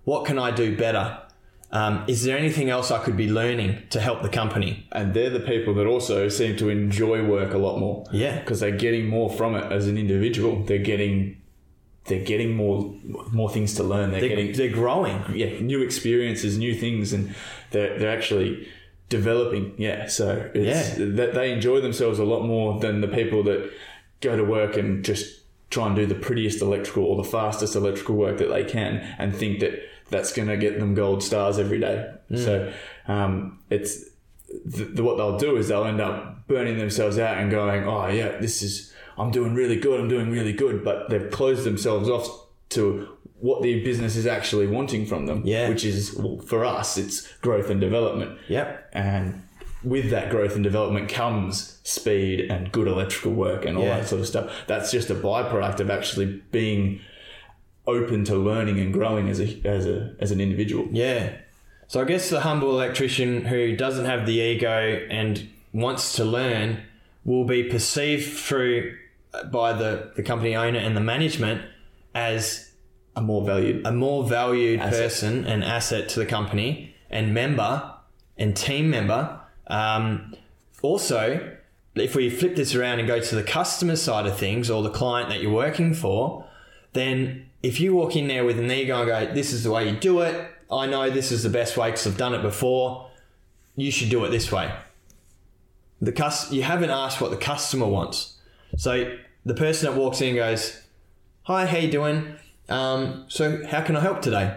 What 0.05 0.25
can 0.25 0.39
I 0.39 0.51
do 0.51 0.75
better? 0.75 1.21
Um, 1.75 2.05
is 2.07 2.23
there 2.23 2.39
anything 2.39 2.71
else 2.71 2.93
I 2.93 3.03
could 3.03 3.17
be 3.17 3.29
learning 3.29 3.83
to 3.91 4.01
help 4.01 4.23
the 4.23 4.29
company? 4.29 4.87
And 4.93 5.13
they're 5.13 5.29
the 5.29 5.41
people 5.41 5.75
that 5.75 5.87
also 5.87 6.29
seem 6.29 6.57
to 6.59 6.69
enjoy 6.71 7.25
work 7.25 7.53
a 7.53 7.59
lot 7.59 7.79
more. 7.79 8.05
Yeah. 8.13 8.39
Because 8.39 8.61
they're 8.61 8.77
getting 8.87 9.09
more 9.09 9.29
from 9.29 9.57
it 9.57 9.71
as 9.73 9.89
an 9.89 9.99
individual. 9.99 10.63
They're 10.65 10.79
getting 10.79 11.41
they're 12.07 12.25
getting 12.25 12.55
more 12.55 12.95
more 13.33 13.51
things 13.51 13.75
to 13.75 13.83
learn. 13.83 14.11
They're, 14.13 14.21
They're, 14.21 14.29
getting 14.29 14.53
they're 14.53 14.69
growing. 14.73 15.25
yeah, 15.35 15.59
new 15.61 15.83
experiences, 15.83 16.57
new 16.59 16.75
things, 16.75 17.13
and 17.13 17.35
they're 17.73 17.99
they're 17.99 18.17
actually 18.17 18.69
developing. 19.09 19.75
Yeah, 19.77 20.07
so 20.07 20.51
it's, 20.55 20.99
Yeah. 20.99 21.05
that 21.17 21.35
they 21.35 21.53
enjoy 21.53 21.81
themselves 21.81 22.19
a 22.19 22.25
lot 22.25 22.45
more 22.45 22.79
than 22.81 23.01
the 23.01 23.09
people 23.09 23.43
that 23.45 23.71
go 24.21 24.37
to 24.37 24.45
work 24.45 24.77
and 24.77 25.05
just 25.05 25.41
try 25.71 25.87
and 25.89 25.97
do 25.97 26.07
the 26.07 26.15
prettiest 26.15 26.63
electrical 26.63 27.05
or 27.05 27.17
the 27.17 27.29
fastest 27.29 27.75
electrical 27.75 28.15
work 28.15 28.39
that 28.39 28.49
they 28.49 28.65
can 28.65 28.99
and 29.19 29.35
think 29.35 29.59
that 29.61 29.81
that's 30.11 30.33
going 30.33 30.49
to 30.49 30.57
get 30.57 30.79
them 30.79 30.95
gold 30.95 31.23
stars 31.23 31.59
every 31.59 31.81
day. 31.81 32.11
So 32.37 32.73
um, 33.07 33.61
it's 33.71 34.05
th- 34.49 34.89
th- 34.89 35.01
what 35.01 35.17
they'll 35.17 35.39
do 35.39 35.57
is 35.57 35.69
they'll 35.69 35.85
end 35.85 36.01
up 36.01 36.47
burning 36.49 36.79
themselves 36.79 37.19
out 37.19 37.39
and 37.39 37.51
going, 37.51 37.85
oh 37.87 38.09
yeah, 38.09 38.39
this 38.39 38.63
is 38.63 38.93
I'm 39.17 39.31
doing 39.31 39.55
really 39.55 39.77
good, 39.77 40.01
I'm 40.01 40.09
doing 40.09 40.31
really 40.31 40.53
good, 40.53 40.85
but 40.85 41.09
they've 41.11 41.31
closed 41.31 41.65
themselves 41.65 42.09
off 42.09 42.29
to 42.71 43.09
what 43.39 43.63
the 43.63 43.85
business 43.85 44.17
is 44.17 44.27
actually 44.27 44.67
wanting 44.67 45.07
from 45.07 45.27
them. 45.27 45.43
Yeah. 45.45 45.69
which 45.69 45.85
is 45.85 46.15
well, 46.15 46.39
for 46.39 46.65
us, 46.65 46.97
it's 46.99 47.31
growth 47.39 47.71
and 47.71 47.81
development. 47.81 48.39
Yep. 48.49 48.91
And 48.95 49.43
with 49.85 50.11
that 50.11 50.31
growth 50.31 50.55
and 50.55 50.65
development 50.65 51.09
comes 51.11 51.79
speed 51.85 52.51
and 52.51 52.73
good 52.73 52.89
electrical 52.89 53.33
work 53.33 53.65
and 53.67 53.77
all 53.77 53.85
Yeah. 53.85 53.99
that 54.01 54.09
sort 54.09 54.21
of 54.23 54.27
stuff. 54.27 54.51
That's 54.67 54.91
just 54.91 55.11
a 55.11 55.15
byproduct 55.15 55.81
of 55.81 55.91
actually 55.91 56.43
being 56.51 57.01
open 57.87 58.25
to 58.25 58.37
learning 58.37 58.79
and 58.81 58.93
growing 58.93 59.29
as 59.29 59.41
a 59.41 59.61
as 59.65 59.87
a 59.87 60.15
as 60.21 60.31
an 60.31 60.41
individual. 60.41 60.89
Yeah. 60.91 61.37
So 61.87 62.01
I 62.01 62.05
guess 62.05 62.31
the 62.31 62.41
humble 62.41 62.71
electrician 62.71 63.45
who 63.45 63.77
doesn't 63.77 64.07
have 64.07 64.27
the 64.27 64.41
ego 64.41 65.07
and 65.11 65.49
wants 65.73 66.15
to 66.17 66.25
learn 66.25 66.83
will 67.25 67.45
be 67.45 67.65
perceived 67.65 68.33
through 68.39 68.97
by 69.51 69.73
the, 69.73 70.13
the 70.17 70.23
company 70.23 70.55
owner 70.57 70.79
and 70.79 70.97
the 70.97 71.01
management 71.01 71.63
as 72.15 72.73
A 73.17 73.21
more 73.21 73.45
valued 73.45 73.87
a 73.87 73.93
more 73.93 74.25
valued 74.27 74.81
Asset. 74.81 75.03
person 75.03 75.45
and 75.47 75.63
asset 75.63 76.09
to 76.11 76.21
the 76.21 76.27
company 76.27 76.95
and 77.11 77.35
member 77.35 77.93
and 78.39 78.57
team 78.57 78.91
member. 78.91 79.41
Um, 79.67 80.35
also, 80.83 81.57
if 81.95 82.15
we 82.17 82.31
flip 82.31 82.57
this 82.57 82.75
around 82.75 82.99
and 82.99 83.09
go 83.09 83.21
to 83.21 83.35
the 83.35 83.43
customer 83.43 83.97
side 83.97 84.27
of 84.27 84.37
things 84.37 84.71
or 84.71 84.83
the 84.83 84.91
client 84.91 85.29
that 85.29 85.41
you're 85.41 85.53
working 85.53 85.95
for, 85.95 86.45
then 86.95 87.47
if 87.63 87.81
you 87.81 87.95
walk 87.95 88.17
in 88.17 88.29
there 88.29 88.45
with 88.45 88.59
an 88.59 88.71
ego 88.71 89.01
and 89.01 89.07
go, 89.07 89.35
"This 89.35 89.53
is 89.53 89.63
the 89.63 89.71
way 89.71 89.89
you 89.89 89.97
do 89.97 90.21
it," 90.21 90.51
I 90.71 90.87
know 90.87 91.11
this 91.11 91.31
is 91.31 91.43
the 91.43 91.51
best 91.51 91.77
way 91.77 91.91
because 91.91 92.07
I've 92.07 92.17
done 92.17 92.35
it 92.35 92.43
before. 92.43 93.11
You 93.77 93.91
should 93.91 94.09
do 94.09 94.25
it 94.25 94.31
this 94.31 94.51
way. 94.51 94.73
The 96.01 96.13
cus- 96.13 96.51
you 96.53 96.63
haven't 96.63 96.91
asked 96.91 97.21
what 97.21 97.31
the 97.31 97.37
customer 97.37 97.87
wants. 97.87 98.35
So 98.77 99.17
the 99.45 99.55
person 99.55 99.91
that 99.91 99.99
walks 99.99 100.21
in 100.21 100.37
goes, 100.37 100.81
"Hi, 101.43 101.67
how 101.67 101.79
you 101.79 101.91
doing? 101.91 102.37
Um, 102.69 103.25
so 103.29 103.65
how 103.67 103.83
can 103.83 103.97
I 103.97 104.01
help 104.01 104.23
today?" 104.23 104.57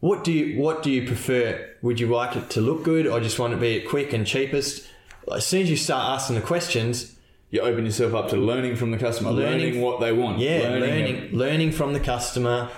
What 0.00 0.24
do 0.24 0.32
you 0.32 0.60
What 0.60 0.82
do 0.82 0.90
you 0.90 1.06
prefer? 1.06 1.68
Would 1.82 2.00
you 2.00 2.06
like 2.06 2.36
it 2.36 2.50
to 2.50 2.60
look 2.60 2.84
good, 2.84 3.06
or 3.06 3.20
just 3.20 3.38
want 3.38 3.52
it 3.52 3.56
to 3.56 3.60
be 3.60 3.80
quick 3.80 4.12
and 4.12 4.26
cheapest? 4.26 4.86
As 5.32 5.44
soon 5.44 5.62
as 5.62 5.70
you 5.70 5.76
start 5.76 6.08
asking 6.14 6.36
the 6.36 6.42
questions, 6.42 7.15
You 7.56 7.62
open 7.62 7.86
yourself 7.86 8.12
up 8.12 8.28
to 8.30 8.36
learning 8.36 8.76
from 8.76 8.90
the 8.90 8.98
customer, 8.98 9.30
learning, 9.30 9.60
Learning- 9.68 9.80
what 9.80 9.98
they 9.98 10.12
want. 10.12 10.38
yeah, 10.38 10.58
learning, 10.68 10.80
learning, 10.80 11.28
learning, 11.32 11.72
from 11.72 11.94
the 11.94 12.00
customer, 12.00 12.68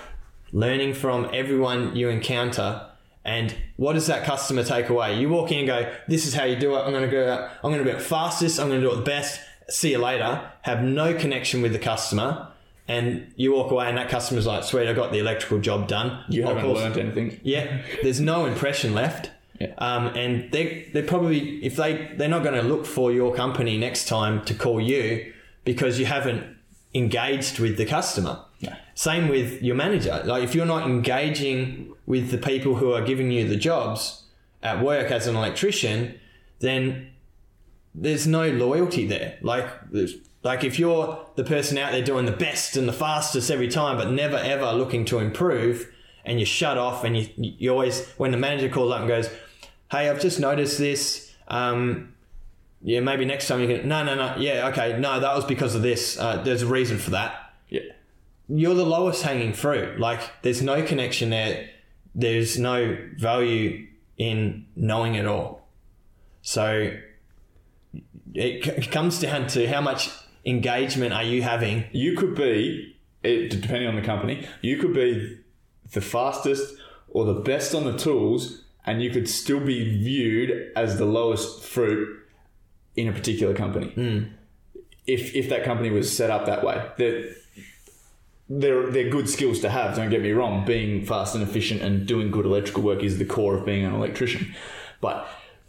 learning 0.53 0.93
from 0.93 1.29
everyone 1.33 1.97
you 1.97 2.07
encounter, 2.07 2.81
and 3.25 3.53
what 3.75 3.93
does 3.93 4.07
that 4.07 4.23
customer 4.23 4.63
take 4.63 4.87
away? 4.87 5.19
You 5.19 5.27
walk 5.27 5.51
in 5.51 5.57
and 5.59 5.67
go, 5.67 5.91
"This 6.07 6.25
is 6.25 6.33
how 6.33 6.45
you 6.45 6.55
do 6.55 6.75
it. 6.77 6.79
I'm 6.79 6.91
going 6.93 7.03
to 7.03 7.11
go. 7.11 7.49
I'm 7.61 7.71
going 7.73 7.83
to 7.83 7.91
do 7.91 7.97
it 7.97 8.01
fastest. 8.01 8.57
I'm 8.57 8.69
going 8.69 8.79
to 8.79 8.87
do 8.87 8.93
it 8.93 8.95
the 8.95 9.01
best. 9.01 9.41
See 9.67 9.91
you 9.91 9.97
later." 9.97 10.39
Have 10.61 10.81
no 10.81 11.13
connection 11.13 11.61
with 11.61 11.73
the 11.73 11.79
customer, 11.79 12.47
and 12.87 13.33
you 13.35 13.51
walk 13.51 13.71
away, 13.71 13.87
and 13.89 13.97
that 13.97 14.07
customer's 14.07 14.47
like, 14.47 14.63
"Sweet, 14.63 14.87
I 14.87 14.93
got 14.93 15.11
the 15.11 15.19
electrical 15.19 15.59
job 15.59 15.89
done." 15.89 16.23
You 16.29 16.43
Of 16.43 16.47
haven't 16.47 16.63
course- 16.63 16.79
learned 16.79 16.97
anything. 16.97 17.39
yeah, 17.43 17.79
there's 18.01 18.21
no 18.21 18.45
impression 18.45 18.93
left. 18.93 19.31
Yeah. 19.59 19.73
Um, 19.77 20.07
and 20.15 20.51
they 20.51 20.89
they 20.93 21.01
probably 21.01 21.63
if 21.65 21.75
they 21.75 22.13
they're 22.17 22.29
not 22.29 22.43
going 22.43 22.55
to 22.55 22.67
look 22.67 22.85
for 22.85 23.11
your 23.11 23.33
company 23.33 23.77
next 23.77 24.07
time 24.07 24.43
to 24.45 24.53
call 24.53 24.79
you 24.79 25.33
because 25.65 25.99
you 25.99 26.05
haven't 26.05 26.57
engaged 26.93 27.59
with 27.59 27.77
the 27.77 27.85
customer. 27.85 28.39
Yeah. 28.59 28.77
Same 28.95 29.27
with 29.27 29.61
your 29.61 29.75
manager. 29.75 30.21
Like 30.25 30.43
if 30.43 30.55
you're 30.55 30.65
not 30.65 30.87
engaging 30.87 31.93
with 32.05 32.31
the 32.31 32.37
people 32.37 32.75
who 32.75 32.93
are 32.93 33.01
giving 33.01 33.31
you 33.31 33.47
the 33.47 33.55
jobs 33.55 34.23
at 34.63 34.83
work 34.83 35.11
as 35.11 35.27
an 35.27 35.35
electrician, 35.35 36.19
then 36.59 37.11
there's 37.93 38.27
no 38.27 38.49
loyalty 38.49 39.05
there. 39.07 39.37
Like 39.41 39.67
like 40.43 40.63
if 40.63 40.79
you're 40.79 41.25
the 41.35 41.43
person 41.43 41.77
out 41.77 41.91
there 41.91 42.03
doing 42.03 42.25
the 42.25 42.31
best 42.31 42.77
and 42.77 42.87
the 42.87 42.93
fastest 42.93 43.51
every 43.51 43.67
time, 43.67 43.97
but 43.97 44.09
never 44.11 44.37
ever 44.37 44.71
looking 44.71 45.05
to 45.05 45.19
improve, 45.19 45.91
and 46.23 46.39
you 46.39 46.45
shut 46.45 46.77
off, 46.77 47.03
and 47.03 47.17
you 47.17 47.29
you 47.35 47.69
always 47.71 48.07
when 48.17 48.31
the 48.31 48.37
manager 48.37 48.69
calls 48.69 48.91
up 48.91 48.99
and 48.99 49.07
goes, 49.07 49.29
"Hey, 49.91 50.09
I've 50.09 50.21
just 50.21 50.39
noticed 50.39 50.77
this. 50.77 51.33
Um, 51.47 52.13
yeah, 52.81 52.99
maybe 52.99 53.25
next 53.25 53.47
time 53.47 53.61
you 53.61 53.67
can." 53.67 53.87
No, 53.87 54.03
no, 54.03 54.15
no. 54.15 54.35
Yeah, 54.37 54.67
okay. 54.69 54.99
No, 54.99 55.19
that 55.19 55.35
was 55.35 55.45
because 55.45 55.75
of 55.75 55.81
this. 55.81 56.17
Uh, 56.17 56.41
there's 56.43 56.61
a 56.61 56.67
reason 56.67 56.97
for 56.97 57.11
that. 57.11 57.53
Yeah. 57.69 57.81
You're 58.47 58.75
the 58.75 58.85
lowest 58.85 59.23
hanging 59.23 59.53
fruit. 59.53 59.99
Like 59.99 60.21
there's 60.41 60.61
no 60.61 60.83
connection 60.83 61.29
there. 61.29 61.69
There's 62.15 62.57
no 62.57 62.97
value 63.17 63.87
in 64.17 64.65
knowing 64.75 65.15
it 65.15 65.25
all. 65.25 65.67
So 66.41 66.91
it 68.33 68.63
c- 68.63 68.89
comes 68.89 69.19
down 69.19 69.47
to 69.47 69.67
how 69.67 69.81
much 69.81 70.09
engagement 70.45 71.13
are 71.13 71.23
you 71.23 71.41
having? 71.41 71.85
You 71.91 72.15
could 72.15 72.35
be, 72.35 72.95
it, 73.23 73.49
depending 73.49 73.87
on 73.87 73.95
the 73.95 74.01
company, 74.01 74.47
you 74.61 74.77
could 74.77 74.93
be 74.93 75.39
the 75.91 76.01
fastest 76.01 76.75
or 77.09 77.25
the 77.25 77.39
best 77.41 77.73
on 77.73 77.85
the 77.85 77.97
tools, 77.97 78.63
and 78.89 79.03
you 79.03 79.11
could 79.11 79.29
still 79.29 79.59
be 79.59 79.97
viewed 79.99 80.71
as 80.75 80.97
the 80.97 81.05
lowest 81.05 81.63
fruit 81.63 82.09
in 82.95 83.07
a 83.07 83.13
particular 83.13 83.53
company. 83.53 83.93
If 85.05 85.35
if 85.35 85.47
that 85.49 85.63
company 85.63 85.91
was 85.91 86.11
set 86.15 86.31
up 86.31 86.47
that 86.47 86.63
way, 86.63 86.83
they're, 86.97 87.35
they're 88.49 88.89
they're 88.89 89.09
good 89.11 89.29
skills 89.29 89.59
to 89.59 89.69
have. 89.69 89.95
Don't 89.95 90.09
get 90.09 90.23
me 90.23 90.31
wrong. 90.31 90.65
Being 90.65 91.05
fast 91.05 91.35
and 91.35 91.43
efficient 91.43 91.83
and 91.83 92.07
doing 92.07 92.31
good 92.31 92.47
electrical 92.47 92.81
work 92.81 93.03
is 93.03 93.19
the 93.19 93.25
core 93.25 93.55
of 93.55 93.63
being 93.63 93.85
an 93.85 93.93
electrician. 93.93 94.55
But 95.01 95.27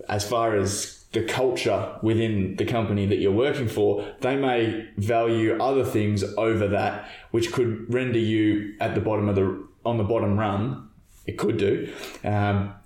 as 0.09 0.27
far 0.27 0.57
as 0.57 1.05
the 1.13 1.23
culture 1.23 1.99
within 2.01 2.57
the 2.57 2.65
company 2.65 3.05
that 3.05 3.17
you're 3.17 3.33
working 3.33 3.69
for, 3.69 4.07
they 4.21 4.37
may 4.37 4.89
value 4.97 5.63
other 5.63 5.85
things 5.85 6.25
over 6.39 6.69
that, 6.69 7.07
which 7.33 7.53
could 7.53 7.93
render 7.93 8.19
you 8.19 8.77
at 8.81 8.95
the 8.95 9.03
bottom 9.03 9.29
of 9.29 9.35
the 9.35 9.69
on 9.85 9.99
the 9.99 10.05
bottom 10.05 10.39
run. 10.39 10.89
It 11.27 11.37
could 11.37 11.59
do. 11.59 11.93
Um, 12.25 12.80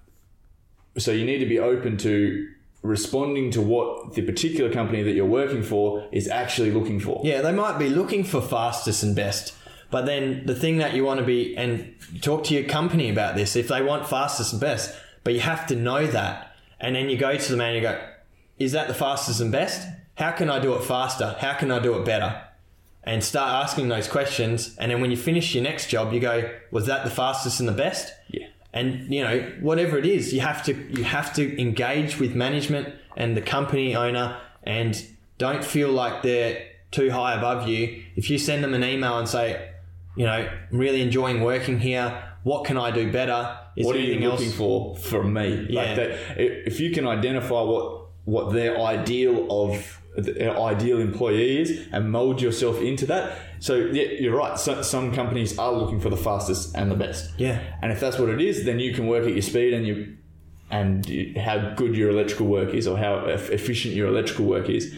so 0.99 1.11
you 1.11 1.25
need 1.25 1.39
to 1.39 1.47
be 1.47 1.59
open 1.59 1.97
to 1.99 2.49
responding 2.83 3.51
to 3.51 3.61
what 3.61 4.13
the 4.13 4.23
particular 4.23 4.71
company 4.71 5.03
that 5.03 5.13
you're 5.13 5.25
working 5.25 5.63
for 5.63 6.07
is 6.13 6.29
actually 6.29 6.71
looking 6.71 7.01
for. 7.01 7.23
Yeah, 7.25 7.41
they 7.41 7.53
might 7.53 7.79
be 7.79 7.89
looking 7.89 8.25
for 8.25 8.43
fastest 8.43 9.03
and 9.03 9.17
best. 9.17 9.55
But 9.91 10.07
then 10.07 10.45
the 10.45 10.55
thing 10.55 10.79
that 10.79 10.95
you 10.95 11.05
want 11.05 11.21
to 11.21 11.27
be, 11.27 11.57
and 11.57 11.95
talk 12.21 12.45
to 12.45 12.55
your 12.55 12.65
company 12.65 13.09
about 13.11 13.37
this, 13.37 13.57
if 13.57 13.69
they 13.69 13.81
want 13.81 14.07
fastest 14.07 14.53
and 14.53 14.61
best, 14.61 14.95
but 15.23 15.35
you 15.35 15.41
have 15.41 15.67
to 15.69 15.77
know 15.77 16.07
that. 16.07 16.55
And 16.81 16.95
then 16.95 17.09
you 17.09 17.17
go 17.17 17.37
to 17.37 17.51
the 17.51 17.57
man 17.57 17.75
and 17.75 17.77
you 17.77 17.83
go, 17.83 18.07
is 18.59 18.73
that 18.73 18.89
the 18.89 18.95
fastest 18.95 19.41
and 19.41 19.51
best? 19.51 19.89
How 20.17 20.33
can 20.33 20.51
I 20.51 20.59
do 20.59 20.75
it 20.75 20.85
faster? 20.85 21.37
How 21.39 21.55
can 21.55 21.71
I 21.71 21.79
do 21.79 21.95
it 21.97 22.05
better? 22.05 22.43
And 23.05 23.23
start 23.23 23.65
asking 23.65 23.89
those 23.89 24.09
questions. 24.09 24.77
And 24.79 24.91
then 24.91 25.01
when 25.01 25.11
you 25.11 25.17
finish 25.17 25.55
your 25.55 25.65
next 25.65 25.89
job, 25.89 26.13
you 26.13 26.21
go, 26.21 26.51
was 26.71 26.87
that 26.87 27.05
the 27.05 27.11
fastest 27.11 27.61
and 27.61 27.69
the 27.69 27.73
best? 27.73 28.13
Yeah. 28.29 28.47
And 28.75 29.13
you 29.13 29.23
know 29.23 29.41
whatever 29.61 29.97
it 29.97 30.05
is 30.05 30.35
you 30.35 30.41
have 30.41 30.63
to 30.63 30.75
you 30.91 31.05
have 31.05 31.33
to 31.33 31.59
engage 31.61 32.19
with 32.21 32.35
management 32.35 32.95
and 33.17 33.37
the 33.37 33.41
company 33.41 33.97
owner 33.97 34.39
and 34.65 35.07
don't 35.39 35.65
feel 35.65 35.91
like 35.91 36.23
they're 36.23 36.67
too 36.91 37.11
high 37.11 37.35
above 37.35 37.67
you 37.67 38.03
if 38.17 38.29
you 38.29 38.37
send 38.37 38.63
them 38.63 38.75
an 38.75 38.85
email 38.85 39.19
and 39.19 39.29
say 39.29 39.71
you 40.17 40.27
know 40.27 40.33
I'm 40.71 40.79
really 40.79 41.01
enjoying 41.01 41.41
working 41.41 41.81
here 41.81 42.23
what 42.43 42.67
can 42.67 42.77
i 42.77 42.91
do 42.91 43.11
better 43.11 43.59
is 43.77 43.87
what 43.87 43.97
are 43.97 44.01
you 44.01 44.19
looking 44.21 44.47
else 44.47 44.55
for 44.55 44.97
from 44.97 45.33
me? 45.33 45.67
Yeah. 45.69 45.83
Like 45.83 45.97
that, 45.97 46.39
if 46.39 46.81
you 46.81 46.91
can 46.93 47.07
identify 47.07 47.61
what 47.61 48.03
what 48.25 48.53
their 48.53 48.81
ideal 48.81 49.47
of 49.51 50.01
ideal 50.19 51.01
employee 51.01 51.61
is 51.61 51.87
and 51.93 52.11
mold 52.11 52.41
yourself 52.41 52.81
into 52.81 53.07
that. 53.07 53.39
So 53.59 53.77
yeah, 53.77 54.05
you're 54.21 54.37
right. 54.37 54.59
So, 54.59 54.83
some 54.83 55.13
companies 55.13 55.59
are 55.59 55.73
looking 55.73 56.01
for 56.01 56.11
the 56.11 56.17
fastest 56.17 56.75
and 56.77 56.91
the 56.91 56.95
best. 56.95 57.33
Yeah. 57.39 57.61
And 57.83 57.91
if 57.93 58.01
that's 58.01 58.19
what 58.19 58.29
it 58.29 58.41
is, 58.41 58.65
then 58.65 58.79
you 58.79 58.93
can 58.93 59.07
work 59.07 59.25
at 59.25 59.33
your 59.33 59.43
speed 59.43 59.73
and 59.73 59.87
you 59.87 60.17
and 60.71 61.09
you- 61.09 61.39
how 61.41 61.75
good 61.75 61.97
your 61.97 62.11
electrical 62.11 62.47
work 62.47 62.75
is 62.75 62.87
or 62.87 62.97
how 62.99 63.25
efficient 63.27 63.95
your 63.95 64.09
electrical 64.09 64.45
work 64.47 64.69
is. 64.69 64.95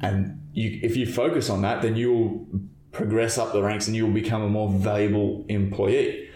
And 0.00 0.40
you, 0.52 0.80
if 0.82 0.96
you 0.96 1.06
focus 1.06 1.50
on 1.50 1.62
that, 1.62 1.82
then 1.82 1.96
you'll 1.96 2.46
progress 2.92 3.38
up 3.38 3.52
the 3.52 3.62
ranks 3.62 3.86
and 3.86 3.94
you 3.94 4.06
will 4.06 4.14
become 4.14 4.42
a 4.42 4.48
more 4.48 4.70
valuable 4.70 5.44
employee. 5.48 6.28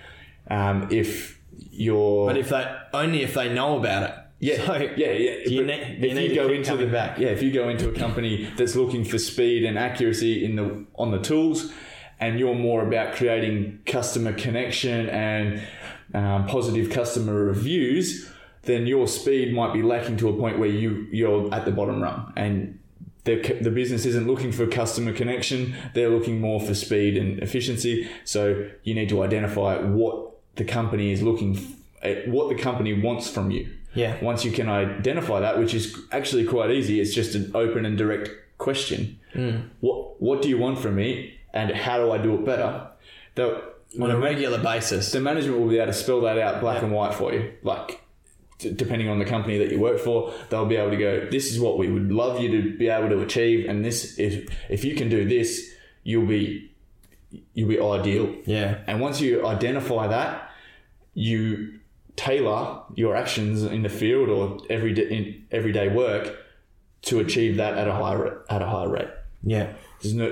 Um, 0.51 0.89
if 0.91 1.41
you're 1.71 2.27
but 2.27 2.37
if 2.37 2.51
they 2.51 2.65
only 2.93 3.23
if 3.23 3.35
they 3.35 3.53
know 3.53 3.79
about 3.79 4.03
it 4.05 4.15
yeah, 4.45 4.67
so 4.67 4.75
yeah, 4.77 5.13
yeah. 5.13 5.37
you 5.47 5.65
ne- 5.65 5.97
you 5.99 6.11
if 6.11 6.31
you 6.31 6.35
go 6.35 6.51
into 6.51 6.77
the 6.77 6.87
back. 6.87 7.19
yeah, 7.19 7.29
if 7.29 7.43
you 7.43 7.51
go 7.51 7.71
into 7.71 7.89
a 7.89 7.93
company 7.93 8.47
that's 8.59 8.77
looking 8.77 9.03
for 9.03 9.19
speed 9.19 9.65
and 9.65 9.79
accuracy 9.79 10.45
in 10.45 10.57
the 10.57 10.85
on 10.97 11.13
the 11.13 11.19
tools, 11.19 11.73
and 12.21 12.39
you're 12.39 12.55
more 12.55 12.87
about 12.87 13.15
creating 13.15 13.81
customer 13.87 14.35
connection 14.35 15.09
and 15.09 15.63
um, 16.13 16.47
positive 16.47 16.91
customer 16.91 17.33
reviews, 17.33 18.31
then 18.63 18.87
your 18.87 19.09
speed 19.09 19.55
might 19.55 19.73
be 19.73 19.83
lacking 19.83 20.19
to 20.19 20.29
a 20.29 20.35
point 20.35 20.59
where 20.59 20.69
you 20.69 21.07
you're 21.11 21.53
at 21.55 21.65
the 21.65 21.73
bottom 21.73 22.03
rung 22.03 22.33
and. 22.37 22.81
The, 23.25 23.37
the 23.59 23.71
business 23.71 24.05
isn't 24.05 24.27
looking 24.27 24.53
for 24.53 24.67
customer 24.67 25.15
connection; 25.15 25.75
they're 25.95 26.11
looking 26.11 26.43
more 26.43 26.61
for 26.61 26.75
speed 26.75 27.17
and 27.17 27.39
efficiency. 27.39 28.07
So 28.25 28.69
you 28.83 28.95
need 28.95 29.09
to 29.09 29.23
identify 29.23 29.79
what 29.79 30.33
the 30.57 30.65
company 30.65 31.11
is 31.11 31.23
looking, 31.23 31.57
f- 32.03 32.29
what 32.29 32.51
the 32.51 32.63
company 32.63 32.93
wants 32.93 33.31
from 33.31 33.51
you 33.51 33.67
yeah 33.95 34.23
once 34.23 34.45
you 34.45 34.53
can 34.53 34.69
identify 34.69 35.41
that, 35.41 35.59
which 35.59 35.75
is 35.75 35.97
actually 36.13 36.45
quite 36.45 36.71
easy, 36.71 37.01
it's 37.01 37.15
just 37.15 37.35
an 37.35 37.51
open 37.55 37.85
and 37.87 37.97
direct 37.97 38.31
question. 38.59 39.19
Hmm. 39.33 39.57
What 39.81 40.21
What 40.21 40.43
do 40.43 40.49
you 40.49 40.59
want 40.59 40.79
from 40.79 40.97
me, 40.97 41.35
and 41.53 41.71
how 41.73 41.99
do 41.99 42.13
I 42.13 42.19
do 42.19 42.35
it 42.35 42.45
better? 42.45 42.89
The, 43.35 43.75
on 44.01 44.11
a 44.11 44.17
regular 44.19 44.59
basis 44.59 45.13
the 45.13 45.21
management 45.21 45.61
will 45.61 45.69
be 45.69 45.79
able 45.79 45.87
to 45.87 45.93
spell 45.93 46.21
that 46.23 46.39
out 46.39 46.61
black 46.61 46.83
and 46.83 46.93
white 46.93 47.15
for 47.15 47.33
you. 47.33 47.53
Like, 47.63 48.01
d- 48.59 48.73
depending 48.73 49.09
on 49.09 49.19
the 49.19 49.25
company 49.25 49.59
that 49.59 49.71
you 49.71 49.79
work 49.81 49.99
for, 49.99 50.33
they'll 50.49 50.67
be 50.67 50.77
able 50.77 50.91
to 50.91 50.97
go, 50.97 51.29
"This 51.31 51.53
is 51.53 51.61
what 51.61 51.79
we 51.79 51.89
would 51.89 52.11
love 52.11 52.41
you 52.41 52.49
to 52.51 52.77
be 52.77 52.89
able 52.89 53.09
to 53.09 53.21
achieve, 53.23 53.69
and 53.69 53.85
this 53.85 54.19
if 54.19 54.49
if 54.69 54.85
you 54.85 54.95
can 54.95 55.09
do 55.09 55.29
this, 55.29 55.73
you'll 56.03 56.27
be 56.27 56.71
you'll 57.55 57.69
be 57.69 57.81
ideal." 57.81 58.35
yeah 58.47 58.79
And 58.87 59.01
once 59.01 59.21
you 59.21 59.47
identify 59.47 60.07
that, 60.09 60.51
you 61.15 61.74
tailor 62.17 62.81
your 62.95 63.17
actions 63.17 63.63
in 63.63 63.83
the 63.83 63.89
field 63.89 64.29
or 64.29 64.59
everyday 64.71 65.03
in 65.17 65.45
everyday 65.51 65.89
work 65.89 66.37
to 67.03 67.19
achieve 67.19 67.57
that 67.57 67.77
at 67.77 67.89
a 67.89 67.93
higher 67.93 68.45
at 68.49 68.63
a 68.63 68.67
higher 68.67 68.89
rate. 68.89 69.09
yeah 69.43 69.73
There's 70.01 70.15
no 70.15 70.29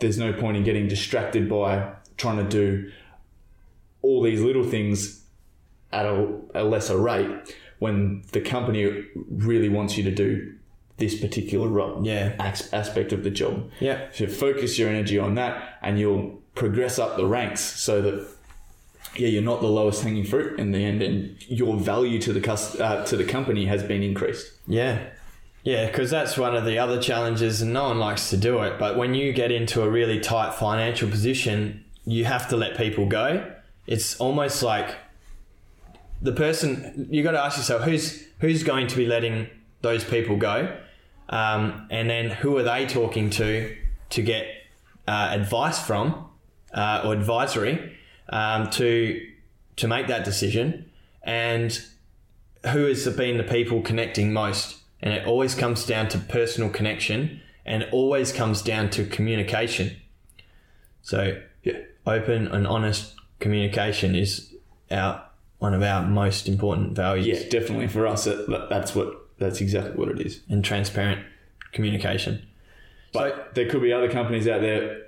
there's 0.00 0.18
no 0.18 0.32
point 0.32 0.56
in 0.58 0.62
getting 0.64 0.88
distracted 0.88 1.48
by 1.48 1.92
trying 2.16 2.36
to 2.36 2.44
do 2.48 2.90
all 4.02 4.22
these 4.22 4.40
little 4.40 4.64
things 4.64 5.24
at 5.92 6.04
a, 6.06 6.38
a 6.54 6.64
lesser 6.64 6.96
rate 6.98 7.56
when 7.78 8.22
the 8.32 8.40
company 8.40 9.04
really 9.30 9.68
wants 9.68 9.96
you 9.96 10.04
to 10.04 10.10
do 10.10 10.52
this 10.98 11.20
particular 11.20 11.68
role, 11.68 12.00
Yeah. 12.06 12.34
aspect 12.72 13.12
of 13.12 13.22
the 13.22 13.30
job. 13.30 13.68
Yeah. 13.80 14.06
So 14.12 14.26
focus 14.26 14.78
your 14.78 14.88
energy 14.88 15.18
on 15.18 15.34
that, 15.34 15.78
and 15.82 15.98
you'll 15.98 16.40
progress 16.54 16.98
up 16.98 17.18
the 17.18 17.26
ranks 17.26 17.60
so 17.60 18.00
that 18.00 18.26
yeah, 19.18 19.28
you're 19.28 19.42
not 19.42 19.60
the 19.60 19.68
lowest 19.68 20.02
hanging 20.02 20.24
fruit 20.24 20.58
in 20.58 20.72
the 20.72 20.78
end, 20.78 21.02
and 21.02 21.36
your 21.48 21.76
value 21.76 22.20
to 22.20 22.32
the 22.32 22.40
cus- 22.40 22.78
uh, 22.80 23.04
to 23.06 23.16
the 23.16 23.24
company 23.24 23.66
has 23.66 23.82
been 23.82 24.02
increased. 24.02 24.52
Yeah. 24.66 25.08
Yeah, 25.62 25.86
because 25.86 26.10
that's 26.10 26.38
one 26.38 26.54
of 26.54 26.64
the 26.64 26.78
other 26.78 27.02
challenges, 27.02 27.60
and 27.60 27.72
no 27.72 27.88
one 27.88 27.98
likes 27.98 28.30
to 28.30 28.36
do 28.36 28.62
it. 28.62 28.78
But 28.78 28.96
when 28.96 29.14
you 29.14 29.32
get 29.32 29.50
into 29.50 29.82
a 29.82 29.90
really 29.90 30.20
tight 30.20 30.54
financial 30.54 31.10
position, 31.10 31.84
you 32.04 32.24
have 32.24 32.48
to 32.50 32.56
let 32.56 32.76
people 32.76 33.06
go. 33.06 33.52
It's 33.88 34.16
almost 34.20 34.62
like 34.62 34.94
the 36.22 36.32
person 36.32 37.08
you 37.10 37.22
got 37.22 37.32
to 37.32 37.40
ask 37.40 37.56
yourself 37.56 37.82
who's 37.82 38.24
who's 38.40 38.62
going 38.62 38.86
to 38.86 38.96
be 38.96 39.06
letting 39.06 39.48
those 39.82 40.04
people 40.04 40.36
go, 40.36 40.76
um, 41.28 41.88
and 41.90 42.08
then 42.08 42.30
who 42.30 42.56
are 42.56 42.62
they 42.62 42.86
talking 42.86 43.30
to 43.30 43.76
to 44.10 44.22
get 44.22 44.46
uh, 45.08 45.30
advice 45.32 45.84
from 45.84 46.28
uh, 46.72 47.02
or 47.04 47.12
advisory 47.12 47.95
um, 48.28 48.70
to 48.70 49.20
to 49.76 49.88
make 49.88 50.06
that 50.06 50.24
decision, 50.24 50.90
and 51.22 51.82
who 52.72 52.84
has 52.86 53.06
been 53.16 53.36
the 53.36 53.44
people 53.44 53.82
connecting 53.82 54.32
most? 54.32 54.78
And 55.02 55.12
it 55.12 55.26
always 55.26 55.54
comes 55.54 55.84
down 55.84 56.08
to 56.08 56.18
personal 56.18 56.70
connection 56.70 57.40
and 57.66 57.82
it 57.82 57.88
always 57.92 58.32
comes 58.32 58.62
down 58.62 58.88
to 58.90 59.04
communication. 59.04 59.94
So, 61.02 61.40
Yeah, 61.62 61.74
open 62.06 62.46
and 62.48 62.66
honest 62.66 63.14
communication 63.38 64.14
is 64.14 64.54
our 64.90 65.22
one 65.58 65.74
of 65.74 65.82
our 65.82 66.02
most 66.06 66.48
important 66.48 66.94
values 66.96 67.26
yeah, 67.26 67.48
definitely 67.50 67.88
for 67.88 68.06
us, 68.06 68.24
that, 68.24 68.48
that- 68.48 68.68
that's 68.70 68.94
what 68.94 69.14
that's 69.38 69.60
exactly 69.60 69.92
what 69.96 70.08
it 70.08 70.20
is. 70.26 70.40
and 70.48 70.64
transparent 70.64 71.24
communication. 71.72 72.46
But 73.12 73.54
there 73.54 73.68
could 73.68 73.82
be 73.82 73.92
other 73.92 74.10
companies 74.10 74.48
out 74.48 74.62
there 74.62 75.02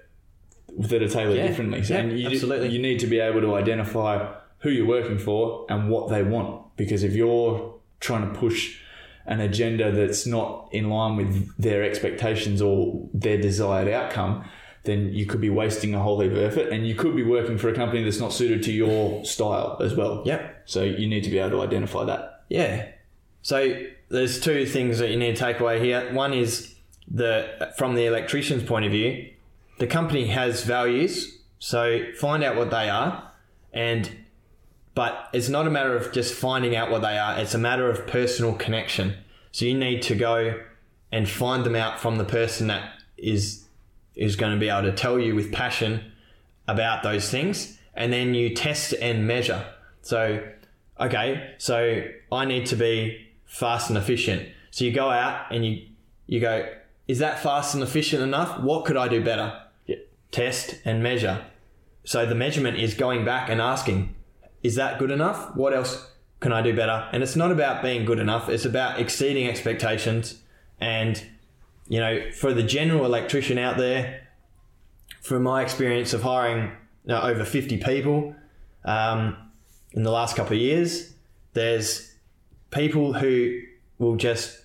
that 0.77 1.03
are 1.03 1.09
tailored 1.09 1.37
Yeah, 1.37 1.47
differently. 1.47 1.83
So 1.83 1.95
yeah, 1.95 2.01
and 2.01 2.19
you, 2.19 2.29
absolutely. 2.29 2.69
you 2.71 2.79
need 2.79 2.99
to 3.01 3.07
be 3.07 3.19
able 3.21 3.41
to 3.41 3.55
identify 3.55 4.35
who 4.61 4.71
you're 4.71 4.87
working 4.87 5.19
for 5.19 5.67
and 5.69 5.89
what 5.89 6.09
they 6.09 6.23
want. 6.23 6.77
Because 6.77 7.03
if 7.03 7.15
you're 7.15 7.75
trying 8.01 8.33
to 8.33 8.39
push 8.39 8.79
an 9.27 9.41
agenda 9.41 9.93
that's 9.93 10.27
not 10.27 10.69
in 10.73 10.89
line 10.89 11.17
with 11.17 11.57
their 11.59 11.83
expectations 11.83 12.63
or 12.63 13.09
their 13.13 13.39
desired 13.39 13.89
outcome, 13.89 14.45
then 14.85 15.13
you 15.13 15.27
could 15.27 15.41
be 15.41 15.51
wasting 15.51 15.95
a 15.95 16.01
whole 16.01 16.21
heap 16.21 16.33
of 16.33 16.39
effort 16.39 16.73
and 16.73 16.87
you 16.87 16.95
could 16.95 17.15
be 17.15 17.23
working 17.23 17.59
for 17.59 17.69
a 17.69 17.75
company 17.75 18.03
that's 18.03 18.21
not 18.21 18.33
suited 18.33 18.63
to 18.63 18.73
your 18.73 19.25
style 19.25 19.77
as 19.81 19.95
well. 19.95 20.23
Yep. 20.25 20.63
So 20.65 20.83
you 20.83 21.07
need 21.07 21.25
to 21.25 21.31
be 21.31 21.39
able 21.39 21.51
to 21.51 21.61
identify 21.63 22.05
that. 22.05 22.45
Yeah. 22.49 22.89
So 23.43 23.83
there's 24.09 24.41
two 24.41 24.65
things 24.65 24.99
that 24.99 25.11
you 25.11 25.17
need 25.17 25.37
to 25.37 25.43
take 25.43 25.61
away 25.61 25.81
here. 25.81 26.13
One 26.13 26.33
is 26.33 26.75
the 27.11 27.73
from 27.77 27.95
the 27.95 28.07
electrician's 28.07 28.63
point 28.63 28.87
of 28.87 28.93
view, 28.93 29.31
the 29.79 29.87
company 29.87 30.27
has 30.29 30.65
values, 30.65 31.39
so 31.59 32.13
find 32.19 32.43
out 32.45 32.57
what 32.57 32.71
they 32.71 32.89
are 32.89 33.29
and 33.73 34.11
but 34.95 35.29
it's 35.33 35.49
not 35.49 35.65
a 35.65 35.71
matter 35.71 35.97
of 35.97 36.11
just 36.11 36.35
finding 36.35 36.75
out 36.75 36.91
what 36.91 37.03
they 37.03 37.17
are, 37.17 37.39
it's 37.39 37.55
a 37.55 37.59
matter 37.59 37.89
of 37.89 38.09
personal 38.09 38.53
connection. 38.55 39.15
So 39.53 39.65
you 39.65 39.75
need 39.79 40.03
to 40.03 40.17
go 40.17 40.61
and 41.13 41.29
find 41.29 41.65
them 41.65 41.77
out 41.77 42.01
from 42.01 42.17
the 42.17 42.25
person 42.25 42.67
that 42.67 42.95
is 43.17 43.67
is 44.17 44.35
going 44.35 44.53
to 44.53 44.59
be 44.59 44.69
able 44.69 44.91
to 44.91 44.93
tell 44.93 45.21
you 45.21 45.37
with 45.37 45.53
passion 45.53 46.11
about 46.67 47.05
those 47.05 47.31
things 47.31 47.79
and 47.95 48.13
then 48.13 48.35
you 48.35 48.53
test 48.57 48.93
and 49.01 49.25
measure. 49.25 49.65
So 50.03 50.43
okay, 50.99 51.55
so 51.59 52.03
I 52.33 52.45
need 52.45 52.67
to 52.67 52.77
be 52.77 53.29
fast 53.45 53.91
and 53.91 53.97
efficient. 53.97 54.49
So 54.73 54.85
you 54.85 54.93
go 54.93 55.11
out 55.11 55.53
and 55.53 55.65
you 55.65 55.87
you 56.27 56.41
go, 56.41 56.69
is 57.07 57.21
that 57.21 57.41
fast 57.41 57.75
and 57.75 57.85
efficient 57.85 58.21
enough? 58.23 58.61
What 58.61 58.85
could 58.85 58.97
I 58.97 59.07
do 59.07 59.23
better? 59.23 59.63
Test 60.31 60.81
and 60.85 61.03
measure. 61.03 61.45
So 62.05 62.25
the 62.25 62.35
measurement 62.35 62.79
is 62.79 62.95
going 62.95 63.25
back 63.25 63.51
and 63.51 63.61
asking, 63.61 64.15
is 64.63 64.75
that 64.77 64.99
good 64.99 65.11
enough? 65.11 65.55
What 65.55 65.75
else 65.75 66.11
can 66.41 66.53
I 66.53 66.63
do 66.63 66.75
better? 66.75 67.09
And 67.13 67.23
it's 67.23 67.37
not 67.37 67.51
about 67.51 67.83
being 67.83 68.05
good 68.05 68.19
enough, 68.19 68.49
it's 68.49 68.65
about 68.65 69.01
exceeding 69.01 69.47
expectations. 69.47 70.41
And, 70.81 71.23
you 71.89 72.01
know, 72.01 72.31
for 72.33 72.55
the 72.55 72.63
general 72.63 73.05
electrician 73.05 73.59
out 73.59 73.77
there, 73.77 74.29
from 75.23 75.43
my 75.43 75.63
experience 75.63 76.13
of 76.13 76.23
hiring 76.23 76.73
you 77.05 77.15
know, 77.15 77.21
over 77.21 77.45
50 77.45 77.79
people 77.79 78.35
um, 78.85 79.37
in 79.93 80.03
the 80.03 80.11
last 80.11 80.37
couple 80.37 80.55
of 80.55 80.63
years, 80.63 81.13
there's 81.53 82.15
people 82.71 83.13
who 83.13 83.61
will 83.99 84.17
just 84.17 84.59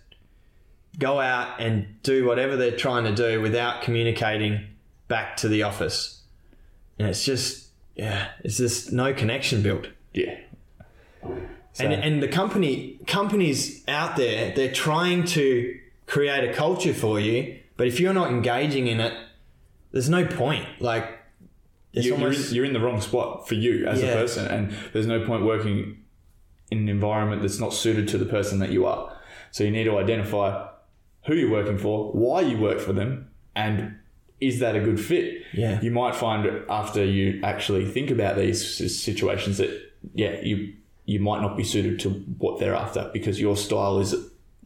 go 1.00 1.20
out 1.20 1.60
and 1.60 2.02
do 2.04 2.26
whatever 2.26 2.56
they're 2.56 2.78
trying 2.78 3.04
to 3.04 3.16
do 3.16 3.42
without 3.42 3.82
communicating 3.82 4.68
back 5.14 5.38
to 5.38 5.48
the 5.48 5.62
office. 5.62 6.22
And 6.98 7.08
it's 7.08 7.24
just, 7.24 7.68
yeah, 7.96 8.30
it's 8.44 8.58
just 8.58 8.92
no 8.92 9.14
connection 9.14 9.62
built. 9.62 9.86
Yeah. 10.14 10.36
So- 11.74 11.84
And, 11.86 11.94
and 11.94 12.24
the 12.24 12.28
company 12.28 13.00
companies 13.06 13.84
out 13.88 14.16
there, 14.16 14.54
they're 14.56 14.72
trying 14.88 15.26
to 15.38 15.46
create 16.08 16.44
a 16.50 16.54
culture 16.54 16.94
for 17.04 17.20
you, 17.20 17.60
but 17.78 17.86
if 17.92 18.00
you're 18.00 18.14
not 18.22 18.30
engaging 18.38 18.88
in 18.88 19.00
it, 19.00 19.14
there's 19.92 20.10
no 20.10 20.26
point. 20.26 20.66
Like, 20.80 21.06
you, 21.92 22.16
you're, 22.18 22.32
in, 22.34 22.42
you're 22.56 22.66
in 22.66 22.74
the 22.74 22.80
wrong 22.86 23.00
spot 23.02 23.48
for 23.48 23.54
you 23.66 23.86
as 23.86 24.02
Yeah. 24.02 24.10
a 24.10 24.14
person, 24.22 24.44
and 24.48 24.76
there's 24.94 25.06
no 25.16 25.20
point 25.30 25.44
working 25.46 25.78
in 26.72 26.78
an 26.80 26.90
environment 26.90 27.44
that's 27.44 27.60
not 27.60 27.72
suited 27.72 28.08
to 28.08 28.18
the 28.18 28.26
person 28.26 28.58
that 28.64 28.72
you 28.72 28.88
are. 28.88 29.16
So 29.52 29.64
you 29.64 29.70
need 29.78 29.84
to 29.92 29.96
identify 30.00 30.50
who 31.28 31.36
you're 31.36 31.52
working 31.60 31.78
for, 31.78 32.12
why 32.14 32.42
you 32.42 32.58
work 32.58 32.80
for 32.80 32.94
them, 32.94 33.30
and 33.56 34.00
is 34.48 34.60
that 34.60 34.76
a 34.76 34.80
good 34.80 35.00
fit? 35.00 35.44
Yeah. 35.54 35.82
You 35.82 35.92
might 35.92 36.16
find 36.16 36.46
after 36.70 37.04
you 37.04 37.40
actually 37.44 37.86
think 37.86 38.12
about 38.12 38.36
these 38.36 39.02
situations 39.02 39.58
that 39.58 39.72
yeah, 40.14 40.42
you 40.42 40.74
you 41.06 41.20
might 41.20 41.42
not 41.42 41.58
be 41.58 41.64
suited 41.64 42.00
to 42.02 42.10
what 42.38 42.60
they're 42.60 42.76
after 42.76 43.10
because 43.14 43.40
your 43.40 43.58
style 43.58 44.00
is 44.00 44.16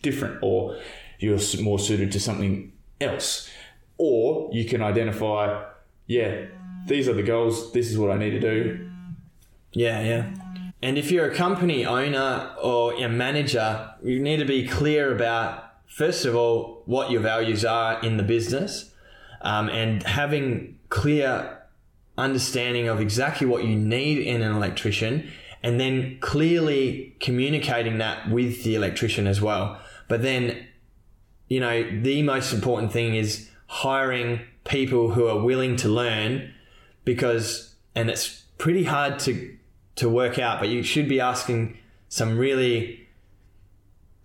different 0.01 0.39
or 0.41 0.78
you're 1.19 1.39
more 1.61 1.80
suited 1.80 2.11
to 2.11 2.19
something 2.19 2.71
else. 3.01 3.49
Or 3.97 4.49
you 4.53 4.65
can 4.65 4.84
identify, 4.84 5.63
yeah, 6.05 6.45
these 6.86 7.07
are 7.07 7.13
the 7.13 7.23
goals, 7.23 7.71
this 7.71 7.89
is 7.89 7.97
what 7.97 8.11
I 8.11 8.17
need 8.17 8.32
to 8.32 8.39
do. 8.39 8.89
Yeah, 9.71 10.01
yeah. 10.01 10.34
And 10.84 10.99
if 10.99 11.09
you're 11.09 11.32
a 11.32 11.36
company 11.36 11.86
owner 11.86 12.53
or 12.61 12.93
a 12.93 13.09
manager, 13.09 13.89
you 14.03 14.19
need 14.19 14.38
to 14.38 14.45
be 14.45 14.67
clear 14.67 15.13
about, 15.13 15.71
first 15.88 16.23
of 16.25 16.36
all, 16.36 16.84
what 16.86 17.09
your 17.09 17.21
values 17.21 17.65
are 17.65 17.99
in 18.01 18.17
the 18.17 18.23
business 18.23 18.86
um, 19.41 19.69
and 19.69 20.03
having 20.03 20.77
clear 20.89 21.57
understanding 22.17 22.88
of 22.88 22.99
exactly 22.99 23.45
what 23.45 23.63
you 23.63 23.75
need 23.75 24.17
in 24.19 24.41
an 24.41 24.55
electrician 24.55 25.31
and 25.63 25.79
then 25.79 26.17
clearly 26.19 27.15
communicating 27.19 27.97
that 27.97 28.29
with 28.29 28.63
the 28.63 28.75
electrician 28.75 29.27
as 29.27 29.41
well. 29.41 29.79
But 30.07 30.21
then, 30.21 30.67
you 31.47 31.59
know, 31.59 32.01
the 32.01 32.23
most 32.23 32.53
important 32.53 32.91
thing 32.91 33.15
is 33.15 33.49
hiring 33.67 34.41
people 34.63 35.11
who 35.11 35.27
are 35.27 35.39
willing 35.39 35.75
to 35.77 35.88
learn 35.88 36.53
because 37.05 37.75
and 37.95 38.09
it's 38.09 38.43
pretty 38.57 38.83
hard 38.83 39.19
to 39.19 39.55
to 39.95 40.09
work 40.09 40.38
out 40.38 40.59
but 40.59 40.69
you 40.69 40.83
should 40.83 41.07
be 41.07 41.19
asking 41.19 41.77
some 42.09 42.38
really 42.38 43.07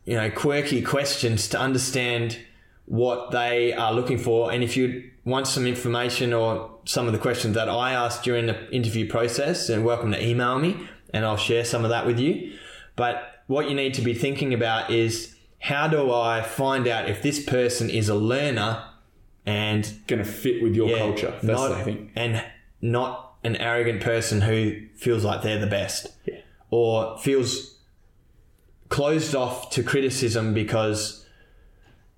you 0.04 0.16
know 0.16 0.30
quirky 0.30 0.82
questions 0.82 1.48
to 1.48 1.58
understand 1.58 2.38
what 2.87 3.30
they 3.30 3.72
are 3.72 3.93
looking 3.95 4.18
for 4.18 4.53
and 4.53 4.62
if 4.62 4.76
you 4.76 5.11
want 5.24 5.47
some 5.47 5.66
information 5.66 6.33
or 6.33 6.70
some 6.85 7.07
of 7.07 7.12
the 7.12 7.18
questions 7.18 7.55
that 7.55 7.68
I 7.68 7.93
asked 7.93 8.24
during 8.24 8.47
the 8.47 8.70
interview 8.70 9.09
process 9.09 9.68
then 9.68 9.85
welcome 9.85 10.11
to 10.12 10.24
email 10.24 10.59
me 10.59 10.89
and 11.14 11.24
I'll 11.24 11.37
share 11.37 11.64
some 11.64 11.85
of 11.85 11.91
that 11.91 12.07
with 12.07 12.18
you 12.18 12.57
but 12.97 13.45
what 13.47 13.68
you 13.68 13.74
need 13.74 13.95
to 13.95 14.03
be 14.03 14.14
thinking 14.14 14.53
about 14.53 14.91
is 14.91 15.37
how 15.61 15.87
do 15.87 16.12
I 16.12 16.43
find 16.43 16.89
out 16.89 17.09
if 17.09 17.22
this 17.22 17.45
person 17.45 17.89
is 17.89 18.09
a 18.09 18.14
learner 18.14 18.85
and 19.47 19.93
Going 20.07 20.22
to 20.22 20.28
fit 20.28 20.62
with 20.62 20.74
your 20.76 20.89
yeah, 20.89 20.99
culture. 20.99 21.35
That's 21.43 21.61
not, 21.61 21.78
the 21.78 21.85
thing. 21.85 22.12
And 22.14 22.45
not 22.80 23.35
an 23.45 23.57
arrogant 23.57 24.01
person 24.01 24.41
who 24.41 24.87
feels 24.95 25.24
like 25.24 25.43
they're 25.43 25.59
the 25.59 25.66
best 25.66 26.09
Yeah. 26.26 26.41
or 26.70 27.18
feels 27.18 27.78
closed 28.89 29.35
off 29.35 29.70
to 29.70 29.83
criticism 29.83 30.55
because 30.55 31.22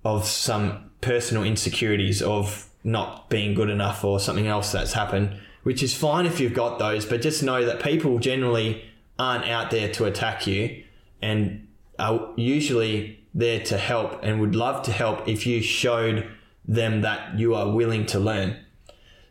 of 0.05 0.25
some 0.25 0.91
personal 1.01 1.43
insecurities 1.43 2.21
of 2.21 2.69
not 2.83 3.29
being 3.29 3.55
good 3.55 3.69
enough 3.69 4.03
or 4.03 4.19
something 4.19 4.47
else 4.47 4.71
that's 4.71 4.93
happened, 4.93 5.37
which 5.63 5.81
is 5.81 5.95
fine 5.95 6.27
if 6.27 6.39
you've 6.39 6.53
got 6.53 6.77
those, 6.77 7.05
but 7.05 7.21
just 7.21 7.41
know 7.41 7.65
that 7.65 7.81
people 7.81 8.19
generally 8.19 8.85
aren't 9.17 9.45
out 9.45 9.71
there 9.71 9.91
to 9.91 10.05
attack 10.05 10.45
you 10.45 10.83
and 11.21 11.67
are 11.97 12.31
usually 12.35 13.19
there 13.33 13.59
to 13.61 13.77
help 13.77 14.19
and 14.23 14.39
would 14.39 14.55
love 14.55 14.83
to 14.83 14.91
help 14.91 15.27
if 15.27 15.47
you 15.47 15.61
showed 15.61 16.29
them 16.67 17.01
that 17.01 17.37
you 17.37 17.55
are 17.55 17.71
willing 17.71 18.05
to 18.05 18.19
learn. 18.19 18.55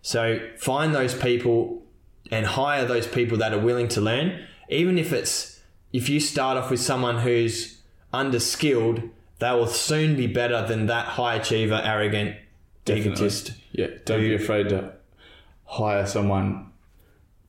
So 0.02 0.40
find 0.58 0.94
those 0.94 1.14
people 1.14 1.82
and 2.30 2.46
hire 2.46 2.84
those 2.84 3.06
people 3.06 3.38
that 3.38 3.54
are 3.54 3.60
willing 3.60 3.88
to 3.88 4.00
learn, 4.00 4.44
even 4.68 4.98
if 4.98 5.12
it's 5.12 5.60
if 5.92 6.08
you 6.08 6.18
start 6.18 6.56
off 6.56 6.70
with 6.70 6.80
someone 6.80 7.20
who's 7.20 7.78
underskilled, 8.12 9.10
they 9.44 9.50
will 9.52 9.66
soon 9.66 10.16
be 10.16 10.26
better 10.26 10.66
than 10.66 10.86
that 10.86 11.06
high 11.06 11.36
achiever, 11.36 11.80
arrogant 11.84 12.36
Definitely. 12.84 13.12
egotist. 13.12 13.52
Yeah, 13.72 13.88
don't 14.04 14.20
be 14.20 14.34
afraid 14.34 14.68
to 14.70 14.92
hire 15.64 16.06
someone 16.06 16.70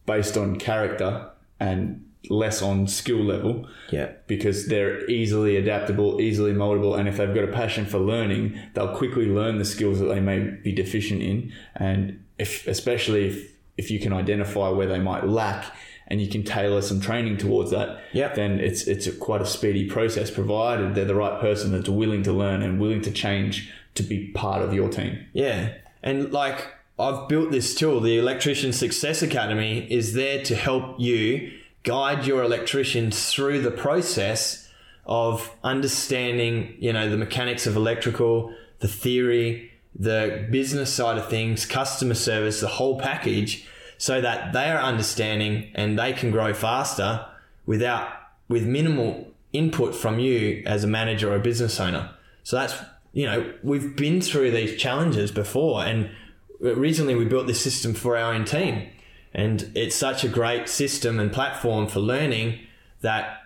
based 0.06 0.38
on 0.38 0.58
character 0.58 1.30
and 1.60 2.02
less 2.30 2.62
on 2.62 2.88
skill 2.88 3.24
level 3.24 3.68
Yeah. 3.92 4.10
because 4.28 4.68
they're 4.68 5.08
easily 5.10 5.58
adaptable, 5.58 6.20
easily 6.22 6.54
moldable, 6.54 6.98
and 6.98 7.08
if 7.08 7.18
they've 7.18 7.34
got 7.34 7.44
a 7.44 7.52
passion 7.52 7.86
for 7.86 8.00
learning, 8.00 8.58
they'll 8.74 8.96
quickly 8.96 9.28
learn 9.28 9.58
the 9.60 9.66
skills 9.66 10.00
that 10.00 10.08
they 10.08 10.20
may 10.20 10.40
be 10.40 10.72
deficient 10.72 11.22
in. 11.22 11.52
And 11.76 12.24
if, 12.40 12.66
especially 12.68 13.28
if, 13.28 13.52
if 13.78 13.92
you 13.92 14.00
can 14.00 14.12
identify 14.14 14.70
where 14.70 14.88
they 14.88 15.00
might 15.00 15.28
lack 15.28 15.66
and 16.08 16.22
you 16.22 16.28
can 16.28 16.44
tailor 16.44 16.82
some 16.82 17.00
training 17.02 17.38
towards 17.38 17.72
that, 17.72 18.00
Yep. 18.14 18.36
then 18.36 18.60
it's 18.60 18.84
it's 18.88 19.08
a, 19.08 19.12
quite 19.12 19.42
a 19.42 19.46
speedy 19.46 19.90
process, 19.90 20.30
provided 20.30 20.96
they're 20.96 21.06
the 21.06 21.16
right 21.16 21.40
person 21.40 21.72
that's 21.72 21.90
willing 21.90 22.24
to 22.24 22.32
learn 22.34 22.62
and 22.62 22.80
willing 22.80 23.02
to 23.02 23.12
change 23.12 23.72
to 23.96 24.04
be 24.04 24.28
part 24.28 24.62
of 24.62 24.74
your 24.74 24.90
team. 24.90 25.26
Yeah. 25.34 25.74
And 26.04 26.32
like 26.32 26.68
I've 27.00 27.28
built 27.28 27.52
this 27.52 27.74
tool, 27.76 28.00
the 28.00 28.18
Electrician 28.18 28.72
Success 28.72 29.22
Academy 29.22 29.88
is 29.90 30.14
there 30.14 30.44
to 30.44 30.56
help 30.56 31.00
you 31.00 31.52
guide 31.84 32.26
your 32.26 32.44
electricians 32.44 33.32
through 33.32 33.62
the 33.62 33.72
process 33.72 34.70
of 35.06 35.52
understanding, 35.64 36.76
you 36.80 36.92
know, 36.94 37.10
the 37.10 37.18
mechanics 37.18 37.68
of 37.68 37.76
electrical, 37.76 38.54
the 38.80 38.88
theory, 38.88 39.72
the 39.98 40.48
business 40.52 40.92
side 40.94 41.18
of 41.18 41.30
things, 41.30 41.66
customer 41.66 42.16
service, 42.16 42.60
the 42.60 42.68
whole 42.68 43.00
package 43.00 43.68
so 44.06 44.22
that 44.22 44.54
they 44.54 44.70
are 44.70 44.78
understanding 44.78 45.72
and 45.74 45.98
they 45.98 46.14
can 46.14 46.30
grow 46.30 46.54
faster 46.54 47.26
without 47.66 48.08
with 48.48 48.64
minimal 48.64 49.34
input 49.52 49.96
from 49.96 50.20
you 50.20 50.62
as 50.68 50.84
a 50.84 50.88
manager 50.88 51.32
or 51.32 51.38
a 51.38 51.40
business 51.40 51.80
owner. 51.80 52.12
So 52.44 52.56
that's 52.56 52.76
you 53.14 53.26
know 53.26 53.52
we've 53.64 53.96
been 53.96 54.22
through 54.22 54.52
these 54.52 54.80
challenges 54.80 55.32
before, 55.32 55.84
and 55.84 56.12
recently 56.60 57.16
we 57.16 57.26
built 57.26 57.48
this 57.48 57.60
system 57.60 57.96
for 57.96 58.16
our 58.16 58.32
own 58.32 58.46
team, 58.46 58.88
and 59.34 59.72
it's 59.74 59.96
such 59.96 60.24
a 60.24 60.30
great 60.30 60.70
system 60.70 61.20
and 61.20 61.34
platform 61.34 61.88
for 61.88 62.00
learning 62.00 62.60
that 63.02 63.40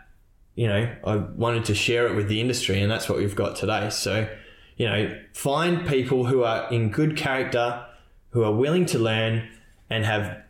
you 0.56 0.68
know 0.68 0.94
I 1.06 1.16
wanted 1.16 1.64
to 1.66 1.74
share 1.74 2.06
it 2.08 2.18
with 2.18 2.28
the 2.28 2.42
industry, 2.42 2.82
and 2.82 2.92
that's 2.92 3.08
what 3.08 3.18
we've 3.18 3.34
got 3.34 3.56
today. 3.56 3.90
So 3.92 4.28
you 4.76 4.88
know 4.88 5.18
find 5.32 5.88
people 5.88 6.26
who 6.26 6.44
are 6.44 6.70
in 6.70 6.92
good 6.92 7.16
character, 7.16 7.86
who 8.32 8.44
are 8.44 8.54
willing 8.54 8.86
to 8.88 9.00
learn, 9.00 9.48
and 9.90 10.04
have 10.04 10.49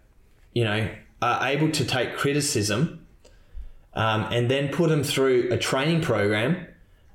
you 0.59 0.65
know 0.69 0.81
are 1.21 1.39
able 1.53 1.69
to 1.79 1.83
take 1.85 2.09
criticism 2.23 3.05
um, 3.93 4.21
and 4.35 4.43
then 4.53 4.69
put 4.79 4.87
them 4.89 5.03
through 5.03 5.37
a 5.51 5.57
training 5.57 6.01
program 6.01 6.51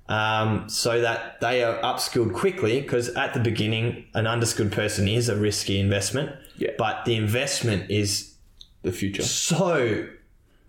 um, 0.09 0.68
so 0.68 1.01
that 1.01 1.40
they 1.40 1.62
are 1.62 1.76
upskilled 1.82 2.34
quickly. 2.34 2.80
Because 2.82 3.09
at 3.24 3.32
the 3.32 3.40
beginning, 3.40 4.05
an 4.14 4.24
underskilled 4.34 4.72
person 4.72 5.09
is 5.09 5.28
a 5.30 5.36
risky 5.36 5.78
investment, 5.80 6.28
Yeah. 6.59 6.72
but 6.76 7.05
the 7.07 7.14
investment 7.16 7.90
is 7.90 8.34
The 8.82 8.92
future. 8.92 9.22
so 9.22 10.07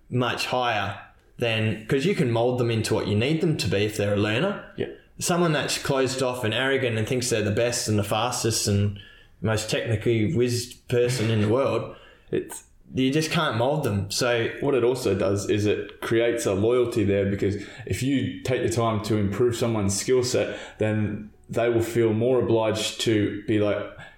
much 0.09 0.45
higher 0.45 0.97
than 1.37 1.79
because 1.81 2.05
you 2.05 2.15
can 2.15 2.31
mold 2.31 2.59
them 2.61 2.71
into 2.71 2.93
what 2.93 3.07
you 3.07 3.15
need 3.25 3.41
them 3.41 3.57
to 3.57 3.67
be 3.67 3.79
if 3.89 3.97
they're 3.97 4.13
a 4.13 4.23
learner. 4.29 4.63
Yeah. 4.77 4.87
Someone 5.19 5.51
that's 5.51 5.77
closed 5.77 6.21
off 6.23 6.43
and 6.45 6.53
arrogant 6.53 6.97
and 6.97 7.05
thinks 7.07 7.29
they're 7.29 7.41
the 7.53 7.59
best 7.65 7.89
and 7.89 7.97
the 7.99 8.03
fastest 8.17 8.67
and 8.67 8.99
most 9.41 9.69
technically 9.69 10.33
whizzed 10.33 10.87
person 10.87 11.29
in 11.29 11.41
the 11.41 11.49
world, 11.49 11.95
it's 12.35 12.63
you 12.93 13.11
just 13.11 13.31
can't 13.31 13.57
mold 13.57 13.83
them. 13.83 14.09
So 14.11 14.49
What 14.61 14.75
it 14.75 14.83
also 14.83 15.15
does 15.15 15.49
is 15.49 15.65
it 15.65 16.01
creates 16.01 16.45
a 16.45 16.53
loyalty 16.53 17.03
there 17.03 17.25
because 17.29 17.55
if 17.85 18.03
you 18.03 18.41
take 18.43 18.61
the 18.61 18.69
time 18.69 19.01
to 19.05 19.17
improve 19.17 19.55
someone's 19.55 19.97
skill 19.99 20.23
set, 20.23 20.57
then 20.77 21.31
they 21.49 21.67
will 21.69 21.81
feel 21.81 22.13
more 22.13 22.41
obliged 22.41 23.01
to 23.01 23.43
be 23.47 23.59
like, 23.59 23.77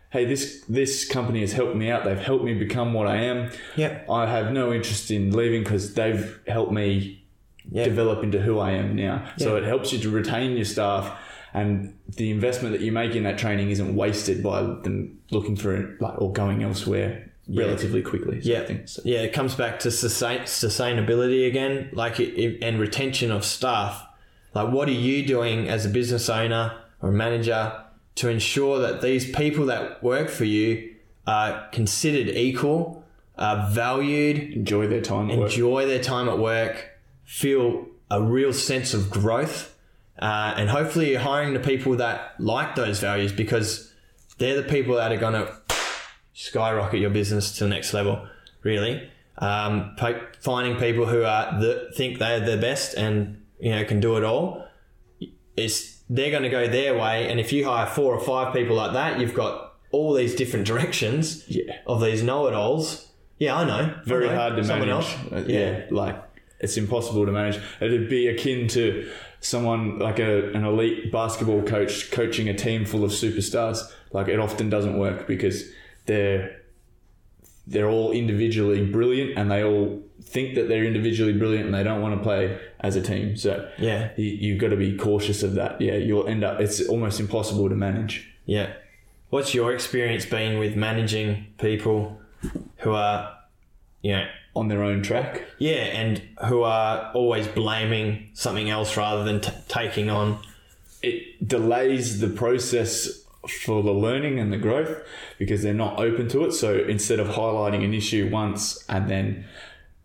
hey, 0.10 0.26
this 0.26 0.64
this 0.70 1.08
company 1.08 1.42
has 1.42 1.54
helped 1.54 1.76
me 1.76 1.90
out. 1.90 2.04
They've 2.04 2.20
helped 2.20 2.44
me 2.44 2.54
become 2.56 2.94
what 2.94 3.08
I 3.08 3.18
am. 3.18 3.52
Yep. 3.78 4.10
I 4.10 4.26
have 4.28 4.52
no 4.52 4.74
interest 4.74 5.12
in 5.12 5.32
leaving 5.32 5.64
because 5.64 5.94
they've 5.94 6.40
helped 6.48 6.72
me 6.72 7.24
Yeah. 7.72 7.84
develop 7.86 8.24
into 8.24 8.40
who 8.42 8.60
I 8.60 8.72
am 8.72 8.96
now. 8.96 9.26
So 9.38 9.56
it 9.58 9.64
helps 9.64 9.92
you 9.94 10.00
to 10.00 10.10
retain 10.10 10.56
your 10.56 10.66
staff 10.66 11.04
and 11.54 11.94
the 12.16 12.30
investment 12.32 12.74
that 12.76 12.82
you 12.82 12.92
make 12.92 13.16
in 13.16 13.24
that 13.24 13.38
training 13.38 13.72
isn't 13.72 13.96
wasted 13.96 14.44
by 14.44 14.62
them 14.62 15.18
looking 15.32 15.56
for 15.56 15.96
like 16.00 16.22
or 16.22 16.32
going 16.32 16.64
elsewhere 16.64 17.32
relatively 17.50 18.02
quickly. 18.02 18.38
of 18.40 18.46
Yeah, 18.46 18.64
thing. 18.66 18.82
So- 18.86 19.02
yeah. 19.06 19.20
It 19.20 19.34
comes 19.34 19.56
back 19.56 19.80
to 19.80 19.92
sustain, 19.92 20.42
sustainability 20.42 21.48
again, 21.48 21.90
like 21.94 22.20
it, 22.20 22.38
it, 22.40 22.64
and 22.64 22.80
retention 22.80 23.32
of 23.32 23.46
staff. 23.46 24.06
Like, 24.54 24.72
what 24.72 24.88
are 24.88 24.94
you 24.94 25.26
doing 25.26 25.70
as 25.70 25.86
a 25.86 25.90
business 25.90 26.30
owner 26.30 26.74
or 27.02 27.12
manager 27.12 27.84
to 28.16 28.30
ensure 28.30 28.80
that 28.80 29.02
these 29.02 29.30
people 29.32 29.66
that 29.68 30.02
work 30.04 30.30
for 30.30 30.46
you 30.46 30.96
are 31.28 31.68
considered 31.72 32.30
equal, 32.36 33.04
are 33.38 33.70
valued, 33.70 34.54
enjoy 34.54 34.88
their 34.88 35.02
time 35.02 35.30
at 35.30 35.38
work. 35.38 35.52
enjoy 35.52 35.86
their 35.86 36.02
time 36.02 36.28
at 36.28 36.40
work, 36.40 36.90
feel 37.24 37.86
a 38.10 38.22
real 38.22 38.52
sense 38.54 38.94
of 38.94 39.10
growth, 39.12 39.76
uh, 40.20 40.54
and 40.58 40.70
hopefully 40.70 41.12
you're 41.12 41.20
hiring 41.20 41.54
the 41.54 41.60
people 41.60 41.96
that 41.98 42.34
like 42.40 42.74
those 42.76 43.00
values 43.00 43.32
because 43.32 43.94
they're 44.40 44.60
the 44.60 44.68
people 44.68 44.96
that 44.96 45.12
are 45.12 45.18
going 45.18 45.34
to 45.34 45.54
skyrocket 46.38 47.00
your 47.00 47.10
business 47.10 47.58
to 47.58 47.64
the 47.64 47.70
next 47.70 47.94
level. 47.94 48.28
Really, 48.64 49.10
um, 49.38 49.96
finding 50.42 50.78
people 50.78 51.06
who 51.06 51.24
are 51.24 51.60
the, 51.60 51.92
think 51.96 52.20
they're 52.20 52.40
the 52.40 52.58
best 52.58 52.96
and 52.96 53.42
you 53.60 53.72
know 53.72 53.84
can 53.86 54.00
do 54.00 54.18
it 54.18 54.24
all. 54.24 54.66
It's 55.56 55.98
they're 56.10 56.32
going 56.32 56.44
to 56.44 56.50
go 56.50 56.68
their 56.68 56.98
way, 56.98 57.30
and 57.30 57.40
if 57.40 57.52
you 57.52 57.66
hire 57.66 57.86
four 57.88 58.14
or 58.14 58.20
five 58.20 58.54
people 58.54 58.76
like 58.76 58.94
that, 58.94 59.20
you've 59.20 59.34
got 59.34 59.74
all 59.92 60.14
these 60.14 60.36
different 60.36 60.66
directions 60.72 61.44
Yeah. 61.48 61.78
of 61.86 62.02
these 62.02 62.24
know-it-alls. 62.24 63.08
Yeah, 63.40 63.56
I 63.56 63.64
know. 63.66 63.96
I 63.96 64.02
Very 64.06 64.28
know. 64.28 64.36
hard 64.36 64.56
to 64.58 64.64
Someone 64.64 64.90
manage. 64.90 65.06
else. 65.06 65.32
Uh, 65.32 65.44
yeah. 65.48 65.86
like 65.92 66.22
it's 66.60 66.76
impossible 66.78 67.26
to 67.26 67.32
manage. 67.32 67.60
It'd 67.80 68.10
be 68.10 68.28
akin 68.28 68.68
to 68.70 69.10
someone 69.42 70.00
like 70.00 70.20
a, 70.20 70.52
an 70.54 70.64
elite 70.66 71.12
basketball 71.12 71.62
coach 71.64 72.10
coaching 72.12 72.50
a 72.50 72.54
team 72.56 72.84
full 72.86 73.04
of 73.04 73.12
superstars. 73.12 73.80
Like 74.12 74.28
it 74.28 74.40
often 74.40 74.70
doesn't 74.70 74.98
work 74.98 75.28
because 75.28 75.70
they're 76.08 76.62
they're 77.68 77.90
all 77.90 78.12
individually 78.12 78.86
brilliant 78.86 79.38
and 79.38 79.52
they 79.52 79.62
all 79.64 80.02
think 80.22 80.56
that 80.56 80.70
they're 80.70 80.86
individually 80.86 81.34
brilliant 81.34 81.66
and 81.66 81.74
they 81.76 81.84
don't 81.84 82.02
want 82.02 82.16
to 82.18 82.24
play 82.24 82.58
as 82.80 82.96
a 82.96 83.02
team. 83.02 83.36
So 83.36 83.70
Yeah. 83.78 84.12
you, 84.16 84.26
you've 84.26 84.60
got 84.62 84.70
to 84.70 84.78
be 84.78 84.96
cautious 84.96 85.44
of 85.44 85.54
that. 85.56 85.80
Yeah, 85.82 85.96
you'll 85.98 86.28
end 86.28 86.44
up. 86.46 86.62
It's 86.62 86.88
almost 86.88 87.20
impossible 87.20 87.68
to 87.68 87.76
manage. 87.76 88.26
Yeah. 88.46 88.72
What's 89.32 89.54
your 89.54 89.74
experience 89.74 90.26
been 90.26 90.60
with 90.60 90.78
managing 90.78 91.48
people 91.58 92.18
who 92.78 92.92
are, 92.94 93.38
you 94.02 94.14
know, 94.14 94.28
On 94.56 94.70
their 94.70 94.82
own 94.84 95.02
track. 95.04 95.44
yeah, 95.60 95.84
and 96.02 96.22
who 96.46 96.64
are 96.64 97.12
always 97.14 97.48
blaming 97.50 98.30
something 98.34 98.70
else 98.70 98.96
rather 98.96 99.26
than 99.26 99.42
t- 99.42 99.52
taking 99.68 100.10
on? 100.10 100.40
it 101.04 101.46
delays 101.48 102.22
the 102.22 102.28
process 102.30 103.24
for 103.50 103.84
the 103.84 103.92
learning 103.92 104.40
and 104.40 104.52
the 104.52 104.58
growth 104.58 105.02
because 105.38 105.64
they're 105.64 105.74
not 105.74 106.00
open 106.00 106.28
to 106.30 106.46
it. 106.46 106.52
So 106.52 106.76
instead 106.76 107.20
of 107.20 107.28
highlighting 107.28 107.84
an 107.84 107.94
issue 107.94 108.30
once 108.32 108.84
and 108.90 109.10
then 109.10 109.46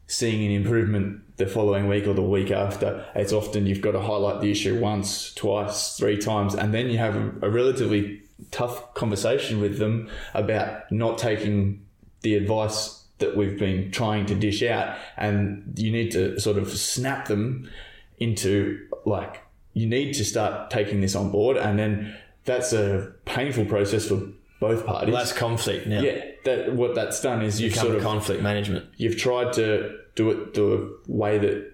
seeing 0.07 0.45
an 0.45 0.53
improvement 0.53 1.23
the 1.39 1.47
following 1.47 1.89
week 1.89 2.07
or 2.07 2.15
the 2.15 2.23
week 2.23 2.51
after, 2.51 3.07
it's 3.15 3.33
often 3.33 3.67
you've 3.67 3.81
got 3.81 3.93
to 3.93 4.01
highlight 4.01 4.41
the 4.41 4.51
issue 4.51 4.79
once, 4.79 5.33
twice, 5.35 5.97
three 5.97 6.19
times, 6.19 6.55
and 6.55 6.75
then 6.75 6.91
you 6.91 6.99
have 6.99 7.17
a, 7.17 7.51
relatively 7.51 8.21
tough 8.51 8.93
conversation 8.95 9.61
with 9.61 9.79
them 9.79 10.11
about 10.35 10.91
not 10.91 11.17
taking 11.17 11.85
the 12.21 12.35
advice 12.35 13.05
that 13.19 13.37
we've 13.37 13.59
been 13.59 13.91
trying 13.91 14.27
to 14.27 14.35
dish 14.35 14.63
out 14.63 14.97
and 15.17 15.75
you 15.77 15.93
need 15.93 16.11
to 16.11 16.39
sort 16.41 16.59
of 16.59 16.69
snap 16.69 17.29
them 17.29 17.71
into 18.19 18.85
like 19.05 19.41
you 19.75 19.87
need 19.87 20.13
to 20.13 20.25
start 20.25 20.71
taking 20.71 21.01
this 21.01 21.15
on 21.15 21.31
board 21.31 21.57
and 21.57 21.79
then 21.79 22.15
that's 22.45 22.73
a 22.73 23.13
painful 23.25 23.65
process 23.67 24.07
for 24.09 24.23
both 24.61 24.85
parties 24.87 25.15
that's 25.15 25.33
conflict 25.33 25.87
now. 25.87 26.01
yeah 26.01 26.25
that 26.45 26.73
what 26.75 26.95
that's 26.95 27.21
done 27.21 27.43
is 27.43 27.61
you've 27.61 27.73
Become 27.73 27.87
sort 27.87 27.97
of 27.99 28.03
conflict 28.03 28.43
management. 28.43 28.87
you've 28.97 29.17
tried 29.19 29.53
to 29.55 29.97
do 30.15 30.31
it 30.31 30.55
the 30.55 30.97
way 31.07 31.39
that 31.39 31.73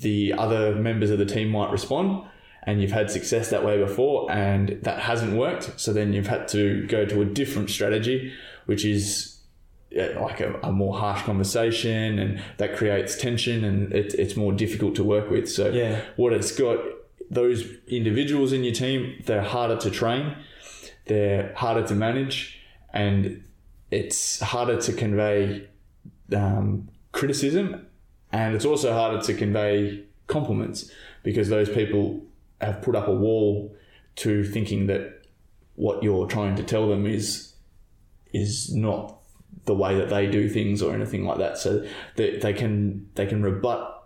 the 0.00 0.32
other 0.34 0.74
members 0.74 1.10
of 1.10 1.18
the 1.18 1.26
team 1.26 1.48
might 1.48 1.70
respond 1.70 2.24
and 2.64 2.80
you've 2.82 2.92
had 2.92 3.10
success 3.10 3.50
that 3.50 3.64
way 3.64 3.78
before 3.78 4.30
and 4.30 4.78
that 4.82 4.98
hasn't 5.00 5.36
worked 5.36 5.78
so 5.80 5.92
then 5.92 6.12
you've 6.12 6.26
had 6.26 6.46
to 6.48 6.86
go 6.86 7.04
to 7.06 7.20
a 7.22 7.24
different 7.24 7.70
strategy 7.70 8.32
which 8.66 8.84
is 8.84 9.38
like 9.90 10.40
a, 10.40 10.52
a 10.62 10.70
more 10.70 10.98
harsh 10.98 11.22
conversation 11.22 12.18
and 12.18 12.40
that 12.58 12.76
creates 12.76 13.16
tension 13.16 13.64
and 13.64 13.92
it, 13.92 14.12
it's 14.14 14.36
more 14.36 14.52
difficult 14.52 14.94
to 14.94 15.02
work 15.02 15.30
with 15.30 15.48
so 15.50 15.70
Yeah. 15.70 16.02
what 16.16 16.32
it's 16.34 16.52
got 16.56 16.78
those 17.30 17.64
individuals 17.86 18.52
in 18.52 18.64
your 18.64 18.74
team 18.74 19.22
they're 19.26 19.42
harder 19.42 19.76
to 19.76 19.90
train 19.90 20.36
they're 21.06 21.52
harder 21.54 21.86
to 21.86 21.94
manage 21.94 22.60
and 22.92 23.42
it's 23.90 24.40
harder 24.40 24.80
to 24.80 24.92
convey 24.92 25.66
um, 26.34 26.88
criticism 27.12 27.86
and 28.32 28.54
it's 28.54 28.64
also 28.64 28.92
harder 28.92 29.20
to 29.20 29.34
convey 29.34 30.04
compliments 30.26 30.90
because 31.22 31.48
those 31.48 31.68
people 31.68 32.22
have 32.60 32.82
put 32.82 32.94
up 32.94 33.08
a 33.08 33.14
wall 33.14 33.74
to 34.16 34.44
thinking 34.44 34.86
that 34.86 35.22
what 35.76 36.02
you're 36.02 36.26
trying 36.26 36.56
to 36.56 36.62
tell 36.62 36.88
them 36.88 37.06
is 37.06 37.54
is 38.32 38.74
not 38.74 39.18
the 39.64 39.74
way 39.74 39.96
that 39.96 40.08
they 40.08 40.26
do 40.26 40.48
things 40.48 40.82
or 40.82 40.94
anything 40.94 41.24
like 41.24 41.38
that. 41.38 41.58
So 41.58 41.86
that 42.16 42.40
they 42.40 42.52
can 42.52 43.08
they 43.14 43.26
can 43.26 43.42
rebut 43.42 43.97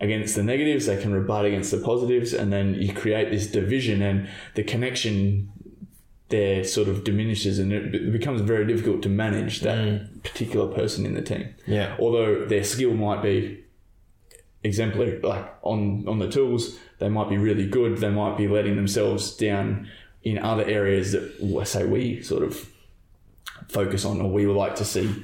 against 0.00 0.36
the 0.36 0.42
negatives, 0.42 0.86
they 0.86 1.00
can 1.00 1.12
rebut 1.12 1.44
against 1.44 1.70
the 1.70 1.78
positives, 1.78 2.32
and 2.32 2.52
then 2.52 2.74
you 2.74 2.92
create 2.92 3.30
this 3.30 3.46
division 3.46 4.02
and 4.02 4.28
the 4.54 4.62
connection 4.62 5.50
there 6.28 6.62
sort 6.62 6.88
of 6.88 7.04
diminishes 7.04 7.58
and 7.58 7.72
it 7.72 8.12
becomes 8.12 8.42
very 8.42 8.66
difficult 8.66 9.02
to 9.02 9.08
manage 9.08 9.60
that 9.60 10.22
particular 10.22 10.66
person 10.72 11.06
in 11.06 11.14
the 11.14 11.22
team. 11.22 11.54
Yeah. 11.66 11.96
Although 11.98 12.44
their 12.44 12.64
skill 12.64 12.92
might 12.92 13.22
be 13.22 13.64
exemplary, 14.62 15.20
like 15.20 15.46
on, 15.62 16.06
on 16.06 16.18
the 16.18 16.28
tools, 16.28 16.78
they 16.98 17.08
might 17.08 17.30
be 17.30 17.38
really 17.38 17.66
good, 17.66 17.98
they 17.98 18.10
might 18.10 18.36
be 18.36 18.46
letting 18.46 18.76
themselves 18.76 19.36
down 19.36 19.88
in 20.22 20.38
other 20.38 20.64
areas 20.64 21.12
that, 21.12 21.66
say, 21.66 21.86
we 21.86 22.20
sort 22.22 22.42
of 22.42 22.68
focus 23.68 24.04
on 24.04 24.20
or 24.20 24.30
we 24.30 24.46
would 24.46 24.56
like 24.56 24.76
to 24.76 24.84
see. 24.84 25.22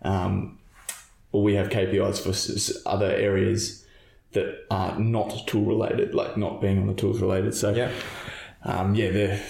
Um, 0.00 0.58
or 1.30 1.42
we 1.42 1.54
have 1.56 1.68
KPIs 1.68 2.20
for 2.22 2.88
other 2.88 3.10
areas 3.10 3.84
that 4.32 4.66
are 4.70 4.98
not 4.98 5.46
tool 5.46 5.64
related, 5.64 6.14
like 6.14 6.36
not 6.36 6.60
being 6.60 6.78
on 6.78 6.86
the 6.86 6.94
tools 6.94 7.20
related. 7.20 7.54
So, 7.54 7.74
Yeah. 7.74 7.90
um, 8.64 8.94
yeah, 8.94 9.10
the 9.10 9.40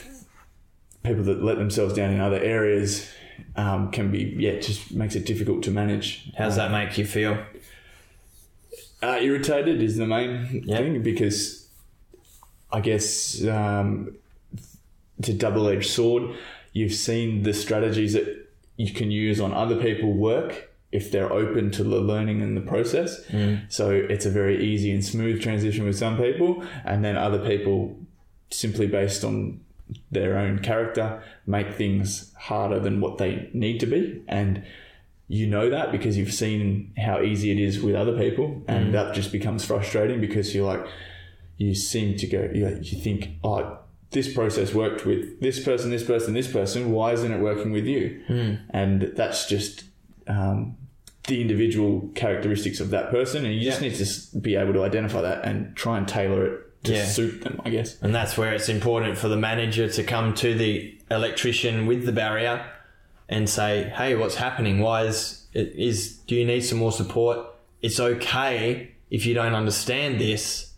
people 1.03 1.25
that 1.25 1.43
let 1.43 1.59
themselves 1.59 1.95
down 1.95 2.13
in 2.13 2.21
other 2.21 2.41
areas 2.41 3.09
um, 3.57 3.91
can 3.91 4.11
be, 4.11 4.35
yeah, 4.39 4.59
just 4.59 4.93
makes 4.93 5.15
it 5.15 5.25
difficult 5.27 5.63
to 5.65 5.71
manage. 5.71 6.31
How's 6.37 6.57
that 6.57 6.71
make 6.71 6.97
you 6.99 7.05
feel? 7.05 7.39
Uh, 9.03 9.19
irritated 9.21 9.81
is 9.83 9.97
the 9.97 10.07
main 10.07 10.63
Yep. 10.67 10.79
thing 10.79 11.03
because 11.03 11.69
I 12.73 12.81
guess 12.81 13.45
um, 13.47 14.17
it's 15.19 15.29
a 15.29 15.35
double 15.35 15.69
edged 15.69 15.89
sword. 15.91 16.35
You've 16.73 16.93
seen 16.95 17.43
the 17.45 17.55
strategies 17.55 18.13
that 18.13 18.49
you 18.77 18.93
can 18.93 19.11
use 19.11 19.41
on 19.41 19.53
other 19.53 19.77
people 19.81 20.13
work 20.13 20.68
if 20.91 21.11
they're 21.11 21.33
open 21.33 21.71
to 21.73 21.85
the 21.85 22.01
learning 22.01 22.41
and 22.41 22.57
the 22.57 22.63
process. 22.63 23.25
Mm. 23.27 23.71
So 23.71 23.91
it's 23.91 24.25
a 24.27 24.31
very 24.31 24.65
easy 24.65 24.91
and 24.91 25.05
smooth 25.05 25.43
transition 25.43 25.85
with 25.85 25.99
some 25.99 26.17
people, 26.17 26.65
and 26.85 27.05
then 27.05 27.17
other 27.17 27.39
people 27.39 27.97
simply 28.51 28.87
based 28.87 29.25
on 29.25 29.61
their 30.11 30.39
own 30.39 30.59
character 30.59 31.23
make 31.47 31.75
things 31.75 32.33
harder 32.39 32.79
than 32.79 33.01
what 33.01 33.19
they 33.19 33.51
need 33.53 33.81
to 33.81 33.87
be. 33.87 34.23
And 34.29 34.65
you 35.29 35.47
know 35.47 35.69
that 35.69 35.93
because 35.93 36.17
you've 36.17 36.33
seen 36.33 36.93
how 36.97 37.21
easy 37.21 37.51
it 37.51 37.59
is 37.59 37.81
with 37.81 37.95
other 37.95 38.17
people 38.19 38.63
and 38.67 38.89
mm. 38.89 38.93
that 38.93 39.15
just 39.15 39.31
becomes 39.31 39.65
frustrating 39.65 40.21
because 40.23 40.55
you're 40.55 40.67
like 40.67 40.87
you 41.59 41.75
seem 41.75 42.17
to 42.17 42.27
go 42.27 42.49
you, 42.55 42.67
you 42.83 42.99
think 42.99 43.29
oh 43.45 43.79
this 44.11 44.33
process 44.33 44.73
worked 44.73 45.05
with 45.05 45.39
this 45.41 45.63
person 45.63 45.91
this 45.91 46.03
person 46.03 46.33
this 46.33 46.51
person. 46.51 46.93
Why 46.93 47.13
isn't 47.13 47.31
it 47.31 47.41
working 47.41 47.73
with 47.73 47.85
you? 47.85 48.23
Mm. 48.29 48.61
And 48.71 49.03
that's 49.15 49.47
just 49.47 49.85
um, 50.29 50.77
the 51.27 51.41
individual 51.41 52.09
characteristics 52.15 52.81
of 52.81 52.91
that 52.91 53.11
person 53.11 53.45
and 53.45 53.55
you 53.55 53.61
just 53.63 53.81
Yeah. 53.83 53.89
need 53.89 53.97
to 53.97 54.39
be 54.39 54.57
able 54.57 54.73
to 54.75 54.83
identify 54.83 55.21
that 55.23 55.45
and 55.45 55.75
try 55.77 55.99
and 55.99 56.07
tailor 56.09 56.47
it 56.47 56.85
to 56.85 56.93
Yeah. 56.93 57.05
suit 57.07 57.43
them 57.43 57.61
i 57.65 57.71
guess 57.71 57.97
And 58.03 58.15
that's 58.15 58.39
where 58.39 58.53
it's 58.53 58.69
important 58.69 59.19
for 59.19 59.29
the 59.29 59.37
manager 59.37 59.89
to 59.89 60.03
come 60.05 60.33
to 60.35 60.55
the 60.55 60.95
electrician 61.11 61.87
with 61.87 62.05
the 62.07 62.13
barrier 62.13 62.65
and 63.29 63.49
say, 63.49 63.93
"Hey, 63.95 64.15
what's 64.15 64.37
happening? 64.37 64.79
Why 64.79 65.05
is 65.05 65.47
it 65.53 65.75
is 65.77 66.17
do 66.29 66.35
you 66.35 66.47
need 66.47 66.61
some 66.61 66.79
more 66.79 66.93
support? 66.93 67.39
It's 67.83 68.01
okay 68.01 68.93
if 69.11 69.27
you 69.27 69.35
don't 69.35 69.55
understand 69.55 70.19
this. 70.21 70.73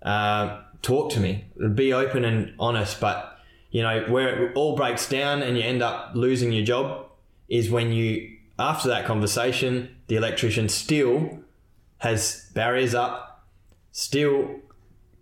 Uh, 0.00 0.60
talk 0.82 1.10
to 1.12 1.20
me. 1.20 1.44
Be 1.74 1.92
open 1.92 2.24
and 2.24 2.54
honest. 2.58 2.98
But 3.00 3.38
you 3.70 3.82
know 3.82 4.04
where 4.08 4.46
it 4.46 4.56
all 4.56 4.74
breaks 4.76 5.08
down 5.08 5.42
and 5.42 5.56
you 5.58 5.62
end 5.64 5.82
up 5.82 6.12
losing 6.14 6.52
your 6.52 6.64
job 6.64 7.06
is 7.48 7.70
when 7.70 7.92
you 7.92 8.31
after 8.58 8.88
that 8.88 9.04
conversation, 9.06 9.96
the 10.06 10.16
electrician 10.16 10.68
still 10.68 11.38
has 11.98 12.50
barriers 12.54 12.94
up, 12.94 13.46
still 13.92 14.60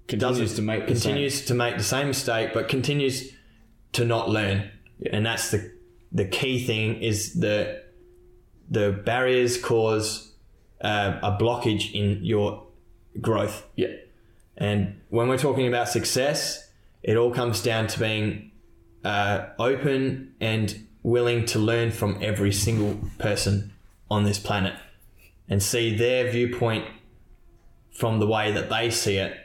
continues 0.09 0.55
to 0.55 0.63
make 0.63 0.87
the 0.87 0.97
same- 0.97 1.13
continues 1.13 1.45
to 1.47 1.55
make 1.55 1.77
the 1.77 1.85
same 1.85 2.09
mistake, 2.09 2.51
but 2.53 2.69
continues 2.69 3.33
to 3.93 4.05
not 4.05 4.29
learn. 4.29 4.71
And 5.13 5.25
that's 5.25 5.51
the 5.51 5.73
the 6.13 6.25
key 6.25 6.65
thing 6.65 7.01
is 7.03 7.35
the 7.35 7.83
the 8.69 8.93
barriers 8.93 9.61
cause 9.61 10.33
uh, 10.81 11.19
a 11.23 11.33
blockage 11.33 11.93
in 11.93 12.25
your 12.25 12.67
growth. 13.21 13.65
yeah 13.77 13.89
And 14.57 15.01
when 15.09 15.29
we're 15.29 15.39
talking 15.39 15.67
about 15.69 15.89
success, 15.89 16.69
it 17.03 17.17
all 17.17 17.33
comes 17.33 17.63
down 17.63 17.87
to 17.89 17.99
being 17.99 18.51
uh, 19.05 19.47
open 19.59 20.35
and 20.41 20.87
willing 21.03 21.45
to 21.47 21.59
learn 21.59 21.91
from 21.91 22.19
every 22.21 22.53
single 22.53 23.01
person 23.19 23.73
on 24.11 24.25
this 24.25 24.39
planet 24.39 24.75
and 25.49 25.63
see 25.63 25.95
their 25.97 26.31
viewpoint 26.31 26.85
from 27.91 28.19
the 28.19 28.27
way 28.27 28.53
that 28.53 28.69
they 28.71 28.91
see 28.91 29.17
it 29.17 29.37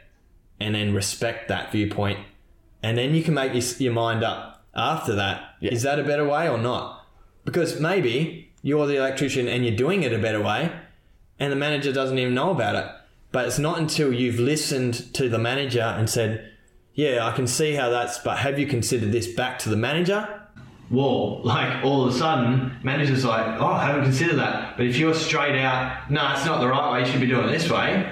and 0.59 0.75
then 0.75 0.93
respect 0.93 1.47
that 1.47 1.71
viewpoint. 1.71 2.19
And 2.83 2.97
then 2.97 3.15
you 3.15 3.23
can 3.23 3.33
make 3.33 3.53
your, 3.53 3.63
your 3.79 3.93
mind 3.93 4.23
up 4.23 4.63
after 4.75 5.15
that. 5.15 5.55
Is 5.61 5.83
Yeah. 5.83 5.95
that 5.95 5.99
a 5.99 6.07
better 6.07 6.27
way 6.27 6.47
or 6.47 6.57
not? 6.57 7.05
Because 7.43 7.79
maybe 7.79 8.51
you're 8.61 8.87
the 8.87 8.97
electrician 8.97 9.47
and 9.47 9.65
you're 9.65 9.75
doing 9.75 10.03
it 10.03 10.13
a 10.13 10.17
better 10.19 10.41
way 10.41 10.71
and 11.39 11.51
the 11.51 11.55
manager 11.55 11.91
doesn't 11.91 12.17
even 12.17 12.33
know 12.33 12.51
about 12.51 12.75
it. 12.75 12.85
But 13.31 13.45
it's 13.47 13.59
not 13.59 13.79
until 13.79 14.13
you've 14.13 14.39
listened 14.39 15.13
to 15.15 15.27
the 15.27 15.37
manager 15.37 15.81
and 15.81 16.09
said, 16.09 16.51
Yeah, 16.93 17.25
I 17.25 17.33
can 17.33 17.47
see 17.47 17.73
how 17.73 17.89
that's, 17.89 18.17
but 18.19 18.37
have 18.39 18.57
you 18.57 18.65
considered 18.67 19.11
this 19.11 19.27
back 19.27 19.59
to 19.59 19.69
the 19.69 19.75
manager? 19.75 20.34
Well, 20.89 21.41
like 21.43 21.83
all 21.83 22.07
of 22.07 22.13
a 22.13 22.17
sudden, 22.17 22.77
manager's 22.83 23.25
like, 23.25 23.59
Oh, 23.59 23.67
I 23.67 23.85
haven't 23.85 24.03
considered 24.03 24.37
that. 24.37 24.77
But 24.77 24.85
if 24.85 24.97
you're 24.97 25.13
straight 25.13 25.59
out, 25.59 26.09
No, 26.09 26.31
it's 26.33 26.45
not 26.45 26.59
the 26.59 26.67
right 26.67 26.93
way, 26.93 26.99
you 27.01 27.05
should 27.05 27.21
be 27.21 27.27
doing 27.27 27.47
it 27.49 27.51
this 27.51 27.69
way, 27.69 28.11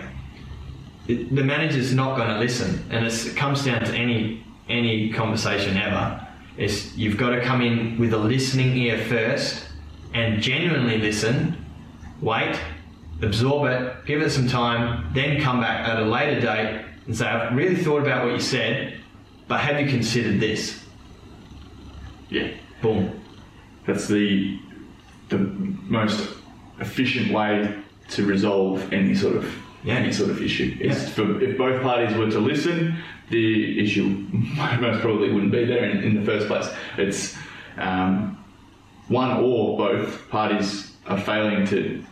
it, 1.08 1.36
the 1.36 1.44
manager's 1.44 1.94
not 1.94 2.18
going 2.18 2.30
to 2.30 2.40
listen. 2.40 2.86
And 2.90 3.06
it's, 3.06 3.26
it 3.26 3.36
comes 3.36 3.66
down 3.66 3.84
to 3.86 3.94
any 3.94 4.44
any 4.70 5.12
conversation 5.12 5.78
ever. 5.78 6.26
Is 6.58 6.96
you've 6.96 7.18
got 7.18 7.32
to 7.32 7.42
come 7.42 7.62
in 7.62 8.00
with 8.00 8.14
a 8.14 8.18
listening 8.18 8.78
ear 8.78 8.98
first 9.06 9.66
and 10.14 10.42
genuinely 10.42 11.00
listen, 11.00 11.66
wait, 12.22 12.60
absorb 13.22 13.68
it, 13.68 14.06
give 14.06 14.22
it 14.22 14.30
some 14.30 14.48
time, 14.48 15.12
then 15.14 15.42
come 15.42 15.60
back 15.60 15.88
at 15.88 16.00
a 16.00 16.06
later 16.06 16.40
date 16.40 16.86
and 17.08 17.18
say, 17.18 17.26
I've 17.26 17.56
really 17.56 17.76
thought 17.76 18.02
about 18.02 18.26
what 18.26 18.34
you 18.34 18.40
said, 18.40 19.00
but 19.48 19.60
have 19.60 19.80
you 19.80 19.88
considered 19.88 20.40
this? 20.40 20.84
Yeah, 22.30 22.52
Boom. 22.84 23.20
that's 23.88 24.08
the 24.08 24.60
the 25.30 25.38
most 25.40 26.30
efficient 26.80 27.32
way 27.34 27.74
to 28.10 28.26
resolve 28.26 28.92
any 28.94 29.16
sort 29.16 29.36
of 29.38 29.46
Yeah. 29.84 29.96
any 29.96 30.12
sort 30.12 30.30
of 30.30 30.42
issue. 30.42 30.70
Yeah. 30.80 30.94
for, 30.94 31.42
if 31.42 31.58
both 31.58 31.82
parties 31.82 32.16
were 32.16 32.30
to 32.30 32.40
listen, 32.40 32.96
the 33.30 33.80
issue 33.84 34.06
most 34.34 35.02
probably 35.02 35.32
wouldn't 35.32 35.52
be 35.52 35.66
there 35.66 35.86
in, 35.90 36.04
in 36.04 36.14
the 36.20 36.26
first 36.32 36.48
place. 36.48 36.70
It's 36.98 37.36
um, 37.78 38.38
one 39.08 39.32
or 39.32 39.78
both 39.78 40.30
parties 40.30 40.92
are 41.08 41.20
failing 41.20 41.66
to 41.68 42.04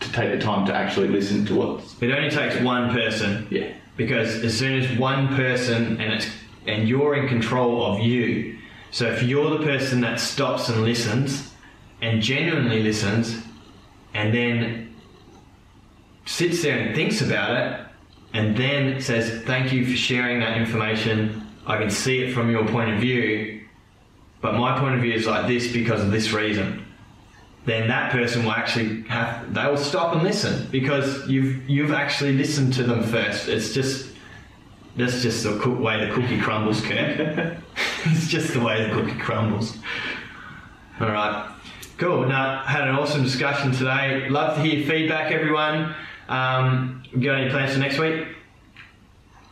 to 0.00 0.12
take 0.12 0.30
the 0.32 0.38
time 0.38 0.66
to 0.66 0.74
actually 0.74 1.08
listen 1.08 1.44
to 1.46 1.54
what's 1.54 2.00
It 2.02 2.10
only 2.10 2.30
takes 2.30 2.60
one 2.60 2.90
person 2.92 3.46
yeah 3.50 3.68
because 3.96 4.42
as 4.44 4.56
soon 4.58 4.74
as 4.80 4.98
one 4.98 5.28
person 5.42 6.00
and 6.00 6.12
it's 6.14 6.26
and 6.66 6.88
you're 6.88 7.14
in 7.14 7.26
control 7.28 7.84
of 7.86 8.00
you 8.00 8.58
so 8.94 9.06
if 9.06 9.24
you're 9.24 9.58
the 9.58 9.64
person 9.64 10.00
that 10.02 10.20
stops 10.20 10.68
and 10.68 10.84
listens 10.84 11.50
and 12.00 12.22
genuinely 12.22 12.80
listens 12.80 13.42
and 14.14 14.32
then 14.32 14.94
sits 16.26 16.62
there 16.62 16.78
and 16.78 16.94
thinks 16.94 17.20
about 17.20 17.56
it 17.56 17.86
and 18.34 18.56
then 18.56 19.00
says 19.00 19.42
thank 19.42 19.72
you 19.72 19.84
for 19.84 19.96
sharing 19.96 20.38
that 20.38 20.56
information 20.56 21.44
i 21.66 21.76
can 21.76 21.90
see 21.90 22.22
it 22.22 22.32
from 22.32 22.48
your 22.48 22.64
point 22.68 22.88
of 22.94 23.00
view 23.00 23.60
but 24.40 24.54
my 24.54 24.78
point 24.78 24.94
of 24.94 25.00
view 25.00 25.12
is 25.12 25.26
like 25.26 25.48
this 25.48 25.72
because 25.72 26.00
of 26.00 26.12
this 26.12 26.32
reason 26.32 26.86
then 27.64 27.88
that 27.88 28.12
person 28.12 28.44
will 28.44 28.52
actually 28.52 29.02
have 29.08 29.52
they 29.52 29.66
will 29.66 29.76
stop 29.76 30.14
and 30.14 30.22
listen 30.22 30.68
because 30.70 31.28
you've 31.28 31.68
you've 31.68 31.92
actually 31.92 32.34
listened 32.34 32.74
to 32.74 32.82
them 32.82 33.02
first. 33.02 33.48
It's 33.48 33.72
just 33.72 34.13
that's 34.96 35.22
just 35.22 35.42
the 35.42 35.70
way 35.70 36.06
the 36.06 36.12
cookie 36.14 36.40
crumbles, 36.40 36.80
Kirk. 36.80 37.58
it's 38.04 38.28
just 38.28 38.52
the 38.52 38.60
way 38.60 38.86
the 38.86 38.94
cookie 38.94 39.18
crumbles. 39.18 39.76
All 41.00 41.08
right, 41.08 41.50
cool. 41.98 42.26
Now 42.26 42.62
had 42.62 42.86
an 42.88 42.94
awesome 42.94 43.22
discussion 43.22 43.72
today. 43.72 44.28
Love 44.28 44.56
to 44.56 44.62
hear 44.62 44.86
feedback, 44.86 45.32
everyone. 45.32 45.94
Um, 46.28 47.02
got 47.20 47.40
any 47.40 47.50
plans 47.50 47.72
for 47.72 47.80
next 47.80 47.98
week? 47.98 48.26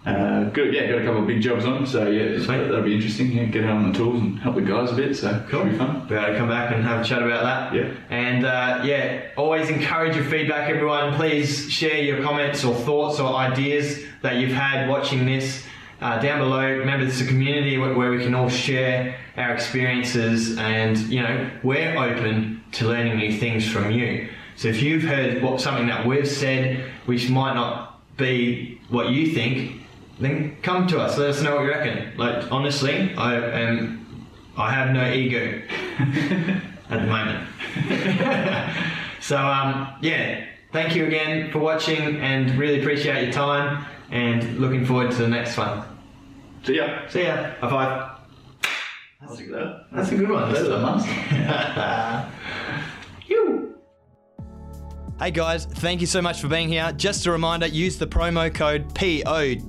Uh, 0.05 0.45
good, 0.51 0.75
yeah, 0.75 0.91
got 0.91 1.01
a 1.01 1.05
couple 1.05 1.21
of 1.21 1.27
big 1.29 1.41
jobs 1.41 1.65
on, 1.65 1.87
so 1.87 2.09
yeah, 2.09 2.37
Sweet. 2.39 2.59
that'll 2.59 2.83
be 2.83 2.95
interesting. 2.95 3.31
Yeah, 3.31 3.45
get 3.45 3.65
out 3.65 3.77
on 3.77 3.93
the 3.93 3.97
tools 3.97 4.21
and 4.21 4.37
help 4.41 4.57
the 4.57 4.61
guys 4.63 4.91
a 4.91 4.95
bit, 4.97 5.17
so 5.17 5.45
Cool. 5.49 5.65
be 5.65 5.79
fun. 5.79 6.09
Be 6.09 6.17
able 6.17 6.33
to 6.33 6.39
come 6.39 6.49
back 6.49 6.73
and 6.75 6.83
have 6.83 7.03
a 7.03 7.05
chat 7.05 7.23
about 7.23 7.45
that. 7.45 7.73
Yeah. 7.75 7.93
And 8.11 8.45
uh, 8.45 8.81
yeah, 8.85 9.29
always 9.37 9.71
encourage 9.71 10.17
your 10.17 10.25
feedback, 10.25 10.69
everyone. 10.69 11.15
Please 11.15 11.71
share 11.71 11.99
your 12.03 12.21
comments 12.25 12.65
or 12.65 12.75
thoughts 12.75 13.21
or 13.21 13.33
ideas 13.37 14.01
that 14.23 14.37
you've 14.37 14.51
had 14.53 14.89
watching 14.89 15.25
this. 15.25 15.63
uh, 16.01 16.19
down 16.21 16.41
below. 16.41 16.67
Remember, 16.67 17.05
this 17.05 17.21
is 17.21 17.27
a 17.29 17.29
community 17.29 17.79
where, 17.79 17.95
where 17.95 18.11
we 18.11 18.19
can 18.25 18.35
all 18.35 18.49
share 18.49 19.15
our 19.37 19.55
experiences, 19.55 20.59
and 20.59 20.99
you 20.99 21.23
know, 21.23 21.49
we're 21.63 21.97
open 21.97 22.65
to 22.73 22.89
learning 22.89 23.19
new 23.19 23.39
things 23.39 23.71
from 23.71 23.93
you. 23.93 24.29
So 24.57 24.67
if 24.67 24.83
you've 24.83 25.05
heard 25.05 25.41
what 25.45 25.61
something 25.61 25.87
that 25.87 26.05
we've 26.05 26.27
said, 26.29 26.91
which 27.07 27.31
might 27.31 27.55
not 27.55 28.01
be 28.17 28.81
what 28.89 29.11
you 29.11 29.33
think, 29.33 29.81
then 30.25 30.57
come 30.63 30.87
to 30.89 31.01
us. 31.01 31.19
Let 31.19 31.31
us 31.31 31.43
know 31.43 31.57
what 31.57 31.65
you 31.65 31.71
reckon. 31.71 32.17
Like 32.17 32.51
honestly, 32.51 33.15
I 33.15 33.35
am, 33.35 34.27
I 34.57 34.71
have 34.71 34.95
no 34.95 35.13
ego 35.13 35.61
at 36.91 37.01
the 37.01 37.07
moment. 37.07 37.49
so 39.21 39.39
um, 39.39 39.89
yeah, 40.01 40.47
thank 40.73 40.95
you 40.95 41.07
again 41.07 41.51
for 41.51 41.59
watching, 41.59 42.21
and 42.21 42.57
really 42.59 42.81
appreciate 42.81 43.25
your 43.25 43.33
time, 43.33 43.85
and 44.11 44.59
looking 44.59 44.85
forward 44.85 45.11
to 45.13 45.19
the 45.19 45.29
next 45.29 45.57
one. 45.57 45.83
See 46.65 46.77
ya. 46.77 47.09
See 47.09 47.25
ya. 47.25 47.55
High 47.61 47.71
five. 47.71 48.09
That's 49.21 49.41
a 49.41 49.45
good. 49.45 49.55
one. 49.55 49.85
That's 49.93 50.11
a 50.11 50.17
good 50.17 50.31
one. 50.31 50.53
That's 50.53 50.69
a 50.69 50.79
master. 50.79 52.29
Hey 55.23 55.31
guys, 55.31 55.67
thank 55.67 56.01
you 56.01 56.09
so 56.09 56.21
much 56.21 56.41
for 56.41 56.49
being 56.49 56.69
here. 56.69 56.91
Just 56.97 57.27
a 57.27 57.31
reminder 57.31 57.69
use 57.69 57.97
the 57.97 58.09
promo 58.09 58.53
code 58.53 58.93
PODCAST 58.93 59.61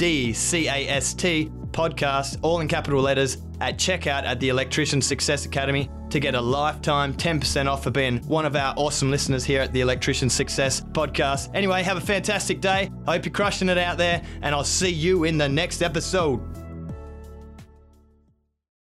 podcast, 1.70 2.40
all 2.42 2.60
in 2.62 2.68
capital 2.68 3.04
letters, 3.04 3.38
at 3.62 3.78
checkout 3.78 4.24
at 4.24 4.40
the 4.40 4.50
Electrician 4.50 5.00
Success 5.00 5.46
Academy 5.46 5.92
to 6.10 6.20
get 6.20 6.34
a 6.34 6.42
lifetime 6.42 7.14
10% 7.14 7.68
off 7.68 7.84
for 7.84 7.92
being 7.92 8.18
one 8.24 8.48
of 8.48 8.56
our 8.56 8.74
awesome 8.78 9.12
listeners 9.12 9.44
here 9.44 9.62
at 9.62 9.72
the 9.74 9.82
Electrician 9.82 10.28
Success 10.28 10.82
podcast. 10.82 11.52
Anyway, 11.54 11.84
have 11.84 11.98
a 11.98 12.02
fantastic 12.02 12.60
day. 12.60 12.90
I 13.06 13.14
hope 13.14 13.26
you're 13.26 13.32
crushing 13.32 13.70
it 13.70 13.78
out 13.78 14.00
there, 14.00 14.24
and 14.42 14.56
I'll 14.56 14.64
see 14.64 14.90
you 14.90 15.26
in 15.26 15.38
the 15.38 15.50
next 15.50 15.84
episode. 15.84 16.53